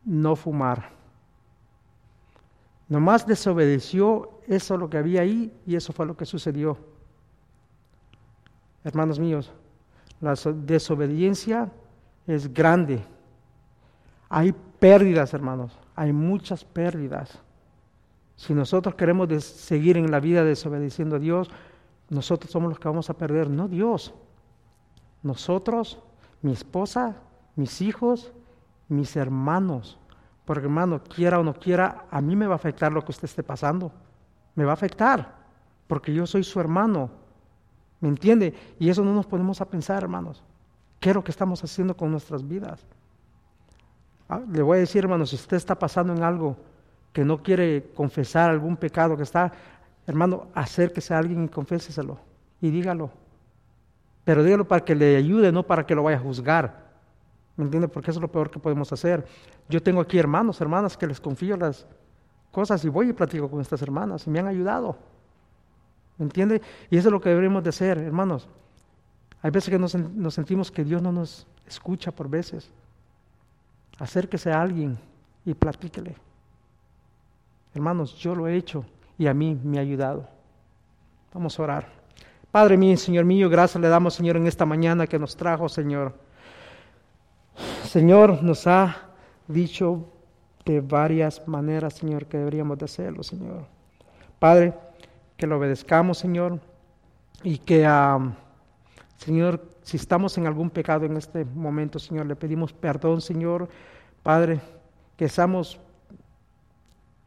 no 0.04 0.36
fumar. 0.36 0.89
Nomás 2.89 3.26
desobedeció 3.26 4.41
eso 4.47 4.78
lo 4.78 4.89
que 4.89 4.97
había 4.97 5.22
ahí 5.22 5.54
y 5.66 5.76
eso 5.76 5.93
fue 5.93 6.06
lo 6.06 6.18
que 6.18 6.26
sucedió. 6.26 6.78
Hermanos 8.84 9.20
míos, 9.20 9.52
la 10.20 10.34
desobediencia 10.34 11.72
es 12.28 12.54
grande. 12.54 13.04
Hay 14.28 14.54
pérdidas, 14.80 15.34
hermanos, 15.34 15.78
hay 15.95 16.12
muchas 16.12 16.66
pérdidas. 16.66 17.39
Si 18.36 18.54
nosotros 18.54 18.95
queremos 18.95 19.43
seguir 19.43 19.97
en 19.97 20.10
la 20.10 20.20
vida 20.20 20.43
desobedeciendo 20.43 21.18
a 21.18 21.20
Dios, 21.20 21.49
nosotros 22.10 22.52
somos 22.52 22.70
los 22.70 22.80
que 22.80 22.88
vamos 22.88 23.10
a 23.10 23.14
perder, 23.14 23.49
no 23.49 23.68
Dios. 23.68 24.14
Nosotros, 25.24 25.99
mi 26.41 26.52
esposa, 26.52 27.16
mis 27.56 27.82
hijos, 27.82 28.34
mis 28.92 29.16
hermanos. 29.16 29.98
Porque 30.46 30.66
hermano, 30.66 31.02
quiera 31.04 31.39
o 31.39 31.44
no 31.44 31.54
quiera, 31.54 32.06
a 32.12 32.22
mí 32.22 32.36
me 32.36 32.48
va 32.48 32.54
a 32.54 32.56
afectar 32.56 32.92
lo 32.92 33.04
que 33.04 33.12
usted 33.12 33.26
esté 33.26 33.44
pasando. 33.44 33.92
Me 34.56 34.66
va 34.66 34.72
a 34.72 34.74
afectar, 34.74 35.36
porque 35.88 36.14
yo 36.14 36.28
soy 36.28 36.44
su 36.44 36.60
hermano. 36.60 37.10
¿Me 38.00 38.10
entiende? 38.10 38.54
Y 38.80 38.89
eso 38.89 39.04
no 39.04 39.14
nos 39.14 39.26
ponemos 39.26 39.62
a 39.62 39.66
pensar, 39.66 40.04
hermanos. 40.04 40.44
¿Qué 41.00 41.10
es 41.10 41.16
lo 41.16 41.24
que 41.24 41.32
estamos 41.32 41.64
haciendo 41.64 41.96
con 41.96 42.12
nuestras 42.12 42.48
vidas? 42.48 42.86
Ah, 44.28 44.42
le 44.52 44.62
voy 44.62 44.78
a 44.78 44.82
decir, 44.82 45.04
hermanos, 45.04 45.30
si 45.30 45.36
usted 45.36 45.58
está 45.58 45.76
pasando 45.78 46.14
en 46.14 46.24
algo 46.24 46.58
que 47.14 47.26
no 47.26 47.42
quiere 47.42 47.92
confesar 47.96 48.50
algún 48.50 48.78
pecado 48.78 49.18
que 49.18 49.24
está, 49.24 49.52
hermano, 50.08 50.48
acérquese 50.54 51.14
a 51.14 51.20
alguien 51.20 51.46
y 51.46 51.50
conféseselo 51.50 52.18
y 52.62 52.70
dígalo. 52.70 53.10
Pero 54.24 54.44
dígalo 54.44 54.68
para 54.68 54.86
que 54.86 54.96
le 54.96 55.18
ayude, 55.18 55.52
no 55.52 55.64
para 55.64 55.86
que 55.86 55.96
lo 55.96 56.04
vaya 56.04 56.18
a 56.18 56.22
juzgar. 56.22 56.81
¿Me 57.58 57.66
entiende? 57.66 57.88
Porque 57.88 58.12
eso 58.12 58.20
es 58.20 58.22
lo 58.22 58.32
peor 58.32 58.49
que 58.49 58.60
podemos 58.60 58.91
hacer. 58.91 59.26
Yo 59.70 59.82
tengo 59.82 60.02
aquí 60.02 60.18
hermanos, 60.18 60.62
hermanas 60.62 60.97
que 60.97 61.08
les 61.08 61.20
confío 61.20 61.58
las 61.58 61.86
cosas 62.52 62.84
y 62.86 62.89
voy 62.89 63.10
y 63.10 63.14
platico 63.14 63.49
con 63.49 63.62
estas 63.62 63.82
hermanas 63.82 64.28
y 64.28 64.30
me 64.30 64.39
han 64.39 64.47
ayudado. 64.47 64.97
¿Me 66.18 66.26
entiende? 66.26 66.62
Y 66.89 66.97
eso 66.97 67.08
es 67.08 67.12
lo 67.12 67.22
que 67.22 67.30
deberíamos 67.30 67.64
de 67.64 67.70
hacer, 67.70 67.97
hermanos. 67.97 68.47
Hay 69.41 69.52
veces 69.52 69.70
que 69.70 69.80
nos, 69.80 69.91
sentimos 70.34 70.70
que 70.72 70.84
Dios 70.84 71.02
no 71.02 71.12
nos 71.12 71.47
escucha 71.66 72.12
por 72.12 72.30
veces. 72.30 72.70
Acérquese 73.97 74.52
a 74.52 74.62
alguien 74.62 74.97
y 75.45 75.54
platíquele. 75.54 76.16
Hermanos, 77.74 78.16
yo 78.16 78.36
lo 78.36 78.47
he 78.47 78.56
hecho 78.56 78.86
y 79.18 79.28
a 79.28 79.34
mí 79.34 79.60
me 79.64 79.78
ha 79.78 79.82
ayudado. 79.82 80.28
Vamos 81.34 81.58
a 81.60 81.64
orar. 81.64 81.89
Padre 82.52 82.78
mío, 82.78 82.97
Señor 82.97 83.26
mío, 83.26 83.49
gracias 83.49 83.82
le 83.82 83.88
damos, 83.88 84.14
Señor, 84.14 84.36
en 84.38 84.45
esta 84.45 84.66
mañana 84.66 85.08
que 85.08 85.18
nos 85.18 85.36
trajo, 85.36 85.70
Señor. 85.70 86.14
Señor 87.92 88.42
nos 88.42 88.68
ha 88.68 89.10
dicho 89.50 90.06
de 90.64 90.80
varias 90.80 91.46
maneras, 91.46 91.96
Señor, 91.96 92.26
que 92.26 92.38
deberíamos 92.38 92.78
de 92.78 92.86
hacerlo, 92.86 93.22
Señor. 93.22 93.66
Padre, 94.39 94.74
que 95.36 95.46
lo 95.46 95.58
obedezcamos, 95.58 96.18
Señor, 96.18 96.62
y 97.44 97.58
que, 97.58 97.86
Señor, 99.18 99.62
si 99.82 99.98
estamos 99.98 100.38
en 100.38 100.48
algún 100.48 100.70
pecado 100.70 101.04
en 101.06 101.18
este 101.18 101.44
momento, 101.44 102.00
Señor, 102.00 102.28
le 102.28 102.38
pedimos 102.38 102.72
perdón, 102.72 103.20
Señor. 103.20 103.68
Padre, 104.24 104.62
que 105.18 105.28
seamos 105.28 105.78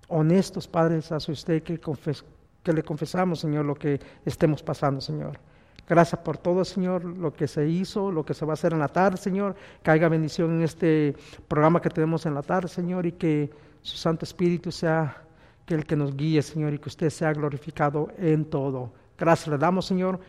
honestos, 0.09 0.67
Padre, 0.67 0.97
hacia 0.97 1.31
usted, 1.31 1.62
que, 1.62 1.79
que 1.79 2.73
le 2.73 2.83
confesamos, 2.83 3.41
Señor, 3.41 3.67
lo 3.67 3.75
que 3.75 4.01
estemos 4.25 4.62
pasando, 4.62 5.03
Señor. 5.03 5.39
Gracias 5.87 6.20
por 6.22 6.39
todo, 6.39 6.64
Señor, 6.64 7.05
lo 7.05 7.32
que 7.32 7.47
se 7.47 7.68
hizo, 7.68 8.11
lo 8.11 8.24
que 8.24 8.32
se 8.32 8.47
va 8.47 8.53
a 8.53 8.55
hacer 8.55 8.72
en 8.72 8.78
la 8.78 8.89
tarde, 8.89 9.18
Señor. 9.18 9.55
Que 9.82 9.91
haya 9.91 10.09
bendición 10.09 10.53
en 10.53 10.62
este 10.62 11.14
programa 11.47 11.80
que 11.80 11.91
tenemos 11.91 12.24
en 12.26 12.35
la 12.35 12.43
tarde, 12.43 12.68
Señor, 12.68 13.05
y 13.07 13.12
que 13.12 13.51
su 13.82 13.97
Santo 13.97 14.24
Espíritu 14.24 14.72
sea 14.72 15.22
que 15.66 15.74
el 15.74 15.85
que 15.85 15.97
nos 15.97 16.16
guíe, 16.16 16.43
Señor, 16.43 16.72
y 16.74 16.78
que 16.78 16.89
usted 16.89 17.11
sea 17.11 17.32
glorificado 17.32 18.09
en 18.18 18.47
todo. 18.47 18.93
Gracias 19.18 19.49
le 19.49 19.59
damos, 19.59 19.87
Señor, 19.87 20.20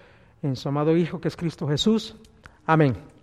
en 0.42 0.56
su 0.56 0.70
amado 0.70 0.96
Hijo, 0.96 1.20
que 1.20 1.30
es 1.30 1.36
Cristo 1.36 1.68
Jesús. 1.68 2.16
Amén. 2.66 3.15